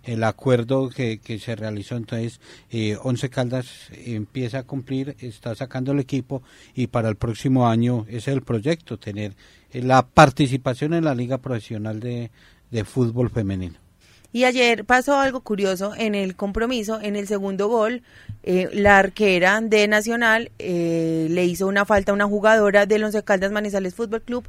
el 0.06 0.24
acuerdo 0.24 0.88
que, 0.88 1.18
que 1.18 1.38
se 1.38 1.56
realizó. 1.56 1.96
Entonces, 1.96 2.40
eh, 2.70 2.96
Once 3.02 3.28
Caldas 3.28 3.66
empieza 3.92 4.60
a 4.60 4.62
cumplir, 4.62 5.16
está 5.20 5.54
sacando 5.54 5.92
el 5.92 6.00
equipo 6.00 6.42
y 6.74 6.86
para 6.86 7.08
el 7.08 7.16
próximo 7.16 7.68
año 7.68 8.06
es 8.08 8.28
el 8.28 8.42
proyecto, 8.42 8.98
tener 8.98 9.34
eh, 9.72 9.82
la 9.82 10.06
participación 10.06 10.94
en 10.94 11.04
la 11.04 11.14
Liga 11.14 11.38
Profesional 11.38 12.00
de, 12.00 12.30
Fútbol 12.84 13.30
Femenino. 13.30 13.78
Y 14.32 14.44
ayer 14.44 14.84
pasó 14.84 15.18
algo 15.18 15.40
curioso 15.40 15.94
en 15.96 16.14
el 16.14 16.36
compromiso, 16.36 17.00
en 17.00 17.16
el 17.16 17.26
segundo 17.26 17.68
gol, 17.68 18.02
eh, 18.42 18.68
la 18.74 18.98
arquera 18.98 19.58
de 19.62 19.88
Nacional 19.88 20.50
eh, 20.58 21.26
le 21.30 21.46
hizo 21.46 21.66
una 21.66 21.86
falta 21.86 22.12
a 22.12 22.14
una 22.14 22.26
jugadora 22.26 22.84
del 22.84 23.04
Once 23.04 23.22
Caldas 23.22 23.50
Manizales 23.50 23.94
Fútbol 23.94 24.20
Club 24.20 24.46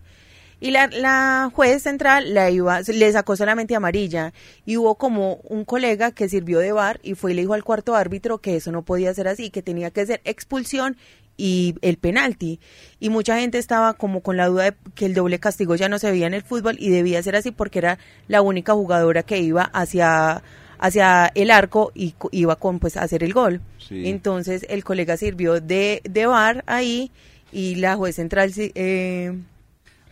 y 0.60 0.72
la, 0.72 0.88
la 0.88 1.52
juez 1.54 1.84
central 1.84 2.34
la 2.34 2.50
iba, 2.50 2.82
le 2.82 3.12
sacó 3.12 3.36
solamente 3.36 3.76
amarilla 3.76 4.34
y 4.66 4.78
hubo 4.78 4.96
como 4.96 5.36
un 5.44 5.66
colega 5.66 6.12
que 6.12 6.30
sirvió 6.30 6.60
de 6.60 6.72
bar 6.72 7.00
y 7.04 7.14
fue 7.14 7.32
y 7.32 7.36
le 7.36 7.42
dijo 7.42 7.54
al 7.54 7.64
cuarto 7.64 7.96
árbitro 7.96 8.40
que 8.40 8.56
eso 8.56 8.72
no 8.72 8.84
podía 8.84 9.14
ser 9.14 9.28
así, 9.28 9.50
que 9.50 9.62
tenía 9.62 9.92
que 9.92 10.06
ser 10.06 10.22
expulsión 10.24 10.98
y 11.38 11.76
el 11.82 11.98
penalti. 11.98 12.60
Y 13.00 13.10
mucha 13.10 13.40
gente 13.40 13.60
estaba 13.60 13.94
como 13.94 14.22
con 14.22 14.38
la 14.38 14.48
duda 14.48 14.64
de 14.66 14.74
que 14.96 15.06
el 15.06 15.14
doble 15.14 15.40
castigo 15.40 15.76
ya 15.76 15.88
no 15.88 16.00
se 16.00 16.10
veía 16.10 16.28
en 16.28 16.34
el 16.34 16.42
fútbol 16.42 16.76
y 16.80 16.90
debía 16.90 17.22
ser 17.22 17.36
así 17.36 17.52
porque 17.52 17.80
era 17.80 18.00
la 18.28 18.42
única 18.42 18.74
jugadora 18.74 19.24
que 19.24 19.40
iba 19.40 19.64
hacia 19.64 20.42
hacia 20.80 21.32
el 21.34 21.50
arco 21.50 21.92
y 21.96 22.14
iba 22.32 22.56
con 22.56 22.80
pues 22.80 22.98
a 22.98 23.04
hacer 23.04 23.24
el 23.24 23.34
gol. 23.34 23.62
Entonces 23.90 24.66
el 24.70 24.84
colega 24.84 25.18
sirvió 25.18 25.60
de, 25.62 26.02
de 26.04 26.26
bar 26.26 26.64
ahí 26.68 27.12
y 27.52 27.76
la 27.76 27.96
juez 27.96 28.16
central 28.16 28.52
eh, 28.58 29.34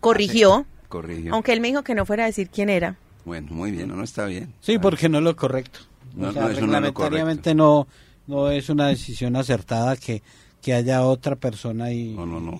corrigió, 0.06 0.66
corrigió. 0.88 1.34
Aunque 1.34 1.52
él 1.52 1.62
me 1.62 1.70
dijo 1.70 1.84
que 1.84 1.96
no 1.96 2.06
fuera 2.06 2.24
a 2.24 2.28
decir 2.28 2.50
quién 2.50 2.70
era. 2.70 2.96
Bueno, 3.26 3.48
muy 3.50 3.72
bien, 3.72 3.88
no, 3.88 4.04
está 4.04 4.26
bien. 4.26 4.54
Sí, 4.60 4.78
porque 4.78 5.10
no 5.10 5.18
es 5.18 5.24
lo 5.24 5.36
correcto. 5.36 5.80
No, 6.14 6.32
no, 6.32 6.48
es 6.48 6.62
no, 7.56 7.88
no, 8.28 8.52
es 8.52 8.70
una 8.70 8.88
decisión 8.88 9.36
acertada 9.36 9.98
que, 9.98 10.22
que 10.62 10.74
haya 10.74 11.02
otra 11.02 11.36
persona 11.36 11.92
y... 11.92 12.14
No, 12.14 12.26
no, 12.28 12.40
no. 12.40 12.60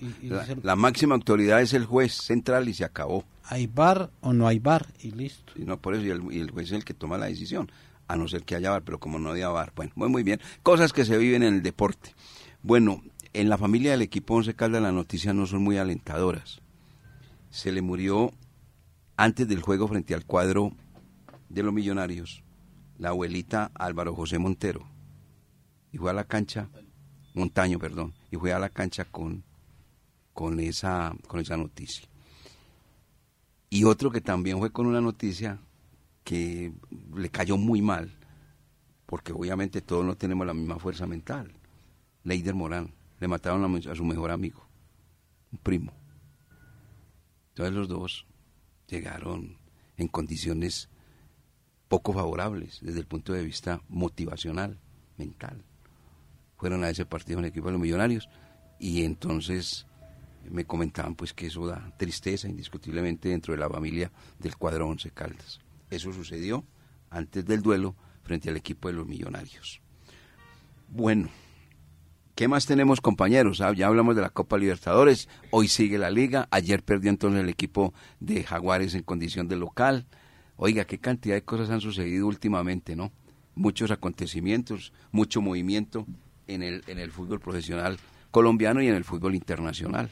la, 0.62 0.74
máxima 0.74 1.14
autoridad 1.14 1.62
es 1.62 1.72
el 1.72 1.86
juez 1.86 2.12
central 2.14 2.68
y 2.68 2.74
se 2.74 2.84
acabó. 2.84 3.24
¿Hay 3.44 3.68
bar 3.68 4.10
o 4.22 4.32
no 4.32 4.48
hay 4.48 4.58
bar? 4.58 4.88
Y 5.00 5.12
listo. 5.12 5.52
Y 5.54 5.64
no, 5.64 5.80
por 5.80 5.94
eso, 5.94 6.04
y 6.04 6.10
el, 6.10 6.50
juez 6.50 6.66
es 6.66 6.72
el 6.72 6.84
que 6.84 6.94
toma 6.94 7.16
la 7.16 7.26
decisión, 7.26 7.70
a 8.08 8.16
no 8.16 8.26
ser 8.26 8.42
que 8.42 8.56
haya 8.56 8.70
bar, 8.70 8.82
pero 8.82 8.98
como 8.98 9.20
no 9.20 9.30
haya 9.30 9.48
bar. 9.48 9.72
Bueno, 9.76 9.92
muy, 9.94 10.08
muy 10.08 10.24
bien. 10.24 10.40
Cosas 10.64 10.92
que 10.92 11.04
se 11.04 11.16
viven 11.16 11.44
en 11.44 11.54
el 11.54 11.62
deporte. 11.62 12.14
Bueno, 12.62 13.02
en 13.32 13.48
la 13.48 13.56
familia 13.56 13.92
del 13.92 14.02
equipo 14.02 14.34
Once 14.34 14.52
Caldas 14.54 14.82
las 14.82 14.92
noticias 14.92 15.32
no 15.32 15.46
son 15.46 15.62
muy 15.62 15.78
alentadoras 15.78 16.60
se 17.50 17.72
le 17.72 17.82
murió 17.82 18.32
antes 19.16 19.48
del 19.48 19.62
juego 19.62 19.88
frente 19.88 20.14
al 20.14 20.26
cuadro 20.26 20.72
de 21.48 21.62
los 21.62 21.72
millonarios, 21.72 22.42
la 22.98 23.10
abuelita 23.10 23.70
Álvaro 23.74 24.14
José 24.14 24.38
Montero, 24.38 24.86
y 25.92 25.98
fue 25.98 26.10
a 26.10 26.14
la 26.14 26.24
cancha, 26.24 26.68
Montaño, 27.34 27.78
perdón, 27.78 28.14
y 28.30 28.36
fue 28.36 28.52
a 28.52 28.58
la 28.58 28.70
cancha 28.70 29.04
con, 29.04 29.44
con, 30.32 30.60
esa, 30.60 31.14
con 31.26 31.40
esa 31.40 31.56
noticia. 31.56 32.06
Y 33.68 33.84
otro 33.84 34.10
que 34.10 34.20
también 34.20 34.58
fue 34.58 34.70
con 34.70 34.86
una 34.86 35.00
noticia 35.00 35.58
que 36.24 36.72
le 37.14 37.28
cayó 37.30 37.56
muy 37.56 37.82
mal, 37.82 38.10
porque 39.06 39.32
obviamente 39.32 39.80
todos 39.80 40.04
no 40.04 40.16
tenemos 40.16 40.46
la 40.46 40.54
misma 40.54 40.78
fuerza 40.78 41.06
mental. 41.06 41.52
Leider 42.24 42.54
Morán, 42.54 42.92
le 43.20 43.28
mataron 43.28 43.64
a, 43.64 43.90
a 43.90 43.94
su 43.94 44.04
mejor 44.04 44.30
amigo, 44.30 44.66
un 45.52 45.58
primo. 45.58 45.92
Entonces 47.56 47.74
los 47.74 47.88
dos 47.88 48.26
llegaron 48.86 49.56
en 49.96 50.08
condiciones 50.08 50.90
poco 51.88 52.12
favorables 52.12 52.80
desde 52.82 53.00
el 53.00 53.06
punto 53.06 53.32
de 53.32 53.42
vista 53.42 53.80
motivacional, 53.88 54.78
mental. 55.16 55.64
Fueron 56.58 56.84
a 56.84 56.90
ese 56.90 57.06
partido 57.06 57.38
en 57.38 57.46
el 57.46 57.48
equipo 57.48 57.68
de 57.68 57.72
los 57.72 57.80
millonarios 57.80 58.28
y 58.78 59.04
entonces 59.04 59.86
me 60.50 60.66
comentaban 60.66 61.14
pues 61.14 61.32
que 61.32 61.46
eso 61.46 61.66
da 61.66 61.96
tristeza 61.96 62.46
indiscutiblemente 62.46 63.30
dentro 63.30 63.54
de 63.54 63.60
la 63.60 63.70
familia 63.70 64.12
del 64.38 64.54
cuadro 64.56 64.88
Once 64.88 65.10
Caldas. 65.10 65.60
Eso 65.88 66.12
sucedió 66.12 66.62
antes 67.08 67.46
del 67.46 67.62
duelo 67.62 67.96
frente 68.22 68.50
al 68.50 68.58
equipo 68.58 68.88
de 68.88 68.94
los 68.96 69.06
millonarios. 69.06 69.80
Bueno, 70.88 71.30
¿qué 72.36 72.48
más 72.48 72.66
tenemos 72.66 73.00
compañeros? 73.00 73.60
Ah, 73.62 73.72
ya 73.72 73.88
hablamos 73.88 74.14
de 74.14 74.20
la 74.20 74.28
Copa 74.28 74.58
Libertadores, 74.58 75.28
hoy 75.50 75.68
sigue 75.68 75.98
la 75.98 76.10
liga, 76.10 76.46
ayer 76.50 76.82
perdió 76.82 77.10
entonces 77.10 77.40
el 77.40 77.48
equipo 77.48 77.94
de 78.20 78.44
Jaguares 78.44 78.94
en 78.94 79.02
condición 79.02 79.48
de 79.48 79.56
local. 79.56 80.06
Oiga, 80.56 80.84
qué 80.84 80.98
cantidad 80.98 81.34
de 81.34 81.42
cosas 81.42 81.70
han 81.70 81.80
sucedido 81.80 82.26
últimamente, 82.26 82.94
¿no? 82.94 83.10
Muchos 83.54 83.90
acontecimientos, 83.90 84.92
mucho 85.10 85.40
movimiento 85.40 86.06
en 86.46 86.62
el, 86.62 86.84
en 86.86 86.98
el 86.98 87.10
fútbol 87.10 87.40
profesional 87.40 87.98
colombiano 88.30 88.82
y 88.82 88.88
en 88.88 88.94
el 88.94 89.04
fútbol 89.04 89.34
internacional. 89.34 90.10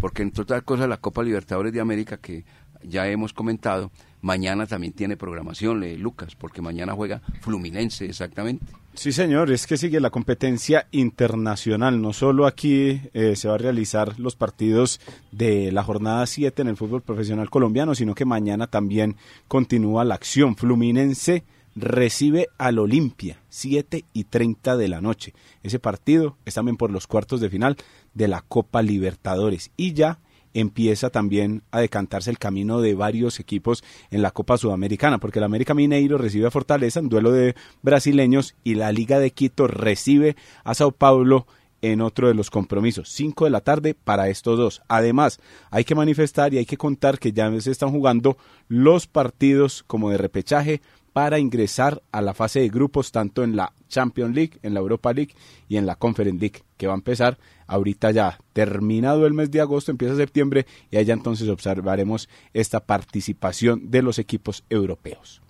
Porque 0.00 0.22
entre 0.22 0.42
otras 0.42 0.62
cosas 0.62 0.88
la 0.88 0.98
Copa 0.98 1.24
Libertadores 1.24 1.72
de 1.72 1.80
América 1.80 2.18
que 2.18 2.44
ya 2.84 3.08
hemos 3.08 3.32
comentado, 3.32 3.90
mañana 4.20 4.66
también 4.66 4.92
tiene 4.92 5.16
programación, 5.16 5.84
Lucas, 6.00 6.36
porque 6.36 6.62
mañana 6.62 6.92
juega 6.92 7.20
Fluminense 7.40 8.06
exactamente. 8.06 8.64
Sí, 8.94 9.10
señor, 9.10 9.50
es 9.50 9.66
que 9.66 9.76
sigue 9.76 9.98
la 9.98 10.10
competencia 10.10 10.86
internacional. 10.92 12.00
No 12.00 12.12
solo 12.12 12.46
aquí 12.46 13.00
eh, 13.12 13.34
se 13.34 13.48
va 13.48 13.54
a 13.54 13.58
realizar 13.58 14.20
los 14.20 14.36
partidos 14.36 15.00
de 15.32 15.72
la 15.72 15.82
jornada 15.82 16.24
7 16.26 16.62
en 16.62 16.68
el 16.68 16.76
fútbol 16.76 17.02
profesional 17.02 17.50
colombiano, 17.50 17.96
sino 17.96 18.14
que 18.14 18.24
mañana 18.24 18.68
también 18.68 19.16
continúa 19.48 20.04
la 20.04 20.14
acción. 20.14 20.54
Fluminense 20.54 21.44
recibe 21.74 22.48
al 22.56 22.78
Olimpia, 22.78 23.42
7 23.48 24.04
y 24.12 24.24
30 24.24 24.76
de 24.76 24.88
la 24.88 25.00
noche. 25.00 25.34
Ese 25.64 25.80
partido 25.80 26.38
es 26.44 26.54
también 26.54 26.76
por 26.76 26.92
los 26.92 27.08
cuartos 27.08 27.40
de 27.40 27.50
final 27.50 27.76
de 28.14 28.28
la 28.28 28.42
Copa 28.42 28.80
Libertadores. 28.80 29.72
Y 29.76 29.94
ya 29.94 30.20
empieza 30.54 31.10
también 31.10 31.62
a 31.70 31.80
decantarse 31.80 32.30
el 32.30 32.38
camino 32.38 32.80
de 32.80 32.94
varios 32.94 33.40
equipos 33.40 33.84
en 34.10 34.22
la 34.22 34.30
Copa 34.30 34.56
Sudamericana, 34.56 35.18
porque 35.18 35.40
el 35.40 35.44
América 35.44 35.74
Mineiro 35.74 36.16
recibe 36.16 36.46
a 36.46 36.50
Fortaleza 36.50 37.00
en 37.00 37.08
duelo 37.08 37.32
de 37.32 37.54
brasileños 37.82 38.54
y 38.64 38.76
la 38.76 38.92
Liga 38.92 39.18
de 39.18 39.32
Quito 39.32 39.66
recibe 39.66 40.36
a 40.62 40.74
Sao 40.74 40.92
Paulo 40.92 41.46
en 41.82 42.00
otro 42.00 42.28
de 42.28 42.34
los 42.34 42.48
compromisos. 42.48 43.10
5 43.10 43.44
de 43.44 43.50
la 43.50 43.60
tarde 43.60 43.94
para 43.94 44.30
estos 44.30 44.56
dos. 44.56 44.82
Además, 44.88 45.38
hay 45.70 45.84
que 45.84 45.94
manifestar 45.94 46.54
y 46.54 46.58
hay 46.58 46.64
que 46.64 46.78
contar 46.78 47.18
que 47.18 47.32
ya 47.32 47.50
se 47.60 47.70
están 47.70 47.90
jugando 47.90 48.38
los 48.68 49.06
partidos 49.06 49.84
como 49.86 50.08
de 50.08 50.16
repechaje 50.16 50.80
para 51.14 51.38
ingresar 51.38 52.02
a 52.10 52.20
la 52.20 52.34
fase 52.34 52.58
de 52.58 52.68
grupos 52.68 53.12
tanto 53.12 53.44
en 53.44 53.54
la 53.54 53.72
Champions 53.88 54.34
League, 54.34 54.58
en 54.62 54.74
la 54.74 54.80
Europa 54.80 55.12
League 55.12 55.32
y 55.68 55.76
en 55.76 55.86
la 55.86 55.94
Conference 55.94 56.40
League, 56.40 56.64
que 56.76 56.88
va 56.88 56.92
a 56.92 56.96
empezar 56.96 57.38
ahorita 57.68 58.10
ya 58.10 58.40
terminado 58.52 59.24
el 59.24 59.32
mes 59.32 59.48
de 59.52 59.60
agosto, 59.60 59.92
empieza 59.92 60.16
septiembre 60.16 60.66
y 60.90 60.96
allá 60.96 61.14
entonces 61.14 61.48
observaremos 61.48 62.28
esta 62.52 62.80
participación 62.80 63.92
de 63.92 64.02
los 64.02 64.18
equipos 64.18 64.64
europeos. 64.68 65.40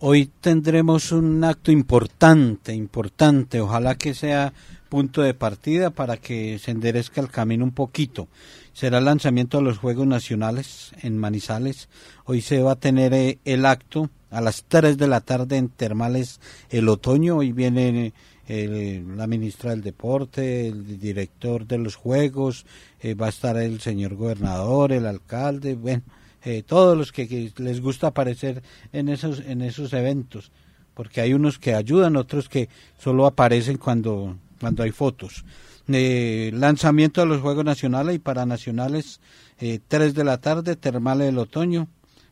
Hoy 0.00 0.30
tendremos 0.40 1.10
un 1.10 1.42
acto 1.42 1.72
importante, 1.72 2.72
importante, 2.72 3.60
ojalá 3.60 3.96
que 3.96 4.14
sea 4.14 4.52
punto 4.88 5.22
de 5.22 5.34
partida 5.34 5.90
para 5.90 6.16
que 6.18 6.60
se 6.60 6.70
enderezca 6.70 7.20
el 7.20 7.30
camino 7.30 7.64
un 7.64 7.72
poquito. 7.72 8.28
Será 8.72 8.98
el 8.98 9.06
lanzamiento 9.06 9.58
de 9.58 9.64
los 9.64 9.78
Juegos 9.78 10.06
Nacionales 10.06 10.92
en 11.02 11.18
Manizales. 11.18 11.88
Hoy 12.24 12.42
se 12.42 12.62
va 12.62 12.72
a 12.72 12.76
tener 12.76 13.12
eh, 13.12 13.40
el 13.44 13.66
acto 13.66 14.08
a 14.30 14.40
las 14.40 14.64
3 14.68 14.98
de 14.98 15.08
la 15.08 15.20
tarde 15.20 15.56
en 15.56 15.68
Termales 15.68 16.38
el 16.70 16.88
otoño. 16.88 17.38
Hoy 17.38 17.50
viene 17.50 18.12
eh, 18.46 19.04
la 19.16 19.26
ministra 19.26 19.70
del 19.70 19.82
Deporte, 19.82 20.68
el 20.68 21.00
director 21.00 21.66
de 21.66 21.78
los 21.78 21.96
Juegos, 21.96 22.66
eh, 23.00 23.14
va 23.14 23.26
a 23.26 23.30
estar 23.30 23.56
el 23.56 23.80
señor 23.80 24.14
gobernador, 24.14 24.92
el 24.92 25.06
alcalde, 25.06 25.74
bueno, 25.74 26.04
eh, 26.44 26.62
todos 26.62 26.96
los 26.96 27.12
que, 27.12 27.52
les 27.56 27.80
gusta 27.80 28.08
aparecer 28.08 28.62
en 28.92 29.08
esos, 29.08 29.40
en 29.40 29.62
esos 29.62 29.92
eventos, 29.92 30.50
porque 30.94 31.20
hay 31.20 31.34
unos 31.34 31.58
que 31.58 31.74
ayudan, 31.74 32.16
otros 32.16 32.48
que 32.48 32.68
solo 32.98 33.26
aparecen 33.26 33.78
cuando, 33.78 34.36
cuando 34.60 34.82
hay 34.82 34.90
fotos. 34.90 35.44
lanzamiento 35.86 37.20
de 37.20 37.26
los 37.26 37.40
Juegos 37.40 37.64
Nacionales 37.64 38.16
y 38.16 38.18
Paranacionales, 38.18 39.20
3 39.58 40.14
de 40.14 40.24
la 40.24 40.38
tarde, 40.38 40.76
Termales 40.76 41.26
del 41.26 41.38
Otoño, 41.38 41.88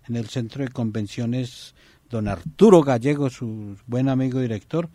en 0.09 0.17
el 0.17 0.29
Centro 0.29 0.65
de 0.65 0.71
Convenciones 0.71 1.75
don 2.11 2.29
Arturo 2.29 2.83
Gallego, 2.83 3.31
su 3.31 3.77
buen 3.87 4.09
amigo 4.09 4.41
director, 4.41 4.89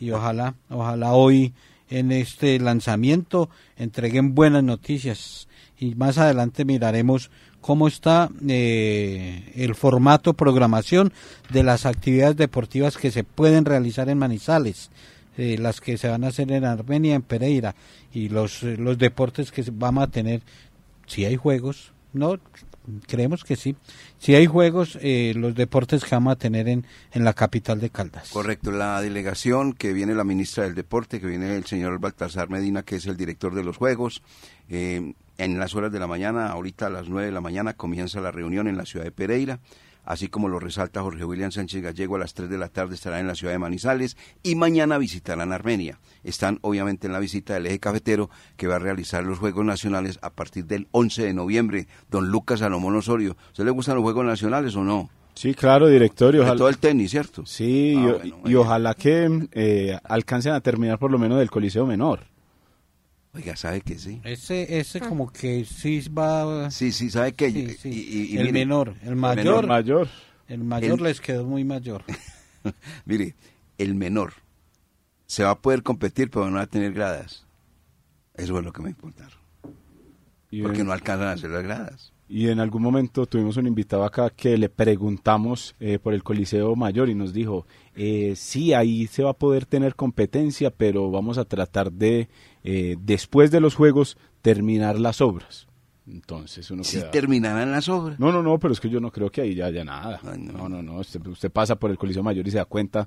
y 0.00 0.10
ojalá, 0.10 0.54
ojalá 0.68 1.12
hoy 1.12 1.54
en 1.88 2.10
este 2.10 2.58
lanzamiento 2.58 3.48
entreguen 3.76 4.34
buenas 4.34 4.64
noticias 4.64 5.48
y 5.78 5.94
más 5.94 6.18
adelante 6.18 6.64
miraremos 6.64 7.30
cómo 7.66 7.88
está 7.88 8.30
eh, 8.48 9.52
el 9.56 9.74
formato 9.74 10.34
programación 10.34 11.12
de 11.50 11.64
las 11.64 11.84
actividades 11.84 12.36
deportivas 12.36 12.96
que 12.96 13.10
se 13.10 13.24
pueden 13.24 13.64
realizar 13.64 14.08
en 14.08 14.18
Manizales, 14.18 14.90
eh, 15.36 15.58
las 15.58 15.80
que 15.80 15.98
se 15.98 16.06
van 16.06 16.22
a 16.22 16.28
hacer 16.28 16.52
en 16.52 16.64
Armenia, 16.64 17.16
en 17.16 17.22
Pereira 17.22 17.74
y 18.12 18.28
los, 18.28 18.62
los 18.62 18.98
deportes 18.98 19.50
que 19.50 19.64
vamos 19.72 20.04
a 20.04 20.06
tener 20.06 20.42
si 21.08 21.24
hay 21.24 21.34
juegos, 21.34 21.92
no 22.12 22.38
creemos 23.08 23.42
que 23.42 23.56
sí. 23.56 23.74
Si 24.20 24.36
hay 24.36 24.46
juegos, 24.46 24.96
eh, 25.02 25.34
los 25.34 25.56
deportes 25.56 26.04
que 26.04 26.14
vamos 26.14 26.34
a 26.34 26.36
tener 26.36 26.68
en, 26.68 26.86
en 27.12 27.24
la 27.24 27.32
capital 27.32 27.80
de 27.80 27.90
Caldas. 27.90 28.30
Correcto, 28.30 28.70
la 28.70 29.00
delegación 29.00 29.72
que 29.72 29.92
viene 29.92 30.14
la 30.14 30.22
ministra 30.22 30.62
del 30.62 30.76
Deporte, 30.76 31.20
que 31.20 31.26
viene 31.26 31.56
el 31.56 31.64
señor 31.64 31.98
Baltasar 31.98 32.48
Medina, 32.48 32.84
que 32.84 32.94
es 32.94 33.06
el 33.06 33.16
director 33.16 33.56
de 33.56 33.64
los 33.64 33.76
juegos. 33.76 34.22
Eh, 34.68 35.14
en 35.38 35.58
las 35.58 35.74
horas 35.74 35.92
de 35.92 36.00
la 36.00 36.06
mañana, 36.06 36.48
ahorita 36.48 36.86
a 36.86 36.90
las 36.90 37.08
nueve 37.08 37.26
de 37.26 37.32
la 37.32 37.40
mañana, 37.40 37.74
comienza 37.74 38.20
la 38.20 38.30
reunión 38.30 38.68
en 38.68 38.76
la 38.76 38.86
ciudad 38.86 39.04
de 39.04 39.12
Pereira 39.12 39.60
así 40.06 40.28
como 40.28 40.48
lo 40.48 40.58
resalta 40.58 41.02
Jorge 41.02 41.24
William 41.24 41.50
Sánchez 41.50 41.82
Gallego, 41.82 42.16
a 42.16 42.20
las 42.20 42.32
3 42.32 42.48
de 42.48 42.56
la 42.56 42.68
tarde 42.68 42.94
estará 42.94 43.20
en 43.20 43.26
la 43.26 43.34
ciudad 43.34 43.52
de 43.52 43.58
Manizales 43.58 44.16
y 44.42 44.54
mañana 44.54 44.96
visitarán 44.96 45.52
Armenia. 45.52 45.98
Están 46.24 46.58
obviamente 46.62 47.08
en 47.08 47.12
la 47.12 47.18
visita 47.18 47.54
del 47.54 47.66
eje 47.66 47.80
cafetero 47.80 48.30
que 48.56 48.68
va 48.68 48.76
a 48.76 48.78
realizar 48.78 49.24
los 49.24 49.38
Juegos 49.38 49.66
Nacionales 49.66 50.18
a 50.22 50.30
partir 50.30 50.64
del 50.64 50.86
11 50.92 51.24
de 51.24 51.34
noviembre. 51.34 51.88
Don 52.08 52.28
Lucas 52.28 52.60
Salomón 52.60 52.96
Osorio, 52.96 53.36
¿se 53.52 53.64
le 53.64 53.70
gustan 53.70 53.96
los 53.96 54.04
Juegos 54.04 54.24
Nacionales 54.24 54.74
o 54.76 54.84
no? 54.84 55.10
Sí, 55.34 55.52
claro, 55.52 55.88
directorio. 55.88 56.42
Ojalá... 56.42 56.56
todo 56.56 56.68
el 56.68 56.78
tenis, 56.78 57.10
¿cierto? 57.10 57.44
Sí, 57.44 57.94
ah, 57.98 58.24
y, 58.46 58.54
ojalá 58.54 58.94
que 58.94 59.48
eh, 59.52 59.98
alcancen 60.04 60.52
a 60.52 60.60
terminar 60.60 60.98
por 60.98 61.10
lo 61.10 61.18
menos 61.18 61.38
del 61.38 61.50
Coliseo 61.50 61.84
Menor. 61.84 62.20
Oiga, 63.36 63.54
¿sabe 63.54 63.82
que 63.82 63.98
sí? 63.98 64.22
Ese, 64.24 64.78
ese 64.78 64.98
como 64.98 65.30
que 65.30 65.66
sí 65.66 66.02
va... 66.08 66.70
Sí, 66.70 66.90
sí, 66.90 67.10
¿sabe 67.10 67.34
que 67.34 67.48
Y, 67.84 68.38
el 68.38 68.50
menor, 68.50 68.94
el 69.02 69.14
mayor... 69.14 69.64
El 69.64 69.68
mayor, 69.68 70.08
el 70.48 70.64
mayor 70.64 71.02
les 71.02 71.20
quedó 71.20 71.44
muy 71.44 71.62
mayor. 71.62 72.02
mire, 73.04 73.34
el 73.76 73.94
menor 73.94 74.32
se 75.26 75.44
va 75.44 75.50
a 75.50 75.58
poder 75.58 75.82
competir, 75.82 76.30
pero 76.30 76.48
no 76.48 76.56
va 76.56 76.62
a 76.62 76.66
tener 76.66 76.94
gradas. 76.94 77.46
Eso 78.34 78.58
es 78.58 78.64
lo 78.64 78.72
que 78.72 78.82
me 78.82 78.88
importa. 78.88 79.28
Porque 80.62 80.82
no 80.82 80.92
alcanzan 80.92 81.28
a 81.28 81.32
hacer 81.32 81.50
las 81.50 81.62
gradas. 81.62 82.12
Y 82.28 82.48
en 82.48 82.58
algún 82.58 82.82
momento 82.82 83.26
tuvimos 83.26 83.56
un 83.56 83.68
invitado 83.68 84.04
acá 84.04 84.30
que 84.30 84.58
le 84.58 84.68
preguntamos 84.68 85.76
eh, 85.78 86.00
por 86.00 86.12
el 86.12 86.24
Coliseo 86.24 86.74
Mayor 86.74 87.08
y 87.08 87.14
nos 87.14 87.32
dijo, 87.32 87.66
eh, 87.94 88.34
sí, 88.34 88.74
ahí 88.74 89.06
se 89.06 89.22
va 89.22 89.30
a 89.30 89.38
poder 89.38 89.64
tener 89.64 89.94
competencia, 89.94 90.70
pero 90.70 91.08
vamos 91.10 91.38
a 91.38 91.44
tratar 91.44 91.92
de, 91.92 92.28
eh, 92.68 92.96
después 93.00 93.52
de 93.52 93.60
los 93.60 93.76
Juegos, 93.76 94.18
terminar 94.42 94.98
las 94.98 95.20
obras. 95.20 95.68
Entonces 96.08 96.68
uno 96.70 96.84
¿Sí 96.84 97.00
terminarán 97.12 97.70
las 97.70 97.88
obras? 97.88 98.18
No, 98.18 98.32
no, 98.32 98.42
no, 98.42 98.58
pero 98.58 98.72
es 98.72 98.80
que 98.80 98.88
yo 98.88 99.00
no 99.00 99.12
creo 99.12 99.30
que 99.30 99.40
ahí 99.40 99.54
ya 99.54 99.66
haya 99.66 99.84
nada. 99.84 100.20
no, 100.36 100.68
no, 100.68 100.82
no, 100.82 100.98
usted, 100.98 101.50
pasa 101.50 101.76
por 101.76 101.90
el 101.90 101.98
Coliseo 101.98 102.22
Mayor 102.22 102.46
y 102.46 102.50
se 102.50 102.58
da 102.58 102.64
cuenta 102.64 103.06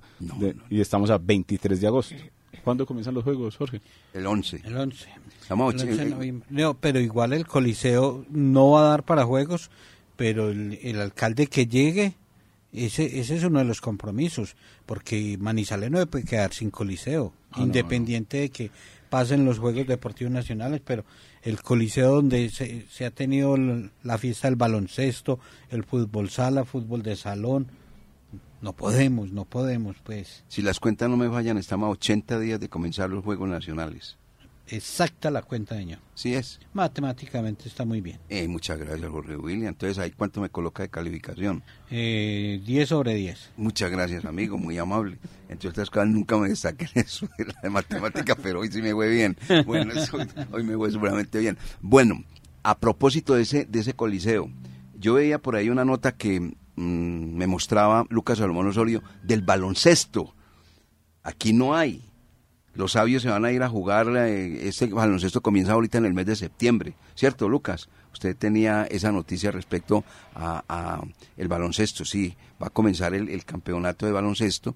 y 0.69 0.79
estamos 0.79 1.09
a 1.09 1.17
23 1.17 1.79
de 1.79 1.87
agosto. 1.87 2.15
¿Cuándo 2.63 2.85
comienzan 2.85 3.13
los 3.13 3.23
juegos, 3.23 3.57
Jorge? 3.57 3.81
El 4.13 4.25
11. 4.25 4.61
El 4.65 4.77
11. 4.77 5.09
No, 6.49 6.73
pero 6.75 6.99
igual 6.99 7.33
el 7.33 7.45
Coliseo 7.45 8.25
no 8.29 8.71
va 8.71 8.81
a 8.81 8.89
dar 8.89 9.03
para 9.03 9.25
juegos, 9.25 9.71
pero 10.15 10.49
el, 10.49 11.01
alcalde 11.01 11.47
que 11.47 11.67
llegue 11.67 12.15
Ese, 12.71 13.19
ese 13.19 13.35
es 13.37 13.43
uno 13.43 13.59
de 13.59 13.65
los 13.65 13.81
compromisos, 13.81 14.55
porque 14.85 15.37
Manizales 15.37 15.89
no 15.91 16.05
puede 16.05 16.25
quedar 16.25 16.53
sin 16.53 16.69
coliseo, 16.69 17.33
no, 17.55 17.63
independiente 17.63 18.37
de 18.37 18.49
que 18.49 18.71
pasen 19.09 19.45
los 19.45 19.59
Juegos 19.59 19.87
Deportivos 19.87 20.31
Nacionales, 20.31 20.81
pero 20.85 21.03
el 21.41 21.61
coliseo 21.61 22.15
donde 22.15 22.49
se, 22.49 22.85
se 22.89 23.05
ha 23.05 23.11
tenido 23.11 23.57
la 24.03 24.17
fiesta 24.17 24.47
del 24.47 24.55
baloncesto, 24.55 25.39
el 25.69 25.83
fútbol 25.83 26.29
sala, 26.29 26.65
fútbol 26.65 27.01
de 27.01 27.15
salón, 27.15 27.67
no 28.61 28.73
podemos, 28.73 29.31
no 29.31 29.45
podemos, 29.45 29.97
pues. 30.03 30.43
Si 30.47 30.61
las 30.61 30.79
cuentas 30.79 31.09
no 31.09 31.17
me 31.17 31.29
fallan, 31.29 31.57
estamos 31.57 31.87
a 31.87 31.91
80 31.91 32.39
días 32.39 32.59
de 32.59 32.69
comenzar 32.69 33.09
los 33.09 33.23
Juegos 33.23 33.49
Nacionales. 33.49 34.18
Exacta 34.71 35.31
la 35.31 35.41
cuenta, 35.41 35.75
señor. 35.75 35.99
Sí 36.13 36.35
es. 36.35 36.59
Matemáticamente 36.73 37.67
está 37.67 37.85
muy 37.85 38.01
bien. 38.01 38.19
Eh, 38.29 38.47
muchas 38.47 38.77
gracias, 38.77 39.09
Jorge 39.09 39.35
William. 39.35 39.69
Entonces, 39.69 39.97
¿ahí 39.97 40.11
cuánto 40.11 40.41
me 40.41 40.49
coloca 40.49 40.83
de 40.83 40.89
calificación? 40.89 41.63
Eh, 41.89 42.61
10 42.65 42.89
sobre 42.89 43.15
10. 43.15 43.51
Muchas 43.57 43.89
gracias, 43.89 44.25
amigo, 44.25 44.57
muy 44.59 44.77
amable. 44.77 45.17
Entre 45.49 45.69
otras 45.69 45.89
cosas, 45.89 46.09
nunca 46.09 46.37
me 46.37 46.49
destaqué 46.49 46.87
en 46.93 47.01
eso 47.05 47.27
de 47.37 47.45
la 47.45 47.55
de 47.63 47.69
matemática, 47.69 48.35
pero 48.35 48.59
hoy 48.59 48.71
sí 48.71 48.81
me 48.81 48.93
fue 48.93 49.09
bien. 49.09 49.35
Bueno, 49.65 49.91
eso, 49.93 50.17
hoy 50.51 50.63
me 50.63 50.75
fue 50.75 50.91
seguramente 50.91 51.39
bien. 51.39 51.57
Bueno, 51.81 52.23
a 52.61 52.77
propósito 52.77 53.33
de 53.33 53.41
ese, 53.41 53.65
de 53.65 53.79
ese 53.79 53.93
coliseo, 53.93 54.51
yo 54.99 55.15
veía 55.15 55.39
por 55.39 55.55
ahí 55.55 55.69
una 55.69 55.85
nota 55.85 56.11
que 56.11 56.39
mm, 56.39 56.53
me 56.75 57.47
mostraba 57.47 58.05
Lucas 58.09 58.37
Salomón 58.37 58.67
Osorio 58.67 59.01
del 59.23 59.41
baloncesto. 59.41 60.35
Aquí 61.23 61.53
no 61.53 61.75
hay. 61.75 62.08
Los 62.75 62.93
sabios 62.93 63.23
se 63.23 63.29
van 63.29 63.45
a 63.45 63.51
ir 63.51 63.63
a 63.63 63.69
jugar, 63.69 64.07
eh, 64.15 64.67
este 64.67 64.87
baloncesto 64.87 65.41
comienza 65.41 65.73
ahorita 65.73 65.97
en 65.97 66.05
el 66.05 66.13
mes 66.13 66.25
de 66.27 66.35
septiembre, 66.35 66.93
¿cierto, 67.15 67.49
Lucas? 67.49 67.89
Usted 68.13 68.35
tenía 68.35 68.85
esa 68.89 69.11
noticia 69.11 69.51
respecto 69.51 70.03
a, 70.35 71.01
el 71.37 71.47
baloncesto, 71.47 72.05
sí, 72.05 72.35
va 72.61 72.67
a 72.67 72.69
comenzar 72.69 73.13
el, 73.13 73.45
campeonato 73.45 74.05
de 74.05 74.11
baloncesto 74.11 74.75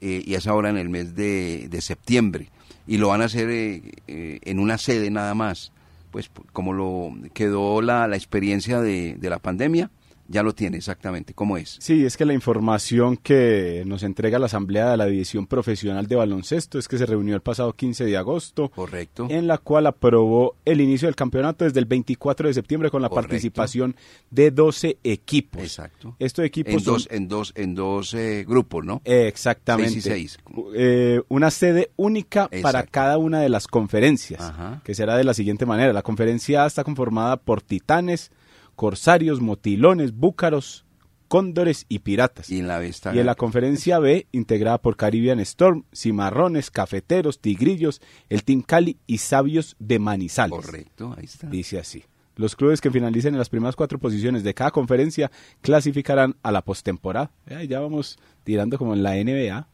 eh, 0.00 0.22
y 0.24 0.34
es 0.34 0.46
ahora 0.46 0.70
en 0.70 0.76
el 0.76 0.88
mes 0.88 1.14
de, 1.14 1.68
septiembre 1.80 2.50
y 2.86 2.98
lo 2.98 3.08
van 3.08 3.22
a 3.22 3.26
hacer 3.26 3.50
eh, 3.50 3.82
eh, 4.06 4.40
en 4.42 4.58
una 4.58 4.78
sede 4.78 5.10
nada 5.10 5.34
más, 5.34 5.72
pues 6.10 6.30
como 6.52 6.72
lo 6.72 7.12
quedó 7.32 7.82
la, 7.82 8.06
la 8.06 8.16
experiencia 8.16 8.80
de 8.80 9.18
la 9.20 9.38
pandemia, 9.38 9.90
ya 10.28 10.42
lo 10.42 10.54
tiene 10.54 10.76
exactamente, 10.76 11.34
¿cómo 11.34 11.56
es? 11.56 11.76
Sí, 11.80 12.04
es 12.04 12.16
que 12.16 12.24
la 12.24 12.34
información 12.34 13.16
que 13.16 13.82
nos 13.86 14.02
entrega 14.02 14.38
la 14.38 14.46
Asamblea 14.46 14.90
de 14.90 14.96
la 14.96 15.06
División 15.06 15.46
Profesional 15.46 16.06
de 16.06 16.16
Baloncesto 16.16 16.78
es 16.78 16.88
que 16.88 16.98
se 16.98 17.06
reunió 17.06 17.34
el 17.34 17.40
pasado 17.42 17.72
15 17.72 18.04
de 18.04 18.16
agosto. 18.16 18.70
Correcto. 18.70 19.26
En 19.30 19.46
la 19.46 19.58
cual 19.58 19.86
aprobó 19.86 20.56
el 20.64 20.80
inicio 20.80 21.06
del 21.08 21.14
campeonato 21.16 21.64
desde 21.64 21.78
el 21.80 21.86
24 21.86 22.48
de 22.48 22.54
septiembre 22.54 22.90
con 22.90 23.02
la 23.02 23.08
Correcto. 23.08 23.28
participación 23.28 23.96
de 24.30 24.50
12 24.50 24.98
equipos. 25.04 25.62
Exacto. 25.62 26.16
Estos 26.18 26.44
equipos 26.44 26.74
En 26.74 26.80
son- 26.80 26.94
dos, 26.94 27.08
en 27.10 27.28
dos, 27.28 27.52
en 27.56 27.74
dos 27.74 28.14
eh, 28.14 28.44
grupos, 28.46 28.84
¿no? 28.84 29.00
Exactamente. 29.04 29.92
Seis 29.92 30.06
y 30.06 30.08
seis. 30.08 30.38
Eh, 30.74 31.22
una 31.28 31.50
sede 31.50 31.90
única 31.96 32.48
para 32.62 32.84
cada 32.84 33.18
una 33.18 33.40
de 33.40 33.48
las 33.48 33.66
conferencias, 33.66 34.40
Ajá. 34.40 34.80
que 34.84 34.94
será 34.94 35.16
de 35.16 35.24
la 35.24 35.34
siguiente 35.34 35.66
manera. 35.66 35.92
La 35.92 36.02
conferencia 36.02 36.64
A 36.64 36.66
está 36.66 36.84
conformada 36.84 37.36
por 37.36 37.62
titanes, 37.62 38.30
corsarios, 38.76 39.40
motilones, 39.40 40.12
búcaros, 40.14 40.84
cóndores 41.28 41.86
y 41.88 41.98
piratas. 42.00 42.48
Y 42.50 42.60
en 42.60 42.68
la 42.68 42.82
está- 42.84 43.12
Y 43.14 43.18
en 43.18 43.26
la 43.26 43.34
conferencia 43.34 43.98
B, 43.98 44.28
integrada 44.30 44.78
por 44.78 44.96
Caribbean 44.96 45.40
Storm, 45.40 45.84
cimarrones, 45.92 46.70
cafeteros, 46.70 47.40
tigrillos, 47.40 48.00
el 48.28 48.44
Team 48.44 48.62
Cali 48.62 48.98
y 49.08 49.18
sabios 49.18 49.74
de 49.80 49.98
Manizales. 49.98 50.52
Correcto, 50.64 51.14
ahí 51.18 51.24
está. 51.24 51.48
Dice 51.48 51.78
así. 51.80 52.04
Los 52.36 52.54
clubes 52.54 52.82
que 52.82 52.90
finalicen 52.90 53.32
en 53.34 53.38
las 53.38 53.48
primeras 53.48 53.76
cuatro 53.76 53.98
posiciones 53.98 54.44
de 54.44 54.52
cada 54.52 54.70
conferencia 54.70 55.30
clasificarán 55.62 56.36
a 56.42 56.52
la 56.52 56.62
postemporada. 56.62 57.30
Eh, 57.46 57.66
ya 57.66 57.80
vamos 57.80 58.18
tirando 58.44 58.76
como 58.78 58.92
en 58.94 59.02
la 59.02 59.16
NBA. 59.16 59.66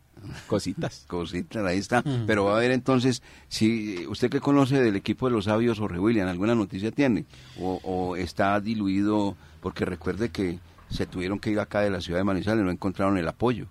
Cositas. 0.47 1.05
Cositas, 1.09 1.65
ahí 1.65 1.79
está. 1.79 2.03
Pero 2.27 2.45
va 2.45 2.57
a 2.57 2.61
ver 2.61 2.71
entonces, 2.71 3.23
si 3.49 4.07
usted 4.07 4.31
que 4.31 4.41
conoce 4.41 4.81
del 4.81 4.97
equipo 4.97 5.27
de 5.27 5.33
los 5.33 5.45
sabios, 5.47 5.79
Jorge 5.79 5.99
William, 5.99 6.29
¿alguna 6.29 6.55
noticia 6.55 6.91
tiene? 6.91 7.25
O, 7.61 7.81
o 7.85 8.17
está 8.17 8.61
diluido? 8.61 9.37
Porque 9.61 9.85
recuerde 9.85 10.31
que 10.31 10.59
se 10.91 11.07
tuvieron 11.07 11.39
que 11.39 11.51
ir 11.51 11.61
acá 11.61 11.81
de 11.81 11.91
la 11.91 12.01
ciudad 12.01 12.21
de 12.21 12.25
Manizales, 12.25 12.65
no 12.65 12.71
encontraron 12.71 13.17
el 13.19 13.27
apoyo. 13.27 13.67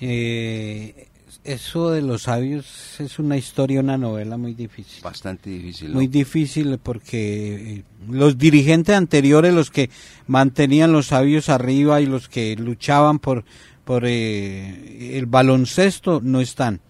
Eh, 0.00 1.08
eso 1.44 1.90
de 1.90 2.02
los 2.02 2.22
sabios 2.22 3.00
es 3.00 3.18
una 3.18 3.36
historia, 3.36 3.80
una 3.80 3.96
novela 3.96 4.36
muy 4.36 4.54
difícil. 4.54 5.02
Bastante 5.02 5.50
difícil. 5.50 5.88
¿no? 5.88 5.94
Muy 5.94 6.06
difícil 6.06 6.78
porque 6.78 7.54
eh, 7.54 7.84
los 8.08 8.38
dirigentes 8.38 8.94
anteriores, 8.94 9.54
los 9.54 9.70
que 9.70 9.90
mantenían 10.26 10.92
los 10.92 11.06
sabios 11.06 11.48
arriba 11.48 12.00
y 12.00 12.06
los 12.06 12.28
que 12.28 12.54
luchaban 12.56 13.18
por, 13.18 13.44
por 13.84 14.04
eh, 14.06 15.18
el 15.18 15.26
baloncesto, 15.26 16.20
no 16.22 16.40
están. 16.40 16.80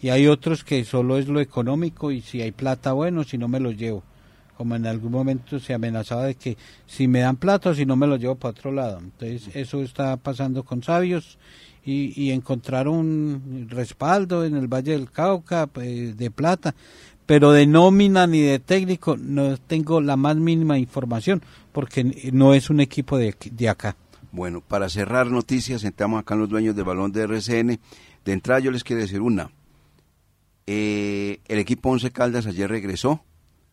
Y 0.00 0.10
hay 0.10 0.28
otros 0.28 0.64
que 0.64 0.84
solo 0.84 1.18
es 1.18 1.28
lo 1.28 1.40
económico 1.40 2.10
y 2.10 2.20
si 2.20 2.40
hay 2.40 2.52
plata, 2.52 2.92
bueno, 2.92 3.24
si 3.24 3.36
no 3.36 3.48
me 3.48 3.60
los 3.60 3.76
llevo. 3.76 4.02
Como 4.56 4.74
en 4.74 4.86
algún 4.86 5.12
momento 5.12 5.60
se 5.60 5.74
amenazaba 5.74 6.24
de 6.24 6.34
que 6.34 6.56
si 6.86 7.06
me 7.06 7.20
dan 7.20 7.36
plata 7.36 7.74
si 7.74 7.86
no 7.86 7.96
me 7.96 8.06
los 8.06 8.20
llevo 8.20 8.36
para 8.36 8.50
otro 8.50 8.72
lado. 8.72 8.98
Entonces 8.98 9.54
eso 9.54 9.82
está 9.82 10.16
pasando 10.16 10.64
con 10.64 10.82
sabios 10.82 11.38
y, 11.84 12.32
encontrar 12.32 12.86
un 12.86 13.66
respaldo 13.70 14.44
en 14.44 14.56
el 14.56 14.68
Valle 14.68 14.92
del 14.92 15.10
Cauca 15.10 15.70
eh, 15.80 16.12
de 16.14 16.30
plata, 16.30 16.74
pero 17.24 17.52
de 17.52 17.66
nómina 17.66 18.26
ni 18.26 18.40
de 18.40 18.58
técnico 18.58 19.16
no 19.16 19.56
tengo 19.56 20.00
la 20.00 20.16
más 20.16 20.36
mínima 20.36 20.78
información 20.78 21.42
porque 21.72 22.30
no 22.32 22.52
es 22.52 22.68
un 22.68 22.80
equipo 22.80 23.16
de, 23.16 23.34
de 23.52 23.68
acá. 23.68 23.96
Bueno, 24.30 24.60
para 24.60 24.88
cerrar 24.88 25.30
noticias, 25.30 25.80
sentamos 25.80 26.20
acá 26.20 26.34
en 26.34 26.40
los 26.40 26.48
dueños 26.50 26.76
del 26.76 26.84
balón 26.84 27.12
de 27.12 27.22
RCN. 27.22 27.80
De 28.24 28.32
entrada 28.32 28.60
yo 28.60 28.70
les 28.70 28.84
quiero 28.84 29.00
decir 29.00 29.22
una. 29.22 29.50
Eh, 30.66 31.40
el 31.48 31.58
equipo 31.58 31.88
Once 31.88 32.10
Caldas 32.10 32.46
ayer 32.46 32.68
regresó, 32.68 33.24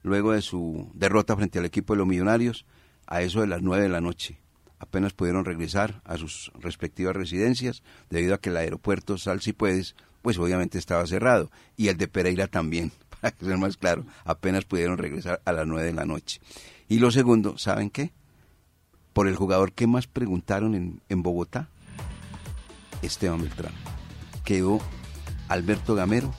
luego 0.02 0.32
de 0.32 0.42
su 0.42 0.90
derrota 0.94 1.36
frente 1.36 1.60
al 1.60 1.66
equipo 1.66 1.94
de 1.94 1.98
los 1.98 2.08
Millonarios, 2.08 2.66
a 3.06 3.22
eso 3.22 3.42
de 3.42 3.48
las 3.48 3.62
nueve 3.62 3.84
de 3.84 3.90
la 3.90 4.00
noche. 4.00 4.38
Apenas 4.80 5.12
pudieron 5.12 5.44
regresar 5.44 6.02
a 6.06 6.18
sus 6.18 6.52
respectivas 6.60 7.16
residencias, 7.16 7.84
debido 8.10 8.34
a 8.34 8.40
que 8.40 8.50
el 8.50 8.58
aeropuerto 8.58 9.18
Sal 9.18 9.42
Si 9.42 9.52
Puedes, 9.52 9.96
pues 10.22 10.38
obviamente 10.38 10.78
estaba 10.78 11.06
cerrado, 11.06 11.52
y 11.76 11.90
el 11.90 11.98
de 11.98 12.08
Pereira 12.08 12.48
también, 12.48 12.94
para 13.10 13.32
que 13.32 13.46
sea 13.46 13.58
más 13.58 13.76
claro, 13.76 14.06
apenas 14.24 14.64
pudieron 14.64 14.98
regresar 14.98 15.42
a 15.44 15.52
las 15.52 15.68
nueve 15.68 15.88
de 15.88 15.94
la 15.94 16.06
noche. 16.06 16.40
Y 16.88 17.00
lo 17.00 17.12
segundo, 17.12 17.58
¿saben 17.58 17.90
qué? 17.90 18.14
Por 19.16 19.30
el 19.30 19.38
jugador 19.38 19.72
que 19.72 19.88
más 19.88 20.08
preguntaron 20.08 21.00
en, 21.08 21.24
Bogotá, 21.24 21.70
Esteban 23.02 23.40
Beltrán. 23.40 23.72
Quedó 24.44 24.82
Alberto 25.48 25.96
Gamero 25.96 26.34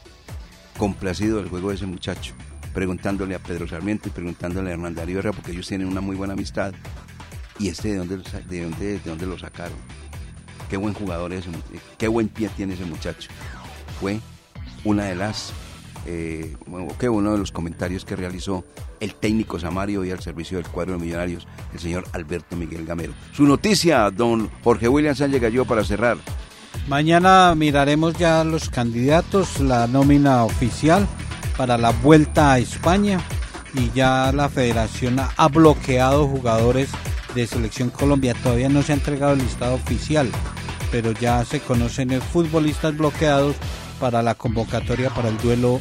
complacido 0.77 1.39
del 1.39 1.49
juego 1.49 1.71
de 1.71 1.77
ese 1.77 1.87
muchacho, 1.87 2.35
preguntándole 2.75 3.35
a 3.35 3.39
Pedro 3.39 3.67
Sarmiento 3.67 4.11
y 4.11 4.13
preguntándole 4.13 4.69
a 4.69 4.73
Hernán 4.75 4.95
Darío 4.95 5.23
porque 5.33 5.53
ellos 5.53 5.67
tienen 5.67 5.89
una 5.89 6.03
muy 6.03 6.17
buena 6.17 6.35
amistad. 6.35 6.75
¿Y 7.59 7.69
este 7.69 7.93
de 7.93 7.97
dónde, 7.97 8.19
de 8.19 8.63
dónde, 8.65 8.99
de 8.99 9.09
dónde 9.09 9.25
lo 9.25 9.39
sacaron? 9.39 9.79
Qué 10.69 10.77
buen 10.77 10.93
jugador 10.93 11.33
es, 11.33 11.47
qué 11.97 12.09
buen 12.09 12.29
pie 12.29 12.51
tiene 12.59 12.75
ese 12.75 12.85
muchacho. 12.85 13.31
Fue 13.99 14.21
una 14.85 15.05
de 15.05 15.15
las, 15.15 15.51
eh, 16.07 16.57
que 16.99 17.09
uno 17.09 17.33
de 17.33 17.39
los 17.39 17.53
comentarios 17.53 18.05
que 18.05 18.17
realizó 18.17 18.65
el 19.01 19.15
técnico 19.15 19.59
Samario 19.59 20.05
y 20.05 20.11
al 20.11 20.21
servicio 20.21 20.59
del 20.59 20.67
cuadro 20.69 20.95
de 20.95 21.05
millonarios, 21.05 21.47
el 21.75 21.81
señor 21.81 22.05
Alberto 22.13 22.57
Miguel 22.57 22.87
Gamero. 22.87 23.13
Su 23.33 23.45
noticia, 23.45 24.11
don 24.11 24.49
Jorge 24.65 24.89
William 24.89 25.15
Sánchez 25.15 25.41
Galló, 25.43 25.65
para 25.65 25.85
cerrar. 25.85 26.17
Mañana 26.89 27.55
miraremos 27.57 28.15
ya 28.17 28.45
los 28.45 28.69
candidatos, 28.71 29.61
la 29.61 29.87
nómina 29.87 30.45
oficial 30.45 31.07
para 31.57 31.77
la 31.79 31.91
vuelta 31.91 32.53
a 32.53 32.59
España 32.59 33.21
y 33.75 33.91
ya 33.95 34.31
la 34.33 34.49
federación 34.49 35.19
ha- 35.19 35.49
bloqueado 35.49 36.29
jugadores 36.29 36.89
de 37.35 37.47
selección 37.47 37.91
Colombia. 37.91 38.35
Todavía 38.43 38.69
no 38.69 38.83
se 38.83 38.93
ha 38.93 38.97
entregado 38.97 39.33
el 39.33 39.41
listado 39.41 39.75
oficial, 39.75 40.31
pero 40.93 41.13
ya 41.13 41.45
se 41.45 41.61
conocen 41.61 42.11
futbolistas 42.23 42.97
bloqueados 42.97 43.57
para 44.01 44.23
la 44.23 44.35
convocatoria 44.35 45.11
para 45.11 45.29
el 45.29 45.39
duelo 45.39 45.81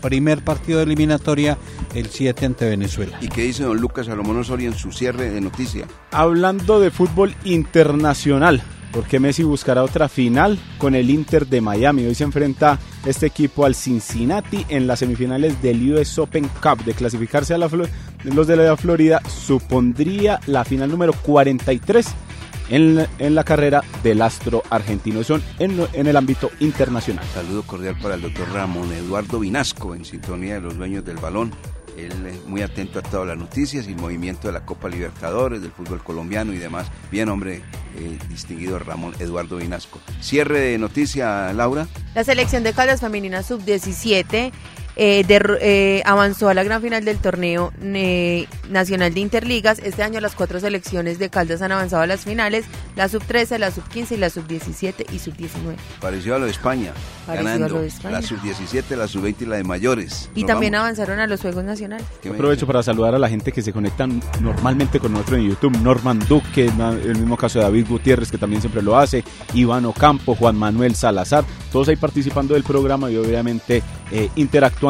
primer 0.00 0.42
partido 0.42 0.78
de 0.78 0.84
eliminatoria 0.84 1.58
el 1.94 2.08
7 2.08 2.46
ante 2.46 2.68
Venezuela. 2.68 3.18
¿Y 3.20 3.28
qué 3.28 3.42
dice 3.42 3.64
don 3.64 3.78
Lucas 3.78 4.06
Salomón 4.06 4.38
Osorio 4.38 4.68
en 4.68 4.76
su 4.76 4.92
cierre 4.92 5.30
de 5.30 5.40
noticia? 5.40 5.86
Hablando 6.12 6.80
de 6.80 6.90
fútbol 6.90 7.34
internacional, 7.44 8.62
porque 8.92 9.20
Messi 9.20 9.42
buscará 9.42 9.82
otra 9.82 10.08
final 10.08 10.58
con 10.78 10.94
el 10.94 11.10
Inter 11.10 11.46
de 11.46 11.60
Miami. 11.60 12.06
Hoy 12.06 12.14
se 12.14 12.24
enfrenta 12.24 12.78
este 13.04 13.26
equipo 13.26 13.66
al 13.66 13.74
Cincinnati 13.74 14.64
en 14.68 14.86
las 14.86 15.00
semifinales 15.00 15.60
del 15.60 15.92
US 15.92 16.18
Open 16.18 16.48
Cup. 16.62 16.84
De 16.84 16.94
clasificarse 16.94 17.54
a 17.54 17.58
la 17.58 17.68
los 18.24 18.46
de 18.46 18.56
la 18.56 18.76
Florida, 18.76 19.20
supondría 19.28 20.40
la 20.46 20.64
final 20.64 20.90
número 20.90 21.12
43 21.12 22.06
en 22.68 22.96
la, 22.96 23.08
en 23.18 23.34
la 23.34 23.44
carrera 23.44 23.82
del 24.02 24.22
astro 24.22 24.62
argentino. 24.70 25.22
Son 25.24 25.42
en, 25.58 25.86
en 25.92 26.06
el 26.06 26.16
ámbito 26.16 26.50
internacional. 26.60 27.24
Saludo 27.34 27.62
cordial 27.62 27.96
para 28.00 28.14
el 28.14 28.22
doctor 28.22 28.48
Ramón 28.52 28.92
Eduardo 28.92 29.40
Vinasco, 29.40 29.94
en 29.94 30.04
sintonía 30.04 30.54
de 30.54 30.60
los 30.60 30.76
dueños 30.76 31.04
del 31.04 31.16
balón. 31.16 31.52
Él 31.96 32.26
es 32.26 32.44
muy 32.44 32.60
atento 32.60 32.98
a 32.98 33.02
todas 33.02 33.26
las 33.26 33.38
noticias 33.38 33.86
y 33.86 33.92
el 33.92 33.96
movimiento 33.96 34.48
de 34.48 34.52
la 34.52 34.66
Copa 34.66 34.88
Libertadores, 34.88 35.62
del 35.62 35.70
fútbol 35.70 36.02
colombiano 36.04 36.52
y 36.52 36.58
demás. 36.58 36.88
Bien, 37.10 37.30
hombre, 37.30 37.62
eh, 37.96 38.18
distinguido 38.28 38.78
Ramón 38.78 39.14
Eduardo 39.18 39.56
Vinasco. 39.56 39.98
Cierre 40.20 40.60
de 40.60 40.78
noticia, 40.78 41.50
Laura. 41.54 41.88
La 42.14 42.22
selección 42.22 42.64
de 42.64 42.74
Caldas 42.74 43.00
Femenina 43.00 43.42
Sub-17 43.42 44.52
eh, 44.96 45.24
de- 45.26 45.58
eh, 45.60 46.02
avanzó 46.06 46.48
a 46.48 46.54
la 46.54 46.64
gran 46.64 46.80
final 46.82 47.04
del 47.04 47.18
torneo 47.18 47.72
eh, 47.82 48.46
nacional 48.70 49.12
de 49.14 49.20
Interligas. 49.20 49.78
Este 49.78 50.02
año 50.02 50.20
las 50.20 50.34
cuatro 50.34 50.58
selecciones 50.60 51.18
de 51.18 51.28
Caldas 51.30 51.62
han 51.62 51.72
avanzado 51.72 52.02
a 52.02 52.06
las 52.06 52.20
finales, 52.24 52.64
la 52.96 53.08
Sub-13, 53.08 53.58
la 53.58 53.70
Sub-15 53.70 54.12
y 54.12 54.16
la 54.16 54.30
Sub-17 54.30 55.06
y 55.12 55.18
Sub-19. 55.18 55.76
Pareció 56.00 56.34
a 56.34 56.38
lo 56.38 56.46
de 56.46 56.50
España. 56.50 56.92
Parecido 57.26 57.66
a 57.66 57.68
lo 57.68 57.80
de 57.80 57.88
España. 57.88 58.20
la 58.20 58.22
sub-17, 58.22 58.96
la 58.96 59.08
sub-20 59.08 59.34
y 59.40 59.46
la 59.46 59.56
de 59.56 59.64
mayores. 59.64 60.30
Y 60.34 60.42
Nos 60.42 60.48
también 60.48 60.72
vamos. 60.72 60.84
avanzaron 60.86 61.18
a 61.18 61.26
los 61.26 61.40
Juegos 61.40 61.64
Nacionales. 61.64 62.06
¿Qué 62.22 62.30
me 62.30 62.36
Aprovecho 62.36 62.66
para 62.68 62.82
saludar 62.84 63.14
a 63.16 63.18
la 63.18 63.28
gente 63.28 63.50
que 63.52 63.62
se 63.62 63.72
conectan 63.72 64.22
normalmente 64.40 65.00
con 65.00 65.12
nosotros 65.12 65.38
en 65.40 65.48
YouTube. 65.48 65.76
Norman 65.82 66.20
Duque, 66.28 66.66
el 66.66 67.16
mismo 67.16 67.36
caso 67.36 67.58
de 67.58 67.64
David 67.64 67.86
Gutiérrez, 67.88 68.30
que 68.30 68.38
también 68.38 68.62
siempre 68.62 68.80
lo 68.82 68.96
hace. 68.96 69.24
Iván 69.54 69.84
Ocampo, 69.86 70.34
Juan 70.36 70.56
Manuel 70.56 70.94
Salazar. 70.94 71.44
Todos 71.72 71.88
ahí 71.88 71.96
participando 71.96 72.54
del 72.54 72.62
programa 72.62 73.10
y 73.10 73.16
obviamente 73.16 73.82
eh, 74.12 74.30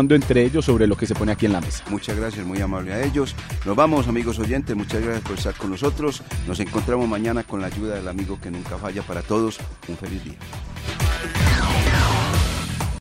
entre 0.00 0.44
ellos 0.44 0.64
sobre 0.64 0.86
lo 0.86 0.96
que 0.96 1.06
se 1.06 1.14
pone 1.14 1.32
aquí 1.32 1.46
en 1.46 1.52
la 1.52 1.60
mesa. 1.60 1.84
Muchas 1.88 2.16
gracias, 2.16 2.44
muy 2.44 2.60
amable 2.60 2.92
a 2.92 3.02
ellos. 3.02 3.34
Nos 3.64 3.76
vamos, 3.76 4.08
amigos 4.08 4.38
oyentes, 4.38 4.76
muchas 4.76 5.02
gracias 5.02 5.22
por 5.22 5.38
estar 5.38 5.54
con 5.54 5.70
nosotros. 5.70 6.22
Nos 6.46 6.60
encontramos 6.60 7.08
mañana 7.08 7.44
con 7.44 7.60
la 7.60 7.68
ayuda 7.68 7.94
del 7.94 8.08
amigo 8.08 8.38
que 8.40 8.50
nunca 8.50 8.76
falla 8.76 9.02
para 9.02 9.22
todos. 9.22 9.58
Un 9.88 9.96
feliz 9.96 10.22
día. 10.24 10.36